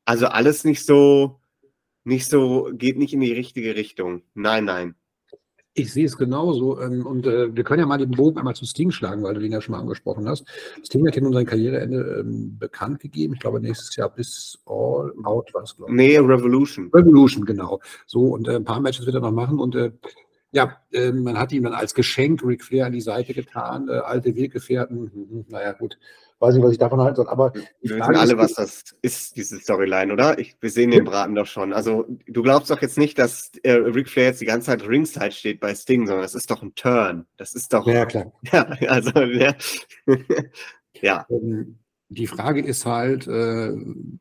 Also 0.04 0.26
alles 0.26 0.64
nicht 0.64 0.84
so, 0.84 1.40
nicht 2.04 2.28
so, 2.28 2.70
geht 2.72 2.98
nicht 2.98 3.12
in 3.12 3.20
die 3.20 3.32
richtige 3.32 3.74
Richtung. 3.74 4.22
Nein, 4.34 4.64
nein. 4.64 4.94
Ich 5.78 5.92
sehe 5.92 6.06
es 6.06 6.16
genauso. 6.16 6.80
Ähm, 6.80 7.06
und 7.06 7.26
äh, 7.26 7.54
wir 7.54 7.62
können 7.62 7.80
ja 7.80 7.86
mal 7.86 7.98
den 7.98 8.10
Bogen 8.10 8.38
einmal 8.38 8.56
zu 8.56 8.64
Sting 8.64 8.90
schlagen, 8.90 9.22
weil 9.22 9.34
du 9.34 9.40
den 9.40 9.52
ja 9.52 9.60
schon 9.60 9.72
mal 9.72 9.80
angesprochen 9.80 10.26
hast. 10.26 10.46
Sting 10.82 11.06
hat 11.06 11.14
ja 11.16 11.22
nun 11.22 11.34
sein 11.34 11.44
Karriereende 11.44 12.20
ähm, 12.20 12.56
bekannt 12.58 13.00
gegeben. 13.00 13.34
Ich 13.34 13.40
glaube, 13.40 13.60
nächstes 13.60 13.94
Jahr 13.94 14.08
bis 14.08 14.58
All 14.64 15.12
Out 15.22 15.52
war 15.52 15.64
es, 15.64 15.76
glaube 15.76 15.92
ich. 15.92 15.96
Nee, 15.96 16.16
Revolution. 16.18 16.90
Revolution, 16.94 17.44
genau. 17.44 17.80
So, 18.06 18.22
und 18.22 18.48
äh, 18.48 18.56
ein 18.56 18.64
paar 18.64 18.80
Matches 18.80 19.04
wird 19.04 19.16
er 19.16 19.20
noch 19.20 19.32
machen. 19.32 19.60
Und 19.60 19.76
äh, 19.76 19.92
ja, 20.50 20.78
äh, 20.92 21.12
man 21.12 21.38
hat 21.38 21.52
ihm 21.52 21.64
dann 21.64 21.74
als 21.74 21.92
Geschenk 21.92 22.42
Ric 22.42 22.64
Flair 22.64 22.86
an 22.86 22.92
die 22.92 23.02
Seite 23.02 23.34
getan. 23.34 23.90
Alte 23.90 24.34
Weggefährten. 24.34 25.12
Hm, 25.12 25.28
hm, 25.28 25.44
naja, 25.48 25.72
gut 25.72 25.98
weiß 26.38 26.54
nicht, 26.54 26.64
was 26.64 26.72
ich 26.72 26.78
davon 26.78 27.00
halten 27.00 27.16
soll. 27.16 27.28
Aber 27.28 27.52
wir 27.54 27.96
wissen 27.96 28.16
alle, 28.16 28.38
was 28.38 28.54
das 28.54 28.84
ist, 29.02 29.36
diese 29.36 29.58
Storyline, 29.58 30.12
oder? 30.12 30.38
Ich, 30.38 30.56
wir 30.60 30.70
sehen 30.70 30.90
den 30.90 31.04
Braten 31.04 31.34
doch 31.34 31.46
schon. 31.46 31.72
Also, 31.72 32.06
du 32.26 32.42
glaubst 32.42 32.70
doch 32.70 32.82
jetzt 32.82 32.98
nicht, 32.98 33.18
dass 33.18 33.52
äh, 33.62 33.72
Ric 33.72 34.08
Flair 34.08 34.26
jetzt 34.26 34.40
die 34.40 34.46
ganze 34.46 34.66
Zeit 34.66 34.86
Ringside 34.86 35.32
steht 35.32 35.60
bei 35.60 35.74
Sting, 35.74 36.06
sondern 36.06 36.22
das 36.22 36.34
ist 36.34 36.50
doch 36.50 36.62
ein 36.62 36.74
Turn. 36.74 37.26
Das 37.36 37.54
ist 37.54 37.72
doch. 37.72 37.86
Ja, 37.86 38.06
klar. 38.06 38.32
Ja, 38.52 38.62
also, 38.88 39.20
ja. 39.20 39.54
ja. 41.00 41.26
Ähm, 41.30 41.78
die 42.08 42.28
Frage 42.28 42.60
ist 42.60 42.86
halt 42.86 43.26
äh, 43.26 43.72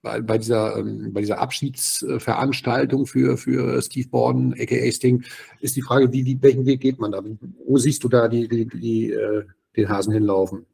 bei, 0.02 0.20
bei, 0.22 0.40
dieser, 0.40 0.78
ähm, 0.78 1.14
bei 1.14 1.22
dieser 1.22 1.40
Abschiedsveranstaltung 1.40 3.06
für, 3.06 3.38
für 3.38 3.80
Steve 3.84 4.10
Borden, 4.10 4.56
aka 4.60 4.92
Sting, 4.92 5.24
ist 5.60 5.76
die 5.76 5.84
Frage, 5.84 6.12
wie, 6.12 6.26
wie, 6.26 6.42
welchen 6.42 6.66
Weg 6.66 6.82
geht 6.82 7.00
man 7.00 7.12
da? 7.12 7.24
Wo 7.68 7.78
siehst 7.78 8.04
du 8.04 8.10
da 8.10 8.28
die, 8.28 8.48
die, 8.48 8.66
die, 8.66 9.12
äh, 9.12 9.44
den 9.76 9.90
Hasen 9.90 10.14
hinlaufen? 10.14 10.66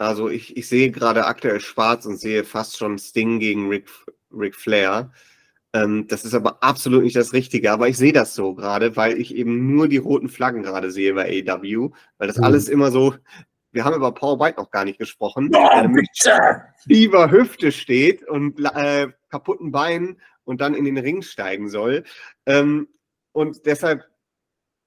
Also 0.00 0.30
ich, 0.30 0.56
ich 0.56 0.68
sehe 0.68 0.90
gerade 0.90 1.26
aktuell 1.26 1.60
schwarz 1.60 2.06
und 2.06 2.16
sehe 2.16 2.44
fast 2.44 2.78
schon 2.78 2.98
Sting 2.98 3.38
gegen 3.38 3.68
Ric, 3.68 3.88
Ric 4.32 4.56
Flair. 4.56 5.12
Ähm, 5.74 6.06
das 6.08 6.24
ist 6.24 6.34
aber 6.34 6.62
absolut 6.62 7.04
nicht 7.04 7.16
das 7.16 7.32
Richtige. 7.32 7.70
Aber 7.70 7.88
ich 7.88 7.98
sehe 7.98 8.12
das 8.12 8.34
so 8.34 8.54
gerade, 8.54 8.96
weil 8.96 9.20
ich 9.20 9.34
eben 9.34 9.74
nur 9.74 9.88
die 9.88 9.98
roten 9.98 10.28
Flaggen 10.28 10.62
gerade 10.62 10.90
sehe 10.90 11.14
bei 11.14 11.44
AW, 11.46 11.90
weil 12.16 12.28
das 12.28 12.38
mhm. 12.38 12.44
alles 12.44 12.68
immer 12.68 12.90
so 12.90 13.14
wir 13.72 13.84
haben 13.84 13.94
über 13.94 14.12
Paul 14.12 14.40
White 14.40 14.60
noch 14.60 14.70
gar 14.70 14.84
nicht 14.84 14.98
gesprochen, 14.98 15.50
der 15.50 15.88
mit 15.88 16.08
schiefer 16.88 17.30
Hüfte 17.30 17.72
steht 17.72 18.26
und 18.26 18.58
äh, 18.74 19.08
kaputten 19.28 19.70
Beinen 19.70 20.20
und 20.44 20.60
dann 20.60 20.74
in 20.74 20.84
den 20.84 20.98
Ring 20.98 21.22
steigen 21.22 21.68
soll. 21.68 22.04
Ähm, 22.46 22.88
und 23.32 23.66
deshalb 23.66 24.04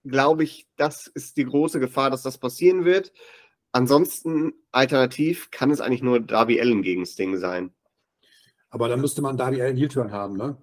glaube 0.04 0.44
ich, 0.44 0.68
das 0.76 1.08
ist 1.08 1.38
die 1.38 1.46
große 1.46 1.80
Gefahr, 1.80 2.10
dass 2.10 2.24
das 2.24 2.38
passieren 2.38 2.84
wird. 2.84 3.14
Ansonsten, 3.74 4.54
alternativ, 4.72 5.50
kann 5.50 5.72
es 5.72 5.82
eigentlich 5.82 6.04
nur 6.04 6.20
Darby 6.20 6.62
Allen 6.62 6.84
gegen 6.84 7.08
Sting 7.08 7.38
sein. 7.38 7.72
Aber 8.70 8.88
dann 8.88 9.02
müsste 9.02 9.24
man 9.24 9.36
Darby 9.36 9.62
Allen 9.62 9.76
Heel-Turn 9.76 10.12
haben, 10.12 10.38
ne? 10.38 10.58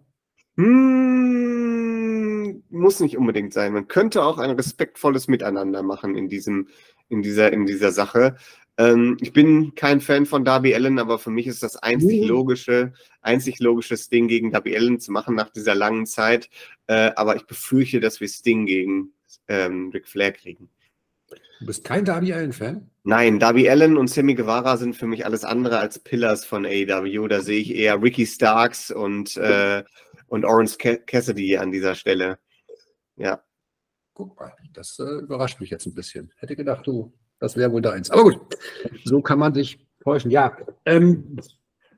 Hm, 0.57 2.63
muss 2.71 3.01
nicht 3.01 3.19
unbedingt 3.19 3.53
sein. 3.53 3.73
Man 3.73 3.89
könnte 3.89 4.23
auch 4.23 4.39
ein 4.39 4.51
respektvolles 4.51 5.27
Miteinander 5.27 5.83
machen 5.83 6.17
in, 6.17 6.29
diesem, 6.29 6.69
in, 7.09 7.23
dieser, 7.23 7.53
in 7.53 7.67
dieser 7.67 7.91
Sache. 7.91 8.37
Ähm, 8.79 9.17
ich 9.21 9.33
bin 9.33 9.75
kein 9.75 10.01
Fan 10.01 10.25
von 10.25 10.45
Darby 10.45 10.73
Allen, 10.73 11.01
aber 11.01 11.19
für 11.19 11.31
mich 11.31 11.49
ist 11.49 11.65
das 11.65 11.77
einzig 11.77 12.29
logische, 12.29 12.93
einzig 13.23 13.59
logische 13.59 13.97
Sting 13.97 14.29
gegen 14.29 14.53
Darby 14.53 14.77
Allen 14.77 15.01
zu 15.01 15.11
machen 15.11 15.35
nach 15.35 15.51
dieser 15.51 15.75
langen 15.75 16.07
Zeit. 16.07 16.49
Äh, 16.87 17.11
aber 17.17 17.35
ich 17.35 17.47
befürchte, 17.47 17.99
dass 17.99 18.21
wir 18.21 18.29
Sting 18.29 18.67
gegen 18.67 19.15
ähm, 19.49 19.91
Ric 19.93 20.07
Flair 20.07 20.33
kriegen. 20.33 20.71
Du 21.61 21.67
bist 21.67 21.85
kein 21.85 22.07
Darby 22.07 22.33
Allen-Fan? 22.33 22.91
Nein, 23.05 23.39
Darby 23.39 23.69
Allen 23.69 23.99
und 23.99 24.09
Sammy 24.09 24.35
Guevara 24.35 24.79
sind 24.79 24.97
für 24.97 25.07
mich 25.07 25.27
alles 25.27 25.45
andere 25.45 25.79
als 25.79 25.99
Pillars 25.99 26.47
von 26.47 26.65
AEW. 26.65 27.29
Da 27.29 27.43
sehe 27.43 27.61
ich 27.61 27.75
eher 27.75 28.03
Ricky 28.03 28.27
Starks 28.27 28.91
und, 28.91 29.37
äh, 29.37 29.85
und 30.29 30.47
Orange 30.47 30.79
Cassidy 30.79 31.59
an 31.59 31.71
dieser 31.71 31.95
Stelle. 31.95 32.39
Ja. 33.17 33.43
Guck 34.15 34.39
mal, 34.41 34.55
das 34.73 34.99
äh, 34.99 35.21
überrascht 35.21 35.61
mich 35.61 35.69
jetzt 35.69 35.87
ein 35.87 35.95
bisschen. 35.95 36.33
Hätte 36.37 36.57
gedacht, 36.57 36.87
du, 36.87 37.13
das 37.39 37.57
wäre 37.57 37.71
wohl 37.73 37.83
deins. 37.83 38.11
Aber 38.11 38.23
gut, 38.23 38.41
so 39.05 39.21
kann 39.21 39.39
man 39.39 39.53
sich 39.53 39.87
täuschen. 40.03 40.31
Ja, 40.31 40.57
ähm, 40.87 41.39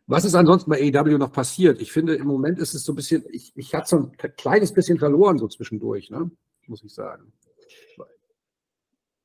was 0.08 0.24
ist 0.24 0.34
ansonsten 0.34 0.70
bei 0.70 0.92
AEW 0.92 1.18
noch 1.18 1.32
passiert? 1.32 1.80
Ich 1.80 1.92
finde, 1.92 2.16
im 2.16 2.26
Moment 2.26 2.58
ist 2.58 2.74
es 2.74 2.82
so 2.84 2.92
ein 2.92 2.96
bisschen, 2.96 3.24
ich, 3.30 3.52
ich 3.54 3.74
hatte 3.74 3.88
so 3.88 3.96
ein 3.96 4.36
kleines 4.36 4.72
bisschen 4.72 4.98
verloren 4.98 5.38
so 5.38 5.46
zwischendurch, 5.46 6.10
ne? 6.10 6.30
muss 6.66 6.82
ich 6.82 6.92
sagen. 6.92 7.32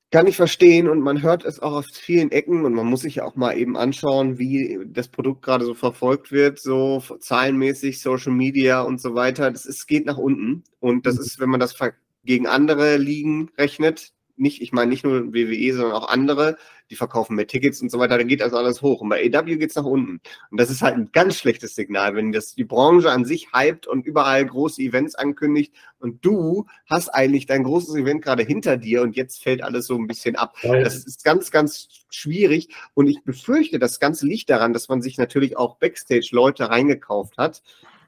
Kann 0.09 0.25
ich 0.27 0.37
verstehen 0.37 0.87
und 0.87 1.01
man 1.01 1.21
hört 1.21 1.43
es 1.43 1.59
auch 1.59 1.73
aus 1.73 1.87
vielen 1.91 2.31
Ecken 2.31 2.63
und 2.63 2.73
man 2.73 2.85
muss 2.85 3.01
sich 3.01 3.15
ja 3.15 3.25
auch 3.25 3.35
mal 3.35 3.57
eben 3.57 3.75
anschauen, 3.75 4.39
wie 4.39 4.79
das 4.85 5.09
Produkt 5.09 5.41
gerade 5.41 5.65
so 5.65 5.73
verfolgt 5.73 6.31
wird, 6.31 6.59
so 6.59 7.03
zahlenmäßig, 7.19 8.01
Social 8.01 8.31
Media 8.31 8.81
und 8.81 9.01
so 9.01 9.15
weiter. 9.15 9.51
Das 9.51 9.65
ist, 9.65 9.85
geht 9.85 10.05
nach 10.05 10.17
unten 10.17 10.63
und 10.79 11.05
das 11.05 11.15
mhm. 11.15 11.21
ist, 11.21 11.39
wenn 11.41 11.49
man 11.49 11.59
das 11.59 11.75
gegen 12.23 12.47
andere 12.47 12.95
Ligen 12.95 13.49
rechnet, 13.57 14.13
nicht, 14.37 14.61
ich 14.61 14.71
meine 14.71 14.89
nicht 14.89 15.03
nur 15.03 15.33
WWE, 15.33 15.73
sondern 15.73 15.93
auch 15.93 16.09
andere, 16.09 16.57
die 16.89 16.95
verkaufen 16.95 17.35
mehr 17.35 17.47
Tickets 17.47 17.81
und 17.81 17.91
so 17.91 17.99
weiter, 17.99 18.17
da 18.17 18.23
geht 18.23 18.41
also 18.41 18.57
alles 18.57 18.81
hoch. 18.81 19.01
Und 19.01 19.09
bei 19.09 19.23
AW 19.25 19.57
geht 19.57 19.69
es 19.69 19.75
nach 19.75 19.85
unten. 19.85 20.21
Und 20.51 20.59
das 20.59 20.69
ist 20.69 20.81
halt 20.81 20.95
ein 20.95 21.09
ganz 21.11 21.35
schlechtes 21.35 21.75
Signal, 21.75 22.15
wenn 22.15 22.31
das 22.31 22.55
die 22.55 22.63
Branche 22.63 23.11
an 23.11 23.25
sich 23.25 23.49
hypt 23.53 23.87
und 23.87 24.05
überall 24.05 24.45
große 24.45 24.81
Events 24.81 25.15
ankündigt 25.15 25.73
und 25.99 26.23
du 26.25 26.65
hast 26.89 27.09
eigentlich 27.09 27.45
dein 27.45 27.63
großes 27.63 27.95
Event 27.95 28.21
gerade 28.21 28.43
hinter 28.43 28.77
dir 28.77 29.01
und 29.01 29.15
jetzt 29.15 29.41
fällt 29.41 29.63
alles 29.63 29.87
so 29.87 29.95
ein 29.95 30.07
bisschen 30.07 30.35
ab. 30.35 30.55
Das 30.61 31.05
ist 31.05 31.23
ganz, 31.23 31.51
ganz 31.51 31.89
schwierig. 32.09 32.69
Und 32.93 33.07
ich 33.07 33.23
befürchte, 33.23 33.79
das 33.79 33.99
Ganze 33.99 34.25
liegt 34.25 34.49
daran, 34.49 34.73
dass 34.73 34.89
man 34.89 35.01
sich 35.01 35.17
natürlich 35.17 35.57
auch 35.57 35.77
Backstage-Leute 35.77 36.69
reingekauft 36.69 37.37
hat, 37.37 37.61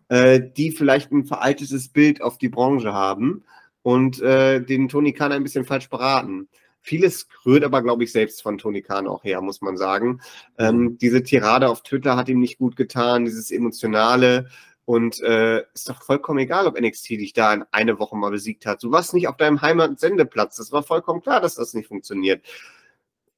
äh, 0.09 0.39
die 0.39 0.71
vielleicht 0.71 1.11
ein 1.11 1.25
veraltetes 1.25 1.89
Bild 1.89 2.21
auf 2.21 2.37
die 2.37 2.49
Branche 2.49 2.93
haben 2.93 3.43
und 3.89 4.21
äh, 4.21 4.61
den 4.61 4.87
Tony 4.87 5.13
Khan 5.13 5.31
ein 5.31 5.41
bisschen 5.41 5.65
falsch 5.65 5.89
beraten. 5.89 6.47
Vieles 6.79 7.27
rührt 7.43 7.63
aber, 7.63 7.81
glaube 7.81 8.03
ich, 8.03 8.11
selbst 8.11 8.43
von 8.43 8.59
Tony 8.59 8.83
Khan 8.83 9.07
auch 9.07 9.23
her, 9.23 9.41
muss 9.41 9.61
man 9.61 9.77
sagen. 9.77 10.21
Ähm, 10.59 10.99
diese 10.99 11.23
Tirade 11.23 11.67
auf 11.67 11.81
Twitter 11.81 12.15
hat 12.15 12.29
ihm 12.29 12.39
nicht 12.39 12.59
gut 12.59 12.75
getan, 12.75 13.25
dieses 13.25 13.49
Emotionale. 13.49 14.47
Und 14.85 15.19
äh, 15.21 15.63
ist 15.73 15.89
doch 15.89 16.03
vollkommen 16.03 16.37
egal, 16.37 16.67
ob 16.67 16.79
NXT 16.79 17.09
dich 17.09 17.33
da 17.33 17.51
in 17.51 17.65
eine 17.71 17.97
Woche 17.97 18.15
mal 18.15 18.29
besiegt 18.29 18.67
hat. 18.67 18.83
Du 18.83 18.91
warst 18.91 19.15
nicht 19.15 19.27
auf 19.27 19.37
deinem 19.37 19.59
Heimatsendeplatz. 19.59 20.57
Das 20.57 20.71
war 20.71 20.83
vollkommen 20.83 21.21
klar, 21.21 21.41
dass 21.41 21.55
das 21.55 21.73
nicht 21.73 21.87
funktioniert. 21.87 22.45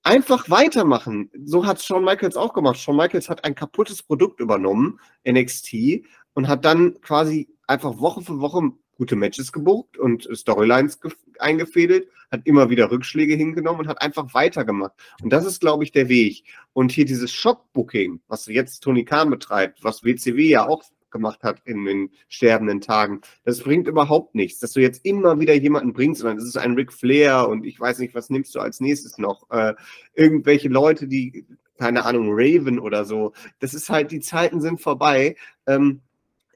Einfach 0.03 0.49
weitermachen. 0.49 1.31
So 1.45 1.65
hat 1.65 1.81
Shawn 1.81 2.03
Michaels 2.03 2.35
auch 2.35 2.51
gemacht. 2.51 2.77
Shawn 2.77 2.97
Michaels 2.97 3.29
hat 3.29 3.45
ein 3.45 3.55
kaputtes 3.55 4.03
Produkt 4.03 4.41
übernommen, 4.41 4.99
NXT, 5.25 6.03
und 6.33 6.49
hat 6.49 6.65
dann 6.65 6.99
quasi 6.99 7.47
einfach 7.67 7.99
Woche 7.99 8.21
für 8.21 8.41
Woche 8.41 8.71
gute 9.01 9.15
Matches 9.15 9.51
gebucht 9.51 9.97
und 9.97 10.29
Storylines 10.31 10.99
eingefädelt, 11.39 12.07
hat 12.31 12.41
immer 12.43 12.69
wieder 12.69 12.91
Rückschläge 12.91 13.33
hingenommen 13.33 13.79
und 13.79 13.87
hat 13.87 13.99
einfach 13.99 14.35
weitergemacht. 14.35 14.93
Und 15.23 15.33
das 15.33 15.43
ist, 15.43 15.59
glaube 15.59 15.83
ich, 15.83 15.91
der 15.91 16.07
Weg. 16.07 16.43
Und 16.73 16.91
hier 16.91 17.05
dieses 17.05 17.31
Shockbooking, 17.31 18.21
was 18.27 18.45
jetzt 18.45 18.81
Tony 18.81 19.03
Khan 19.03 19.31
betreibt, 19.31 19.83
was 19.83 20.03
WCW 20.03 20.47
ja 20.47 20.67
auch 20.67 20.83
gemacht 21.09 21.41
hat 21.41 21.63
in 21.65 21.83
den 21.83 22.11
sterbenden 22.29 22.79
Tagen. 22.79 23.21
Das 23.43 23.61
bringt 23.61 23.87
überhaupt 23.87 24.35
nichts, 24.35 24.59
dass 24.59 24.73
du 24.73 24.81
jetzt 24.81 25.03
immer 25.03 25.39
wieder 25.39 25.55
jemanden 25.55 25.93
bringst, 25.93 26.21
sondern 26.21 26.37
es 26.37 26.45
ist 26.45 26.57
ein 26.57 26.75
Ric 26.75 26.93
Flair 26.93 27.49
und 27.49 27.65
ich 27.65 27.79
weiß 27.79 27.97
nicht, 27.97 28.13
was 28.13 28.29
nimmst 28.29 28.53
du 28.53 28.59
als 28.59 28.81
nächstes 28.81 29.17
noch? 29.17 29.49
Äh, 29.49 29.73
irgendwelche 30.13 30.69
Leute, 30.69 31.07
die, 31.07 31.47
keine 31.79 32.05
Ahnung, 32.05 32.27
Raven 32.29 32.77
oder 32.77 33.03
so. 33.03 33.33
Das 33.57 33.73
ist 33.73 33.89
halt, 33.89 34.11
die 34.11 34.19
Zeiten 34.19 34.61
sind 34.61 34.79
vorbei. 34.79 35.37
Ähm, 35.65 36.01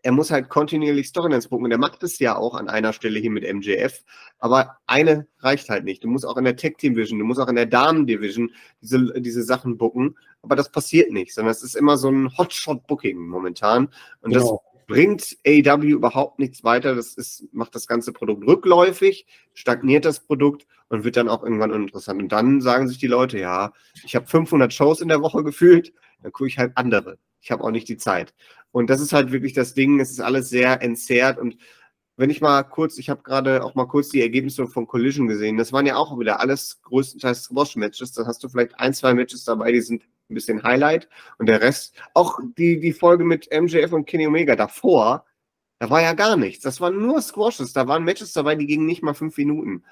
er 0.05 0.11
muss 0.11 0.29
halt 0.29 0.49
kontinuierlich 0.49 1.07
Storylines 1.07 1.47
buchen. 1.47 1.65
Und 1.65 1.71
er 1.71 1.79
macht 1.79 2.03
es 2.03 2.19
ja 2.19 2.35
auch 2.35 2.53
an 2.53 2.69
einer 2.69 2.93
Stelle 2.93 3.17
hier 3.17 3.31
mit 3.31 3.43
MJF. 3.51 4.03
Aber 4.37 4.77
eine 4.85 5.25
reicht 5.39 5.67
halt 5.69 5.83
nicht. 5.83 6.03
Du 6.03 6.07
musst 6.07 6.27
auch 6.27 6.37
in 6.37 6.43
der 6.43 6.55
Tech 6.55 6.75
Team 6.77 6.95
Vision, 6.95 7.17
du 7.17 7.25
musst 7.25 7.39
auch 7.39 7.47
in 7.47 7.55
der 7.55 7.65
Damen 7.65 8.05
Division 8.05 8.51
diese, 8.81 9.19
diese 9.19 9.41
Sachen 9.41 9.79
bucken. 9.79 10.15
Aber 10.43 10.55
das 10.55 10.69
passiert 10.69 11.11
nicht, 11.11 11.33
sondern 11.33 11.53
es 11.53 11.63
ist 11.63 11.75
immer 11.75 11.97
so 11.97 12.09
ein 12.09 12.37
Hotshot-Booking 12.37 13.17
momentan. 13.17 13.89
Und 14.21 14.33
genau. 14.33 14.61
das 14.63 14.74
bringt 14.87 15.37
AEW 15.45 15.85
überhaupt 15.85 16.39
nichts 16.39 16.63
weiter. 16.63 16.95
Das 16.95 17.15
ist, 17.15 17.47
macht 17.51 17.75
das 17.75 17.87
ganze 17.87 18.13
Produkt 18.13 18.45
rückläufig, 18.45 19.25
stagniert 19.53 20.05
das 20.05 20.19
Produkt 20.19 20.67
und 20.89 21.03
wird 21.03 21.17
dann 21.17 21.29
auch 21.29 21.43
irgendwann 21.43 21.71
uninteressant. 21.71 22.21
Und 22.21 22.31
dann 22.31 22.61
sagen 22.61 22.87
sich 22.87 22.97
die 22.97 23.07
Leute, 23.07 23.39
ja, 23.39 23.73
ich 24.03 24.15
habe 24.15 24.27
500 24.27 24.73
Shows 24.73 25.01
in 25.01 25.07
der 25.07 25.21
Woche 25.21 25.43
gefühlt, 25.43 25.93
dann 26.21 26.31
gucke 26.31 26.47
ich 26.47 26.57
halt 26.57 26.73
andere. 26.75 27.17
Ich 27.41 27.51
habe 27.51 27.63
auch 27.63 27.71
nicht 27.71 27.87
die 27.87 27.97
Zeit. 27.97 28.33
Und 28.71 28.89
das 28.89 29.01
ist 29.01 29.13
halt 29.13 29.31
wirklich 29.31 29.53
das 29.53 29.73
Ding, 29.73 29.99
es 29.99 30.11
ist 30.11 30.21
alles 30.21 30.49
sehr 30.49 30.81
entzerrt 30.81 31.39
und 31.39 31.57
wenn 32.17 32.29
ich 32.29 32.41
mal 32.41 32.63
kurz, 32.63 32.97
ich 32.97 33.09
habe 33.09 33.23
gerade 33.23 33.63
auch 33.63 33.75
mal 33.75 33.87
kurz 33.87 34.09
die 34.09 34.21
Ergebnisse 34.21 34.67
von 34.67 34.87
Collision 34.87 35.27
gesehen, 35.27 35.57
das 35.57 35.73
waren 35.73 35.85
ja 35.85 35.97
auch 35.97 36.17
wieder 36.17 36.39
alles 36.39 36.81
größtenteils 36.83 37.43
Squash-Matches, 37.43 38.13
da 38.13 38.25
hast 38.25 38.43
du 38.43 38.49
vielleicht 38.49 38.79
ein, 38.79 38.93
zwei 38.93 39.13
Matches 39.13 39.43
dabei, 39.43 39.71
die 39.71 39.81
sind 39.81 40.03
ein 40.29 40.33
bisschen 40.33 40.63
Highlight 40.63 41.07
und 41.37 41.47
der 41.47 41.61
Rest, 41.61 41.95
auch 42.13 42.39
die, 42.57 42.79
die 42.79 42.93
Folge 42.93 43.23
mit 43.23 43.49
MJF 43.51 43.93
und 43.93 44.05
Kenny 44.05 44.27
Omega 44.27 44.55
davor, 44.55 45.25
da 45.79 45.89
war 45.89 46.01
ja 46.01 46.13
gar 46.13 46.37
nichts, 46.37 46.63
das 46.63 46.81
waren 46.81 47.01
nur 47.01 47.21
Squashes, 47.21 47.73
da 47.73 47.87
waren 47.87 48.03
Matches 48.03 48.33
dabei, 48.33 48.55
die 48.55 48.65
gingen 48.65 48.85
nicht 48.85 49.03
mal 49.03 49.13
fünf 49.13 49.37
Minuten. 49.37 49.83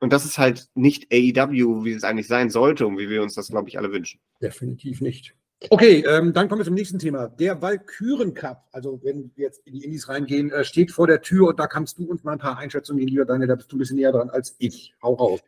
Und 0.00 0.12
das 0.12 0.24
ist 0.24 0.38
halt 0.38 0.68
nicht 0.74 1.12
AEW, 1.12 1.84
wie 1.84 1.92
es 1.92 2.02
eigentlich 2.02 2.26
sein 2.26 2.50
sollte 2.50 2.86
und 2.86 2.98
wie 2.98 3.08
wir 3.08 3.22
uns 3.22 3.34
das, 3.34 3.48
glaube 3.48 3.68
ich, 3.68 3.78
alle 3.78 3.92
wünschen. 3.92 4.20
Definitiv 4.40 5.00
nicht. 5.00 5.36
Okay, 5.70 6.04
ähm, 6.08 6.32
dann 6.32 6.48
kommen 6.48 6.60
wir 6.60 6.64
zum 6.64 6.74
nächsten 6.74 6.98
Thema. 6.98 7.28
Der 7.28 7.62
Walküren 7.62 8.34
Cup, 8.34 8.66
also 8.72 9.00
wenn 9.04 9.30
wir 9.36 9.46
jetzt 9.46 9.64
in 9.64 9.74
die 9.74 9.84
Indies 9.84 10.08
reingehen, 10.08 10.50
äh, 10.50 10.64
steht 10.64 10.90
vor 10.90 11.06
der 11.06 11.22
Tür 11.22 11.48
und 11.48 11.60
da 11.60 11.68
kannst 11.68 11.98
du 11.98 12.04
uns 12.04 12.24
mal 12.24 12.32
ein 12.32 12.38
paar 12.38 12.58
Einschätzungen 12.58 12.98
geben, 12.98 13.10
lieber 13.10 13.24
Daniel, 13.24 13.46
da 13.46 13.54
bist 13.54 13.70
du 13.70 13.76
ein 13.76 13.78
bisschen 13.78 13.96
näher 13.96 14.10
dran 14.10 14.30
als 14.30 14.56
ich. 14.58 14.94
Hau 15.02 15.14
raus. 15.14 15.40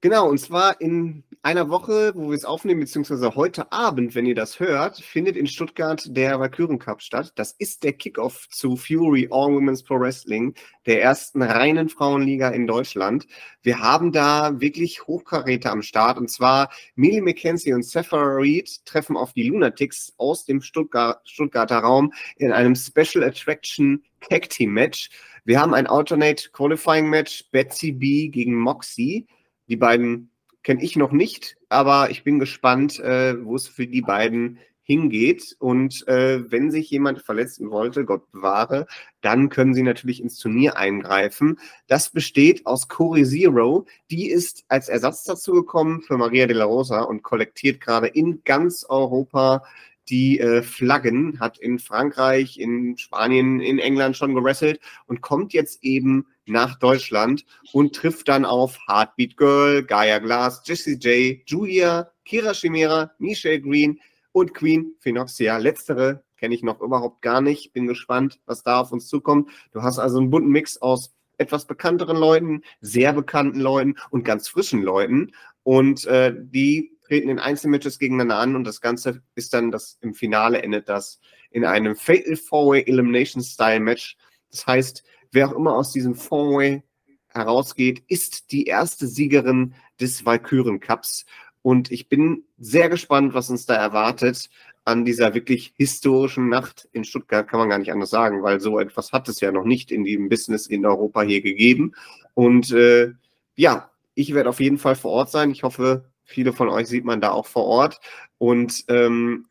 Genau, 0.00 0.28
und 0.28 0.38
zwar 0.38 0.80
in 0.80 1.24
einer 1.42 1.70
Woche, 1.70 2.12
wo 2.14 2.30
wir 2.30 2.36
es 2.36 2.44
aufnehmen, 2.44 2.78
beziehungsweise 2.78 3.34
heute 3.34 3.72
Abend, 3.72 4.14
wenn 4.14 4.26
ihr 4.26 4.36
das 4.36 4.60
hört, 4.60 5.00
findet 5.00 5.36
in 5.36 5.48
Stuttgart 5.48 6.04
der 6.06 6.38
Valkyren 6.38 6.78
Cup 6.78 7.02
statt. 7.02 7.32
Das 7.34 7.50
ist 7.58 7.82
der 7.82 7.94
Kickoff 7.94 8.48
zu 8.48 8.76
Fury 8.76 9.26
All 9.32 9.52
Women's 9.52 9.82
Pro 9.82 9.98
Wrestling, 9.98 10.54
der 10.86 11.02
ersten 11.02 11.42
reinen 11.42 11.88
Frauenliga 11.88 12.50
in 12.50 12.68
Deutschland. 12.68 13.26
Wir 13.62 13.80
haben 13.80 14.12
da 14.12 14.60
wirklich 14.60 15.04
Hochkaräter 15.08 15.72
am 15.72 15.82
Start 15.82 16.16
und 16.16 16.30
zwar 16.30 16.70
Millie 16.94 17.22
McKenzie 17.22 17.72
und 17.72 17.84
Sephora 17.84 18.36
Reed 18.36 18.84
treffen 18.84 19.16
auf 19.16 19.32
die 19.32 19.48
Lunatics 19.48 20.14
aus 20.16 20.44
dem 20.44 20.60
Stuttgart, 20.60 21.28
Stuttgarter 21.28 21.78
Raum 21.78 22.12
in 22.36 22.52
einem 22.52 22.76
Special 22.76 23.24
Attraction 23.24 24.04
Tag 24.20 24.48
Team 24.48 24.74
Match. 24.74 25.10
Wir 25.44 25.60
haben 25.60 25.74
ein 25.74 25.88
Alternate 25.88 26.50
Qualifying 26.50 27.08
Match 27.08 27.46
Betsy 27.50 27.90
B 27.90 28.28
gegen 28.28 28.54
Moxie. 28.54 29.26
Die 29.68 29.76
beiden 29.76 30.30
kenne 30.62 30.82
ich 30.82 30.96
noch 30.96 31.12
nicht, 31.12 31.56
aber 31.68 32.10
ich 32.10 32.24
bin 32.24 32.38
gespannt, 32.38 32.98
äh, 32.98 33.44
wo 33.44 33.56
es 33.56 33.68
für 33.68 33.86
die 33.86 34.02
beiden 34.02 34.58
hingeht. 34.88 35.54
Und 35.58 36.06
äh, 36.08 36.50
wenn 36.50 36.70
sich 36.70 36.90
jemand 36.90 37.22
verletzen 37.22 37.70
wollte, 37.70 38.04
Gott 38.04 38.30
bewahre, 38.32 38.86
dann 39.20 39.50
können 39.50 39.74
sie 39.74 39.82
natürlich 39.82 40.20
ins 40.20 40.38
Turnier 40.38 40.76
eingreifen. 40.76 41.58
Das 41.86 42.10
besteht 42.10 42.66
aus 42.66 42.88
Corey 42.88 43.24
Zero. 43.24 43.86
Die 44.10 44.30
ist 44.30 44.64
als 44.68 44.88
Ersatz 44.88 45.24
dazu 45.24 45.52
gekommen 45.52 46.00
für 46.00 46.16
Maria 46.16 46.46
de 46.46 46.56
la 46.56 46.64
Rosa 46.64 47.02
und 47.02 47.22
kollektiert 47.22 47.80
gerade 47.80 48.08
in 48.08 48.42
ganz 48.44 48.84
Europa 48.88 49.62
die 50.10 50.40
äh, 50.40 50.62
Flaggen, 50.62 51.40
hat 51.40 51.58
in 51.58 51.78
Frankreich, 51.78 52.58
in 52.58 52.96
Spanien, 52.96 53.60
in 53.60 53.78
England 53.78 54.16
schon 54.16 54.34
gewrestelt 54.34 54.80
und 55.06 55.20
kommt 55.20 55.52
jetzt 55.52 55.82
eben 55.82 56.26
nach 56.46 56.78
Deutschland 56.78 57.44
und 57.72 57.94
trifft 57.94 58.28
dann 58.28 58.44
auf 58.44 58.78
Heartbeat 58.88 59.36
Girl, 59.36 59.82
Gaia 59.84 60.18
Glass, 60.18 60.62
Jessie 60.64 60.94
J, 60.94 61.40
Julia, 61.46 62.10
Kira 62.24 62.52
Chimera, 62.52 63.12
Michelle 63.18 63.60
Green 63.60 64.00
und 64.32 64.54
Queen 64.54 64.94
Phenoxia. 65.00 65.58
Letztere 65.58 66.24
kenne 66.36 66.54
ich 66.54 66.62
noch 66.62 66.80
überhaupt 66.80 67.22
gar 67.22 67.40
nicht. 67.40 67.72
Bin 67.72 67.86
gespannt, 67.86 68.40
was 68.46 68.62
da 68.62 68.80
auf 68.80 68.92
uns 68.92 69.08
zukommt. 69.08 69.50
Du 69.72 69.82
hast 69.82 69.98
also 69.98 70.18
einen 70.18 70.30
bunten 70.30 70.50
Mix 70.50 70.78
aus 70.78 71.14
etwas 71.36 71.66
bekannteren 71.66 72.16
Leuten, 72.16 72.62
sehr 72.80 73.12
bekannten 73.12 73.60
Leuten 73.60 73.96
und 74.10 74.24
ganz 74.24 74.48
frischen 74.48 74.82
Leuten. 74.82 75.32
Und 75.62 76.06
äh, 76.06 76.34
die 76.36 76.97
treten 77.08 77.28
in 77.28 77.38
Einzelmatches 77.38 77.98
gegeneinander 77.98 78.38
an 78.38 78.56
und 78.56 78.64
das 78.64 78.80
Ganze 78.80 79.22
ist 79.34 79.54
dann 79.54 79.70
das 79.70 79.98
im 80.00 80.14
Finale 80.14 80.62
endet 80.62 80.88
das 80.88 81.20
in 81.50 81.64
einem 81.64 81.96
Fatal 81.96 82.36
Four-Way 82.36 82.84
Elimination 82.86 83.42
Style 83.42 83.80
Match. 83.80 84.16
Das 84.50 84.66
heißt, 84.66 85.02
wer 85.32 85.48
auch 85.48 85.56
immer 85.56 85.74
aus 85.74 85.92
diesem 85.92 86.14
Four-Way 86.14 86.82
herausgeht, 87.28 88.02
ist 88.08 88.52
die 88.52 88.66
erste 88.66 89.06
Siegerin 89.06 89.74
des 90.00 90.24
Valkyren 90.24 90.80
Cups. 90.80 91.24
Und 91.62 91.90
ich 91.90 92.08
bin 92.08 92.44
sehr 92.58 92.88
gespannt, 92.88 93.34
was 93.34 93.50
uns 93.50 93.66
da 93.66 93.74
erwartet 93.74 94.48
an 94.84 95.04
dieser 95.04 95.34
wirklich 95.34 95.74
historischen 95.76 96.48
Nacht 96.48 96.88
in 96.92 97.04
Stuttgart, 97.04 97.46
kann 97.46 97.60
man 97.60 97.68
gar 97.68 97.78
nicht 97.78 97.92
anders 97.92 98.10
sagen, 98.10 98.42
weil 98.42 98.58
so 98.58 98.78
etwas 98.78 99.12
hat 99.12 99.28
es 99.28 99.40
ja 99.40 99.52
noch 99.52 99.64
nicht 99.64 99.90
in 99.90 100.04
dem 100.04 100.30
Business 100.30 100.66
in 100.66 100.86
Europa 100.86 101.22
hier 101.22 101.42
gegeben. 101.42 101.92
Und 102.32 102.72
äh, 102.72 103.12
ja, 103.54 103.90
ich 104.14 104.34
werde 104.34 104.48
auf 104.48 104.60
jeden 104.60 104.78
Fall 104.78 104.94
vor 104.94 105.10
Ort 105.12 105.30
sein. 105.30 105.50
Ich 105.50 105.62
hoffe, 105.62 106.06
viele 106.28 106.52
von 106.52 106.68
euch 106.68 106.86
sieht 106.86 107.04
man 107.04 107.20
da 107.20 107.32
auch 107.32 107.46
vor 107.46 107.64
Ort. 107.64 108.00
Und 108.36 108.84
ähm, 108.88 109.46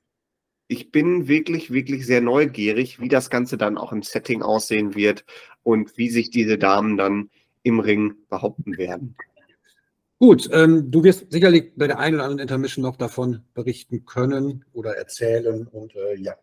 ich 0.68 0.92
bin 0.92 1.28
wirklich, 1.28 1.72
wirklich 1.72 2.06
sehr 2.06 2.22
neugierig, 2.22 3.00
wie 3.00 3.10
das 3.10 3.30
Ganze 3.30 3.58
dann 3.58 3.78
auch 3.78 3.92
im 3.92 4.04
Setting 4.04 4.44
aussehen 4.44 4.96
wird 4.96 5.26
und 5.64 5.98
wie 5.98 6.10
sich 6.10 6.30
diese 6.30 6.58
Damen 6.58 6.98
dann 6.98 7.30
im 7.64 7.80
Ring 7.80 8.16
behaupten 8.30 8.78
werden. 8.78 9.16
Gut, 10.20 10.50
ähm, 10.52 10.90
du 10.90 11.04
wirst 11.04 11.32
sicherlich 11.32 11.74
bei 11.76 11.88
der 11.88 12.00
einen 12.00 12.16
oder 12.16 12.24
anderen 12.24 12.42
Intermission 12.42 12.84
noch 12.84 12.96
davon 12.96 13.42
berichten 13.54 14.06
können 14.06 14.66
oder 14.74 14.96
erzählen. 14.98 15.68
Und 15.68 15.96
äh, 15.96 16.16
ja. 16.16 16.34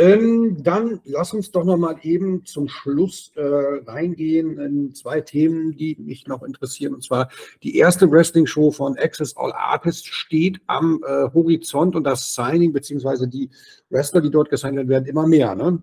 Ähm, 0.00 0.62
dann 0.62 1.00
lass 1.04 1.34
uns 1.34 1.50
doch 1.50 1.64
noch 1.64 1.76
mal 1.76 1.96
eben 2.02 2.46
zum 2.46 2.68
Schluss 2.68 3.32
äh, 3.36 3.42
reingehen 3.42 4.58
in 4.58 4.94
zwei 4.94 5.20
Themen, 5.20 5.76
die 5.76 5.94
mich 6.00 6.26
noch 6.26 6.42
interessieren. 6.42 6.94
Und 6.94 7.04
zwar 7.04 7.28
die 7.62 7.76
erste 7.76 8.10
Wrestling-Show 8.10 8.70
von 8.70 8.96
Access 8.96 9.36
All 9.36 9.52
Artists 9.52 10.06
steht 10.06 10.62
am 10.66 11.04
äh, 11.06 11.28
Horizont 11.34 11.96
und 11.96 12.04
das 12.04 12.34
Signing 12.34 12.72
beziehungsweise 12.72 13.28
die 13.28 13.50
Wrestler, 13.90 14.22
die 14.22 14.30
dort 14.30 14.48
gesigned 14.48 14.88
werden, 14.88 15.04
immer 15.04 15.26
mehr. 15.26 15.54
Ne? 15.54 15.82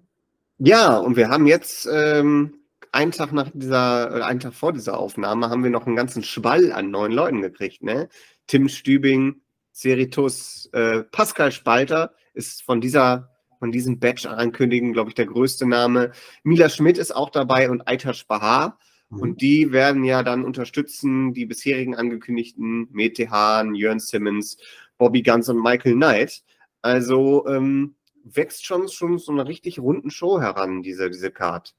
Ja, 0.58 0.98
und 0.98 1.16
wir 1.16 1.30
haben 1.30 1.46
jetzt 1.46 1.88
ähm, 1.92 2.56
einen 2.92 3.12
Tag 3.12 3.32
nach 3.34 3.52
dieser, 3.54 4.18
äh, 4.18 4.22
einen 4.24 4.40
Tag 4.40 4.56
vor 4.56 4.74
dieser 4.74 4.98
Aufnahme 4.98 5.52
haben 5.52 5.64
wir 5.64 5.70
noch 5.70 5.86
einen 5.86 5.96
ganzen 5.96 6.24
Schwall 6.24 6.72
an 6.72 6.90
neuen 6.90 7.12
Leuten 7.12 7.44
gekriegt. 7.44 7.84
Ne? 7.84 8.10
Tim 8.48 8.68
Stübing, 8.68 9.42
Seritus, 9.74 10.70
äh, 10.74 11.04
Pascal 11.04 11.52
Spalter 11.52 12.14
ist 12.34 12.64
von 12.64 12.82
dieser 12.82 13.37
von 13.60 13.72
diesem 13.72 14.00
Badge 14.00 14.30
ankündigen, 14.30 14.94
glaube 14.94 15.10
ich, 15.10 15.16
der 15.16 15.26
größte 15.26 15.66
Name. 15.66 16.12
Mila 16.44 16.70
Schmidt 16.70 16.98
ist 16.98 17.16
auch 17.16 17.30
dabei 17.30 17.70
und 17.70 17.88
Aitash 17.88 18.28
Bahar. 18.28 18.80
Mhm. 19.10 19.20
Und 19.20 19.42
die 19.42 19.72
werden 19.72 20.04
ja 20.04 20.24
dann 20.24 20.44
unterstützen, 20.44 21.34
die 21.34 21.46
bisherigen 21.46 21.96
angekündigten 21.96 22.88
Mete 22.92 23.30
Hahn, 23.30 23.76
Jörn 23.76 24.00
Simmons, 24.00 24.58
Bobby 24.98 25.22
Guns 25.22 25.50
und 25.50 25.62
Michael 25.62 25.96
Knight. 25.96 26.44
Also 26.82 27.48
ähm, 27.48 27.96
wächst 28.24 28.66
schon, 28.66 28.88
schon 28.90 29.18
so 29.18 29.32
eine 29.32 29.48
richtig 29.48 29.80
runden 29.80 30.10
Show 30.10 30.40
heran, 30.40 30.84
diese, 30.84 31.10
diese 31.10 31.32
Card. 31.32 31.76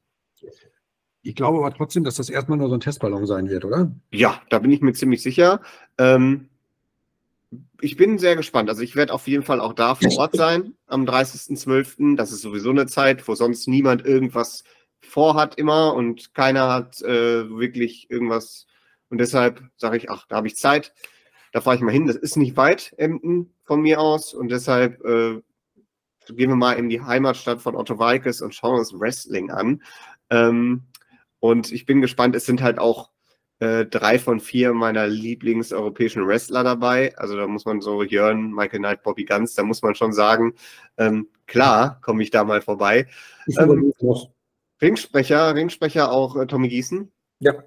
Ich 1.23 1.35
glaube 1.35 1.59
aber 1.59 1.75
trotzdem, 1.75 2.05
dass 2.05 2.17
das 2.17 2.31
erstmal 2.31 2.59
nur 2.59 2.69
so 2.69 2.75
ein 2.75 2.81
Testballon 2.81 3.27
sein 3.27 3.49
wird, 3.49 3.65
oder? 3.65 3.93
Ja, 4.11 4.41
da 4.51 4.61
bin 4.61 4.71
ich 4.71 4.81
mir 4.81 4.93
ziemlich 4.93 5.23
sicher. 5.23 5.61
Ähm, 5.99 6.48
ich 7.81 7.97
bin 7.97 8.19
sehr 8.19 8.37
gespannt. 8.37 8.69
Also 8.69 8.83
ich 8.83 8.97
werde 8.97 9.13
auf 9.13 9.27
jeden 9.29 9.45
Fall 9.45 9.61
auch 9.61 9.73
da 9.73 9.95
vor 9.95 10.19
Ort 10.19 10.37
sein 10.37 10.75
am 10.87 11.05
30.12. 11.05 12.17
Das 12.17 12.33
ist 12.33 12.43
sowieso 12.43 12.71
eine 12.71 12.87
Zeit, 12.87 13.27
wo 13.29 13.35
sonst 13.35 13.69
niemand 13.69 14.05
irgendwas 14.05 14.65
vorhat 15.01 15.57
immer 15.57 15.95
und 15.95 16.35
keiner 16.35 16.69
hat 16.69 17.01
äh, 17.03 17.49
wirklich 17.49 18.11
irgendwas. 18.11 18.67
Und 19.11 19.19
deshalb 19.19 19.63
sage 19.77 19.97
ich, 19.97 20.11
ach, 20.11 20.27
da 20.29 20.37
habe 20.37 20.49
ich 20.49 20.57
Zeit. 20.57 20.93
Da 21.53 21.61
fahre 21.61 21.77
ich 21.77 21.83
mal 21.83 21.93
hin. 21.93 22.07
Das 22.07 22.17
ist 22.17 22.37
nicht 22.37 22.57
weit, 22.57 22.95
Emden, 22.99 23.55
von 23.65 23.81
mir 23.81 24.01
aus. 24.01 24.35
Und 24.35 24.51
deshalb 24.51 25.03
äh, 25.05 25.41
gehen 26.29 26.51
wir 26.51 26.57
mal 26.57 26.75
in 26.75 26.89
die 26.89 27.01
Heimatstadt 27.01 27.63
von 27.63 27.77
Otto 27.77 27.99
Walkes 27.99 28.43
und 28.43 28.55
schauen 28.55 28.79
uns 28.79 28.93
Wrestling 28.93 29.51
an. 29.51 29.83
Ähm, 30.31 30.89
und 31.41 31.73
ich 31.73 31.87
bin 31.87 32.01
gespannt, 32.01 32.35
es 32.35 32.45
sind 32.45 32.61
halt 32.61 32.79
auch 32.79 33.11
äh, 33.61 33.87
drei 33.87 34.19
von 34.19 34.41
vier 34.41 34.73
meiner 34.73 35.07
Lieblingseuropäischen 35.07 36.27
Wrestler 36.27 36.63
dabei. 36.63 37.17
Also 37.19 37.37
da 37.37 37.47
muss 37.47 37.65
man 37.65 37.81
so 37.81 38.03
Jörn, 38.03 38.53
Michael 38.53 38.79
Knight, 38.79 39.03
Bobby 39.03 39.25
Ganz, 39.25 39.55
da 39.55 39.63
muss 39.63 39.83
man 39.83 39.95
schon 39.95 40.13
sagen, 40.13 40.55
ähm, 40.97 41.29
klar, 41.47 42.01
komme 42.03 42.23
ich 42.23 42.31
da 42.31 42.45
mal 42.45 42.63
vorbei. 42.63 43.07
Ähm, 43.59 43.93
Ringsprecher, 44.81 45.55
Ringsprecher 45.55 46.13
auch 46.13 46.37
äh, 46.37 46.47
Tommy 46.47 46.69
Gießen. 46.69 47.11
Ja. 47.41 47.65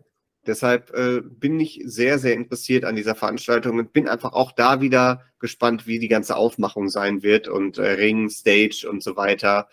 Deshalb 0.48 0.92
äh, 0.96 1.22
bin 1.22 1.60
ich 1.60 1.82
sehr, 1.86 2.18
sehr 2.18 2.34
interessiert 2.34 2.84
an 2.84 2.96
dieser 2.96 3.14
Veranstaltung 3.14 3.78
und 3.78 3.94
bin 3.94 4.08
einfach 4.08 4.34
auch 4.34 4.52
da 4.54 4.82
wieder 4.82 5.26
gespannt, 5.40 5.86
wie 5.86 6.00
die 6.00 6.08
ganze 6.08 6.36
Aufmachung 6.36 6.90
sein 6.90 7.22
wird 7.22 7.48
und 7.48 7.78
äh, 7.78 7.92
Ring, 7.92 8.30
Stage 8.30 8.88
und 8.90 9.04
so 9.04 9.16
weiter. 9.16 9.68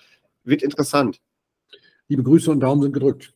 Wird 0.45 0.63
interessant. 0.63 1.21
Liebe 2.09 2.23
Grüße 2.23 2.51
und 2.51 2.61
Daumen 2.61 2.83
sind 2.83 2.93
gedrückt. 2.93 3.35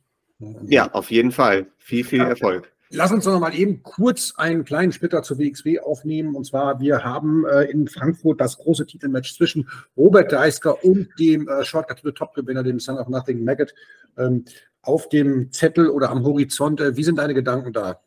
Ja, 0.66 0.91
auf 0.93 1.11
jeden 1.11 1.30
Fall. 1.30 1.66
Viel, 1.78 2.05
viel 2.05 2.20
Erfolg. 2.20 2.72
Lass 2.95 3.11
uns 3.11 3.24
noch 3.24 3.40
mal 3.40 3.55
eben 3.55 3.82
kurz 3.82 4.34
einen 4.36 4.66
kleinen 4.66 4.93
Splitter 4.93 5.22
zur 5.22 5.38
WXW 5.38 5.80
aufnehmen. 5.80 6.34
Und 6.34 6.45
zwar, 6.45 6.78
wir 6.78 7.03
haben 7.03 7.47
äh, 7.47 7.62
in 7.64 7.88
Frankfurt 7.88 8.38
das 8.38 8.59
große 8.59 8.86
Titelmatch 8.86 9.34
zwischen 9.34 9.66
Robert 9.97 10.30
Deisker 10.30 10.84
und 10.84 11.09
dem 11.18 11.49
äh, 11.49 11.64
Shortcut 11.64 12.01
to 12.01 12.09
the 12.09 12.12
Top-Gewinner, 12.12 12.62
dem 12.62 12.78
Son 12.78 12.99
of 12.99 13.09
Nothing 13.09 13.45
Maggot, 13.45 13.74
ähm, 14.18 14.45
auf 14.82 15.09
dem 15.09 15.51
Zettel 15.53 15.88
oder 15.88 16.11
am 16.11 16.22
Horizont. 16.22 16.82
Äh, 16.82 16.95
wie 16.95 17.03
sind 17.03 17.16
deine 17.16 17.32
Gedanken 17.32 17.72
da? 17.72 17.99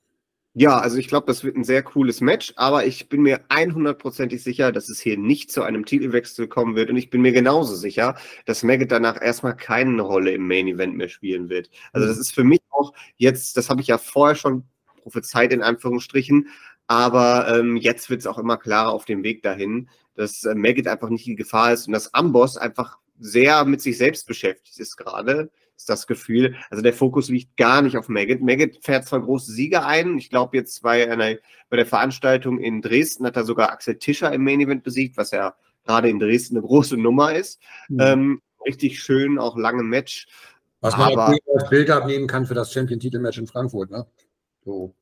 Ja, 0.54 0.78
also 0.80 0.98
ich 0.98 1.08
glaube, 1.08 1.26
das 1.28 1.44
wird 1.44 1.58
ein 1.58 1.64
sehr 1.64 1.82
cooles 1.82 2.22
Match, 2.22 2.54
aber 2.56 2.86
ich 2.86 3.10
bin 3.10 3.24
mir 3.24 3.42
100%ig 3.50 4.42
sicher, 4.42 4.72
dass 4.72 4.88
es 4.88 5.02
hier 5.02 5.18
nicht 5.18 5.52
zu 5.52 5.64
einem 5.64 5.86
Titelwechsel 5.86 6.48
kommen 6.48 6.76
wird 6.76 6.92
und 6.92 6.96
ich 6.96 7.10
bin 7.10 7.22
mir 7.22 7.34
genauso 7.34 7.76
sicher, 7.76 8.16
dass 8.46 8.64
Maggot 8.64 8.90
danach 8.90 9.20
erstmal 9.22 9.58
keine 9.58 10.02
Rolle 10.04 10.32
im 10.32 10.48
Main 10.48 10.68
Event 10.68 10.96
mehr 10.96 11.10
spielen 11.10 11.50
wird. 11.50 11.72
Also 11.92 12.08
das 12.08 12.18
ist 12.20 12.34
für 12.34 12.46
mich 12.46 12.62
auch 12.70 12.94
jetzt, 13.18 13.58
das 13.58 13.70
habe 13.70 13.82
ich 13.82 13.88
ja 13.88 13.98
vorher 13.98 14.36
schon 14.36 14.64
prophezeit 15.06 15.54
in 15.54 15.62
Anführungsstrichen, 15.62 16.50
aber 16.88 17.48
ähm, 17.48 17.78
jetzt 17.78 18.10
wird 18.10 18.22
es 18.22 18.28
auch 18.28 18.40
immer 18.40 18.58
klarer 18.58 18.92
auf 18.92 19.06
dem 19.06 19.24
Weg 19.24 19.44
dahin, 19.44 19.88
dass 20.16 20.44
äh, 20.44 20.56
Maggot 20.56 20.88
einfach 20.88 21.10
nicht 21.10 21.28
die 21.28 21.36
Gefahr 21.36 21.74
ist 21.74 21.86
und 21.86 21.94
dass 21.94 22.14
Amboss 22.16 22.58
einfach 22.58 22.98
sehr 23.20 23.64
mit 23.66 23.82
sich 23.82 23.98
selbst 24.00 24.28
beschäftigt 24.28 24.80
ist 24.80 24.98
gerade 24.98 25.52
ist 25.78 25.90
das 25.90 26.08
Gefühl. 26.08 26.56
Also 26.70 26.82
der 26.82 26.94
Fokus 26.94 27.30
liegt 27.30 27.58
gar 27.58 27.82
nicht 27.82 27.98
auf 27.98 28.08
Maggot. 28.08 28.42
Maggot 28.42 28.78
fährt 28.82 29.06
zwar 29.06 29.22
große 29.22 29.52
Siege 29.52 29.86
ein. 29.86 30.18
Ich 30.18 30.30
glaube, 30.30 30.56
jetzt 30.58 30.82
bei, 30.82 31.10
einer, 31.12 31.36
bei 31.70 31.78
der 31.78 31.86
Veranstaltung 31.86 32.60
in 32.60 32.82
Dresden 32.82 33.26
hat 33.26 33.36
er 33.36 33.44
sogar 33.44 33.72
Axel 33.72 33.98
Tischer 33.98 34.32
im 34.32 34.44
Main 34.44 34.62
Event 34.62 34.84
besiegt, 34.84 35.18
was 35.18 35.32
ja 35.32 35.54
gerade 35.86 36.10
in 36.10 36.20
Dresden 36.20 36.58
eine 36.58 36.66
große 36.66 36.98
Nummer 36.98 37.36
ist. 37.36 37.62
Mhm. 37.90 38.00
Ähm, 38.00 38.42
richtig 38.66 39.02
schön, 39.02 39.38
auch 39.38 39.58
lange 39.58 39.84
Match. 39.84 40.28
Was 40.82 40.98
man 40.98 41.14
Aber, 41.14 41.28
als 41.28 41.70
Bild 41.70 41.90
abnehmen 41.90 42.28
kann 42.28 42.46
für 42.46 42.54
das 42.54 42.72
Champion-Titel-Match 42.72 43.38
in 43.38 43.48
Frankfurt. 43.48 43.92
Ne? 43.92 44.06
So. 44.66 44.96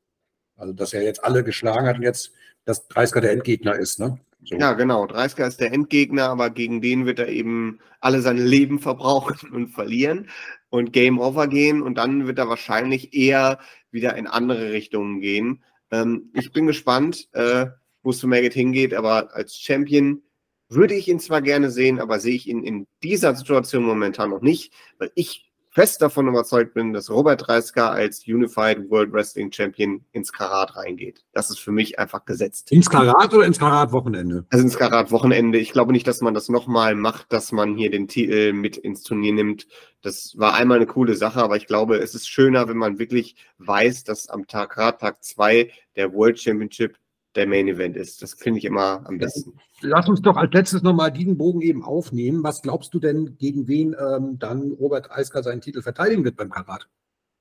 Also, 0.56 0.72
dass 0.72 0.92
er 0.92 1.02
jetzt 1.02 1.24
alle 1.24 1.42
geschlagen 1.42 1.86
hat 1.86 1.96
und 1.96 2.02
jetzt 2.02 2.32
das 2.64 2.88
30er 2.88 3.20
der 3.20 3.32
Endgegner 3.32 3.74
ist. 3.74 3.98
Ne? 3.98 4.18
So. 4.44 4.56
Ja, 4.56 4.74
genau. 4.74 5.06
30er 5.06 5.46
ist 5.46 5.60
der 5.60 5.72
Endgegner, 5.72 6.28
aber 6.28 6.50
gegen 6.50 6.80
den 6.80 7.06
wird 7.06 7.18
er 7.18 7.28
eben 7.28 7.80
alle 8.00 8.20
seine 8.20 8.42
Leben 8.44 8.78
verbrauchen 8.78 9.50
und 9.52 9.68
verlieren 9.68 10.28
und 10.68 10.92
Game 10.92 11.18
Over 11.18 11.48
gehen 11.48 11.82
und 11.82 11.96
dann 11.96 12.26
wird 12.26 12.38
er 12.38 12.48
wahrscheinlich 12.48 13.14
eher 13.14 13.58
wieder 13.90 14.16
in 14.16 14.26
andere 14.26 14.72
Richtungen 14.72 15.20
gehen. 15.20 15.64
Ähm, 15.90 16.30
ich 16.34 16.52
bin 16.52 16.66
gespannt, 16.66 17.28
äh, 17.32 17.66
wo 18.02 18.10
es 18.10 18.18
zu 18.18 18.28
Maggot 18.28 18.52
hingeht, 18.52 18.92
aber 18.92 19.34
als 19.34 19.56
Champion 19.56 20.22
würde 20.68 20.94
ich 20.94 21.08
ihn 21.08 21.20
zwar 21.20 21.40
gerne 21.40 21.70
sehen, 21.70 22.00
aber 22.00 22.20
sehe 22.20 22.34
ich 22.34 22.48
ihn 22.48 22.64
in 22.64 22.86
dieser 23.02 23.34
Situation 23.34 23.84
momentan 23.84 24.30
noch 24.30 24.42
nicht, 24.42 24.72
weil 24.98 25.10
ich 25.14 25.50
fest 25.74 26.00
davon 26.00 26.28
überzeugt 26.28 26.72
bin, 26.72 26.92
dass 26.92 27.10
Robert 27.10 27.46
Dreisker 27.46 27.90
als 27.90 28.26
Unified 28.26 28.88
World 28.90 29.12
Wrestling 29.12 29.50
Champion 29.50 30.04
ins 30.12 30.32
Karat 30.32 30.76
reingeht. 30.76 31.24
Das 31.32 31.50
ist 31.50 31.58
für 31.58 31.72
mich 31.72 31.98
einfach 31.98 32.24
gesetzt. 32.24 32.70
Ins 32.70 32.88
Karat 32.88 33.34
oder 33.34 33.44
ins 33.44 33.58
Karat-Wochenende? 33.58 34.46
Also 34.50 34.64
ins 34.64 34.78
Karat-Wochenende. 34.78 35.58
Ich 35.58 35.72
glaube 35.72 35.92
nicht, 35.92 36.06
dass 36.06 36.20
man 36.20 36.32
das 36.32 36.48
nochmal 36.48 36.94
macht, 36.94 37.32
dass 37.32 37.50
man 37.50 37.74
hier 37.76 37.90
den 37.90 38.06
Titel 38.06 38.52
mit 38.52 38.76
ins 38.76 39.02
Turnier 39.02 39.32
nimmt. 39.32 39.66
Das 40.00 40.34
war 40.38 40.54
einmal 40.54 40.76
eine 40.76 40.86
coole 40.86 41.16
Sache, 41.16 41.42
aber 41.42 41.56
ich 41.56 41.66
glaube, 41.66 41.96
es 41.98 42.14
ist 42.14 42.28
schöner, 42.28 42.68
wenn 42.68 42.76
man 42.76 43.00
wirklich 43.00 43.34
weiß, 43.58 44.04
dass 44.04 44.28
am 44.28 44.46
Tag 44.46 44.70
Karat 44.70 45.00
Tag 45.00 45.24
2 45.24 45.70
der 45.96 46.12
World 46.12 46.40
Championship 46.40 46.96
der 47.34 47.46
Main 47.46 47.68
Event 47.68 47.96
ist. 47.96 48.22
Das 48.22 48.34
finde 48.34 48.58
ich 48.58 48.64
immer 48.64 49.04
am 49.06 49.18
besten. 49.18 49.58
Lass 49.80 50.08
uns 50.08 50.22
doch 50.22 50.36
als 50.36 50.52
letztes 50.52 50.82
nochmal 50.82 51.12
diesen 51.12 51.36
Bogen 51.36 51.60
eben 51.60 51.84
aufnehmen. 51.84 52.42
Was 52.42 52.62
glaubst 52.62 52.94
du 52.94 52.98
denn, 52.98 53.36
gegen 53.38 53.66
wen 53.68 53.94
ähm, 53.98 54.38
dann 54.38 54.72
Robert 54.72 55.10
Eisker 55.10 55.42
seinen 55.42 55.60
Titel 55.60 55.82
verteidigen 55.82 56.24
wird 56.24 56.36
beim 56.36 56.50
Karat? 56.50 56.88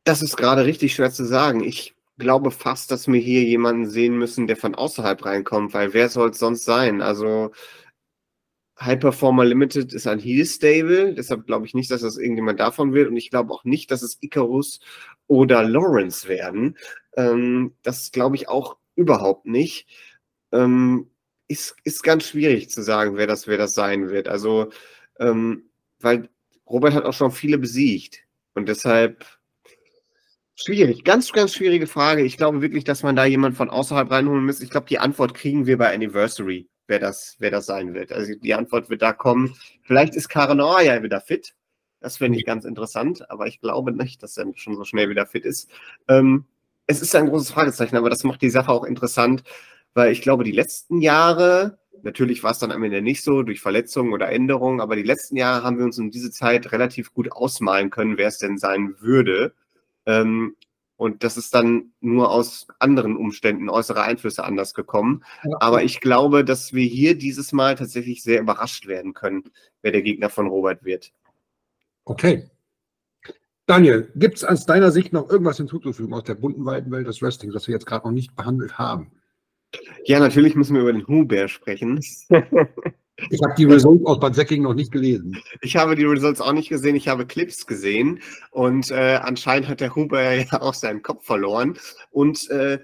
Das 0.03 0.21
ist 0.21 0.35
gerade 0.35 0.65
richtig 0.65 0.93
schwer 0.95 1.11
zu 1.11 1.25
sagen. 1.25 1.63
Ich 1.63 1.95
glaube 2.17 2.51
fast, 2.51 2.91
dass 2.91 3.07
wir 3.07 3.19
hier 3.19 3.43
jemanden 3.43 3.89
sehen 3.89 4.17
müssen, 4.17 4.47
der 4.47 4.57
von 4.57 4.75
außerhalb 4.75 5.25
reinkommt, 5.25 5.73
weil 5.73 5.93
wer 5.93 6.09
soll 6.09 6.31
es 6.31 6.39
sonst 6.39 6.65
sein? 6.65 7.01
Also 7.01 7.51
High 8.79 8.99
Performer 8.99 9.45
Limited 9.45 9.93
ist 9.93 10.07
ein 10.07 10.19
Heel 10.19 10.45
Stable, 10.45 11.13
deshalb 11.13 11.45
glaube 11.45 11.65
ich 11.65 11.73
nicht, 11.73 11.91
dass 11.91 12.01
das 12.01 12.17
irgendjemand 12.17 12.59
davon 12.59 12.93
wird 12.93 13.09
und 13.09 13.17
ich 13.17 13.29
glaube 13.29 13.53
auch 13.53 13.63
nicht, 13.63 13.91
dass 13.91 14.01
es 14.01 14.17
Icarus 14.21 14.79
oder 15.27 15.63
Lawrence 15.63 16.27
werden. 16.27 16.77
Ähm, 17.15 17.75
das 17.83 18.11
glaube 18.11 18.35
ich 18.35 18.49
auch 18.49 18.77
überhaupt 18.95 19.45
nicht. 19.45 19.87
Ähm, 20.51 21.09
ist, 21.47 21.75
ist 21.83 22.03
ganz 22.03 22.27
schwierig 22.27 22.69
zu 22.69 22.81
sagen, 22.81 23.17
wer 23.17 23.27
das, 23.27 23.47
wer 23.47 23.57
das 23.57 23.73
sein 23.73 24.09
wird. 24.09 24.27
Also, 24.27 24.71
ähm, 25.19 25.69
weil 25.99 26.29
Robert 26.67 26.93
hat 26.93 27.05
auch 27.05 27.13
schon 27.13 27.31
viele 27.31 27.57
besiegt 27.57 28.23
und 28.55 28.67
deshalb 28.69 29.25
schwierig, 30.55 31.03
ganz, 31.03 31.31
ganz 31.31 31.53
schwierige 31.53 31.87
Frage. 31.87 32.23
Ich 32.23 32.37
glaube 32.37 32.61
wirklich, 32.61 32.83
dass 32.83 33.03
man 33.03 33.15
da 33.15 33.25
jemand 33.25 33.57
von 33.57 33.69
außerhalb 33.69 34.09
reinholen 34.09 34.45
muss. 34.45 34.61
Ich 34.61 34.69
glaube, 34.69 34.87
die 34.87 34.99
Antwort 34.99 35.33
kriegen 35.33 35.65
wir 35.65 35.77
bei 35.77 35.93
Anniversary 35.93 36.69
wer 36.87 36.99
das, 36.99 37.35
wer 37.39 37.51
das 37.51 37.65
sein 37.65 37.93
wird. 37.93 38.11
Also 38.11 38.33
die 38.35 38.53
Antwort 38.53 38.89
wird 38.89 39.01
da 39.01 39.13
kommen. 39.13 39.55
Vielleicht 39.83 40.15
ist 40.15 40.29
Karen 40.29 40.59
ja 40.59 41.03
wieder 41.03 41.21
fit. 41.21 41.55
Das 41.99 42.17
finde 42.17 42.37
ich 42.37 42.45
ganz 42.45 42.65
interessant, 42.65 43.29
aber 43.31 43.47
ich 43.47 43.61
glaube 43.61 43.93
nicht, 43.93 44.21
dass 44.23 44.37
er 44.37 44.45
schon 44.55 44.75
so 44.75 44.83
schnell 44.83 45.09
wieder 45.09 45.25
fit 45.25 45.45
ist. 45.45 45.69
Ähm, 46.07 46.45
es 46.93 47.01
ist 47.01 47.15
ein 47.15 47.29
großes 47.29 47.51
Fragezeichen, 47.51 47.97
aber 47.97 48.09
das 48.09 48.23
macht 48.23 48.41
die 48.41 48.49
Sache 48.49 48.71
auch 48.71 48.83
interessant, 48.83 49.43
weil 49.93 50.11
ich 50.11 50.21
glaube, 50.21 50.43
die 50.43 50.51
letzten 50.51 51.01
Jahre, 51.01 51.79
natürlich 52.03 52.43
war 52.43 52.51
es 52.51 52.59
dann 52.59 52.71
am 52.71 52.83
Ende 52.83 53.01
nicht 53.01 53.23
so 53.23 53.43
durch 53.43 53.61
Verletzungen 53.61 54.13
oder 54.13 54.31
Änderungen, 54.31 54.79
aber 54.79 54.95
die 54.95 55.03
letzten 55.03 55.35
Jahre 55.35 55.63
haben 55.63 55.77
wir 55.77 55.85
uns 55.85 55.99
um 55.99 56.11
diese 56.11 56.31
Zeit 56.31 56.71
relativ 56.71 57.13
gut 57.13 57.31
ausmalen 57.31 57.89
können, 57.89 58.17
wer 58.17 58.27
es 58.27 58.37
denn 58.37 58.57
sein 58.57 58.95
würde. 58.99 59.53
Ähm, 60.05 60.55
und 60.95 61.23
das 61.23 61.37
ist 61.37 61.53
dann 61.53 61.91
nur 61.99 62.31
aus 62.31 62.67
anderen 62.79 63.17
Umständen, 63.17 63.69
äußere 63.69 64.03
Einflüsse 64.03 64.43
anders 64.43 64.73
gekommen. 64.73 65.23
Aber 65.59 65.83
ich 65.83 65.99
glaube, 65.99 66.45
dass 66.45 66.73
wir 66.73 66.85
hier 66.85 67.17
dieses 67.17 67.51
Mal 67.51 67.75
tatsächlich 67.75 68.23
sehr 68.23 68.39
überrascht 68.39 68.85
werden 68.85 69.13
können, 69.13 69.51
wer 69.81 69.91
der 69.91 70.03
Gegner 70.03 70.29
von 70.29 70.47
Robert 70.47 70.85
wird. 70.85 71.11
Okay. 72.05 72.49
Daniel, 73.65 74.11
gibt 74.15 74.37
es 74.37 74.43
aus 74.43 74.65
deiner 74.65 74.91
Sicht 74.91 75.13
noch 75.13 75.29
irgendwas 75.29 75.57
hinzuzufügen 75.57 76.13
aus 76.13 76.23
der 76.23 76.35
bunten 76.35 76.65
weiten 76.65 76.91
Welt 76.91 77.07
des 77.07 77.21
Wrestlings, 77.21 77.53
das 77.53 77.67
wir 77.67 77.73
jetzt 77.73 77.85
gerade 77.85 78.05
noch 78.05 78.13
nicht 78.13 78.35
behandelt 78.35 78.77
haben? 78.77 79.11
Ja, 80.05 80.19
natürlich 80.19 80.55
müssen 80.55 80.75
wir 80.75 80.81
über 80.81 80.93
den 80.93 81.07
Huber 81.07 81.47
sprechen. 81.47 81.99
Ich 83.29 83.41
habe 83.43 83.53
die 83.55 83.65
Results 83.65 84.05
aus 84.05 84.19
Bad 84.19 84.33
Säcking 84.35 84.63
noch 84.63 84.73
nicht 84.73 84.91
gelesen. 84.91 85.37
Ich 85.61 85.75
habe 85.75 85.95
die 85.95 86.03
Results 86.03 86.41
auch 86.41 86.51
nicht 86.51 86.69
gesehen. 86.69 86.95
Ich 86.95 87.07
habe 87.07 87.27
Clips 87.27 87.67
gesehen 87.67 88.19
und 88.49 88.89
äh, 88.89 89.19
anscheinend 89.21 89.67
hat 89.67 89.81
der 89.81 89.95
Huber 89.95 90.33
ja 90.33 90.61
auch 90.61 90.73
seinen 90.73 91.03
Kopf 91.03 91.23
verloren. 91.23 91.77
Und 92.09 92.49
äh, 92.49 92.79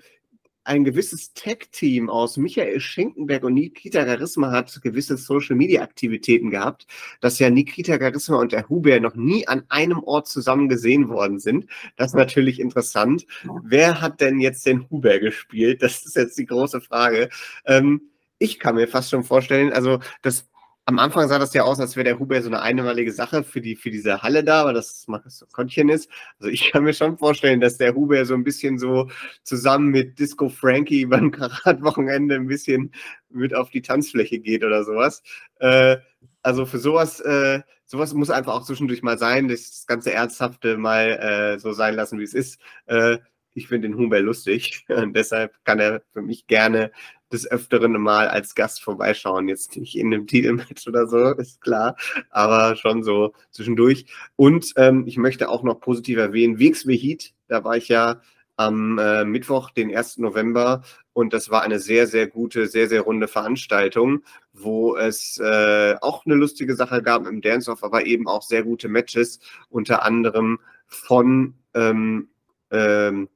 ein 0.64 0.84
gewisses 0.84 1.34
Tech-Team 1.34 2.10
aus 2.10 2.38
Michael 2.38 2.80
Schenkenberg 2.80 3.44
und 3.44 3.54
Nikita 3.54 4.04
Garisma 4.04 4.52
hat 4.52 4.80
gewisse 4.82 5.18
Social-Media-Aktivitäten 5.18 6.52
gehabt, 6.52 6.86
dass 7.22 7.40
ja 7.40 7.50
Nikita 7.50 7.98
Garisma 7.98 8.38
und 8.38 8.52
der 8.52 8.70
Huber 8.70 9.00
noch 9.00 9.16
nie 9.16 9.48
an 9.48 9.64
einem 9.70 10.00
Ort 10.04 10.28
zusammen 10.28 10.70
gesehen 10.70 11.10
worden 11.10 11.40
sind. 11.40 11.66
Das 11.96 12.12
ist 12.12 12.16
natürlich 12.16 12.60
interessant. 12.60 13.26
Wer 13.64 14.02
hat 14.02 14.22
denn 14.22 14.40
jetzt 14.40 14.66
den 14.66 14.90
Huber 14.90 15.20
gespielt? 15.20 15.82
Das 15.82 16.06
ist 16.06 16.16
jetzt 16.16 16.38
die 16.38 16.46
große 16.46 16.82
Frage. 16.82 17.30
Ähm, 17.66 18.02
ich 18.38 18.58
kann 18.58 18.76
mir 18.76 18.88
fast 18.88 19.10
schon 19.10 19.24
vorstellen, 19.24 19.74
also 19.74 20.00
das 20.22 20.49
am 20.90 20.98
Anfang 20.98 21.28
sah 21.28 21.38
das 21.38 21.54
ja 21.54 21.62
aus, 21.62 21.80
als 21.80 21.96
wäre 21.96 22.04
der 22.04 22.18
Huber 22.18 22.42
so 22.42 22.50
eine 22.50 22.64
einmalige 22.64 23.12
Sache 23.12 23.44
für, 23.44 23.62
die, 23.62 23.76
für 23.76 23.92
diese 23.92 24.24
Halle 24.24 24.44
da, 24.44 24.66
weil 24.66 24.74
das 24.74 25.08
Marcus 25.08 25.46
Kottchen 25.52 25.88
ist. 25.88 26.10
Also 26.40 26.50
ich 26.50 26.72
kann 26.72 26.84
mir 26.84 26.94
schon 26.94 27.16
vorstellen, 27.20 27.62
dass 27.62 27.78
der 27.78 27.94
Huber 27.94 28.26
so 28.26 28.34
ein 28.34 28.44
bisschen 28.44 28.80
so 28.80 29.08
zusammen 29.44 29.90
mit 29.90 30.18
Disco 30.18 30.50
Frankie 30.50 31.06
beim 31.06 31.30
Karat-Wochenende 31.30 32.34
ein 32.34 32.48
bisschen 32.48 32.92
mit 33.30 33.54
auf 33.54 33.70
die 33.70 33.84
Tanzfläche 33.84 34.40
geht 34.40 34.64
oder 34.64 34.84
sowas. 34.84 35.22
Äh, 35.60 35.98
also 36.42 36.66
für 36.66 36.80
sowas, 36.80 37.20
äh, 37.20 37.62
sowas 37.86 38.16
muss 38.16 38.32
einfach 38.32 38.56
auch 38.56 38.66
zwischendurch 38.66 39.04
mal 39.04 39.20
sein, 39.20 39.48
das 39.48 39.86
ganze 39.86 40.12
Ernsthafte 40.12 40.76
mal 40.78 41.12
äh, 41.56 41.60
so 41.60 41.72
sein 41.72 41.94
lassen, 41.94 42.18
wie 42.18 42.24
es 42.24 42.34
ist. 42.34 42.60
Äh, 42.88 43.20
ich 43.54 43.68
finde 43.68 43.90
den 43.90 43.98
Huber 43.98 44.20
lustig 44.22 44.86
und 44.90 45.16
deshalb 45.16 45.54
kann 45.66 45.80
er 45.80 46.02
für 46.14 46.24
mich 46.24 46.48
gerne 46.48 46.92
des 47.32 47.50
Öfteren 47.50 47.94
mal 47.94 48.28
als 48.28 48.56
Gast 48.56 48.82
vorbeischauen. 48.82 49.48
Jetzt 49.48 49.78
nicht 49.78 49.98
in 49.98 50.14
einem 50.14 50.28
Titelmatch 50.28 50.88
oder 50.88 51.08
so, 51.08 51.34
ist 51.36 51.62
klar, 51.62 51.96
aber 52.30 52.76
schon 52.76 53.04
so 53.04 53.34
zwischendurch. 53.52 54.06
Und 54.36 54.74
ähm, 54.78 55.06
ich 55.08 55.18
möchte 55.18 55.50
auch 55.50 55.64
noch 55.64 55.80
positiv 55.80 56.18
erwähnen, 56.18 56.60
WXW 56.60 56.98
Heat, 56.98 57.34
da 57.48 57.64
war 57.64 57.78
ich 57.78 57.88
ja 57.88 58.22
am 58.60 59.00
äh, 59.00 59.24
Mittwoch, 59.24 59.70
den 59.70 59.96
1. 59.96 60.18
November. 60.18 60.84
Und 61.14 61.34
das 61.34 61.50
war 61.50 61.62
eine 61.62 61.80
sehr, 61.80 62.08
sehr 62.08 62.28
gute, 62.28 62.68
sehr, 62.68 62.90
sehr 62.90 63.02
runde 63.02 63.30
Veranstaltung, 63.30 64.22
wo 64.52 64.98
es 64.98 65.38
äh, 65.38 65.96
auch 66.02 66.26
eine 66.26 66.36
lustige 66.36 66.76
Sache 66.76 67.02
gab 67.02 67.26
im 67.26 67.42
Dance-Off, 67.42 67.86
aber 67.86 68.06
eben 68.06 68.28
auch 68.28 68.44
sehr 68.44 68.64
gute 68.64 68.90
Matches, 68.90 69.40
unter 69.70 70.04
anderem 70.04 70.60
von 70.88 71.54
ähm, 71.74 72.28
ähm, 72.70 73.30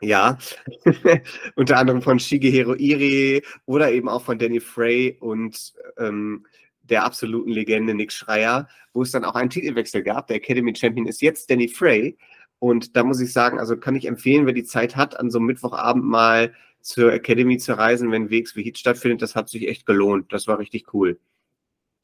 ja, 0.00 0.38
unter 1.54 1.78
anderem 1.78 2.02
von 2.02 2.18
Shigehiro 2.18 2.74
Iri 2.74 3.42
oder 3.66 3.90
eben 3.92 4.08
auch 4.08 4.22
von 4.22 4.38
Danny 4.38 4.60
Frey 4.60 5.16
und 5.20 5.72
ähm, 5.98 6.46
der 6.82 7.04
absoluten 7.04 7.50
Legende 7.50 7.94
Nick 7.94 8.12
Schreier, 8.12 8.68
wo 8.92 9.02
es 9.02 9.12
dann 9.12 9.24
auch 9.24 9.34
einen 9.34 9.50
Titelwechsel 9.50 10.02
gab. 10.02 10.26
Der 10.26 10.36
Academy 10.36 10.74
Champion 10.74 11.06
ist 11.06 11.22
jetzt 11.22 11.50
Danny 11.50 11.68
Frey. 11.68 12.16
Und 12.58 12.96
da 12.96 13.04
muss 13.04 13.20
ich 13.20 13.32
sagen, 13.32 13.58
also 13.58 13.76
kann 13.76 13.94
ich 13.94 14.06
empfehlen, 14.06 14.44
wer 14.44 14.52
die 14.52 14.64
Zeit 14.64 14.96
hat, 14.96 15.18
an 15.18 15.30
so 15.30 15.38
einem 15.38 15.46
Mittwochabend 15.46 16.04
mal 16.04 16.52
zur 16.82 17.12
Academy 17.12 17.58
zu 17.58 17.76
reisen, 17.76 18.10
wenn 18.10 18.30
wie 18.30 18.44
Hit 18.54 18.78
stattfindet. 18.78 19.22
Das 19.22 19.34
hat 19.34 19.48
sich 19.48 19.68
echt 19.68 19.86
gelohnt. 19.86 20.32
Das 20.32 20.46
war 20.46 20.58
richtig 20.58 20.92
cool. 20.92 21.18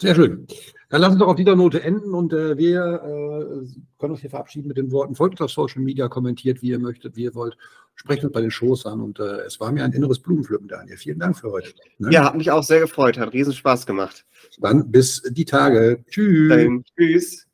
Sehr 0.01 0.15
schön. 0.15 0.47
Dann 0.89 1.01
lassen 1.01 1.15
Sie 1.15 1.19
doch 1.19 1.29
auf 1.29 1.37
dieser 1.37 1.57
Note 1.57 1.83
enden 1.83 2.15
und 2.15 2.33
äh, 2.33 2.57
wir 2.57 2.81
äh, 2.81 3.67
können 3.99 4.13
uns 4.13 4.21
hier 4.21 4.31
verabschieden 4.31 4.69
mit 4.69 4.77
den 4.77 4.93
Worten. 4.93 5.17
Folgt 5.17 5.41
auf 5.41 5.51
Social 5.51 5.83
Media, 5.83 6.09
kommentiert, 6.09 6.63
wie 6.63 6.69
ihr 6.69 6.79
möchtet, 6.79 7.17
wie 7.17 7.25
ihr 7.25 7.35
wollt. 7.35 7.57
Sprecht 7.97 8.23
uns 8.23 8.33
bei 8.33 8.41
den 8.41 8.51
Shows 8.51 8.87
an 8.87 9.01
und 9.01 9.19
äh, 9.19 9.41
es 9.41 9.59
war 9.59 9.73
mir 9.73 9.83
ein 9.83 9.93
inneres 9.93 10.21
Blumenpflücken, 10.21 10.69
Daniel. 10.69 10.97
Vielen 10.97 11.19
Dank 11.19 11.39
für 11.39 11.51
heute. 11.51 11.73
Ne? 11.99 12.13
Ja, 12.13 12.25
hat 12.25 12.37
mich 12.37 12.51
auch 12.51 12.63
sehr 12.63 12.81
gefreut. 12.81 13.19
Hat 13.19 13.33
riesen 13.33 13.53
Spaß 13.53 13.87
gemacht. 13.87 14.25
Dann 14.59 14.91
bis 14.91 15.23
die 15.31 15.45
Tage. 15.45 16.05
Tschüss. 16.09 16.51
Dann, 16.51 16.85
tschüss. 16.97 17.47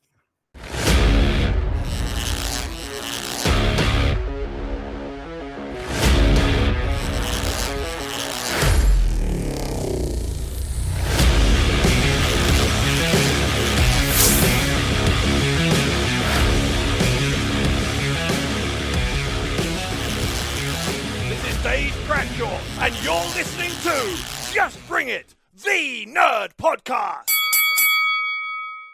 The 25.72 26.04
Nerd 26.04 26.50
Podcast. 26.58 27.41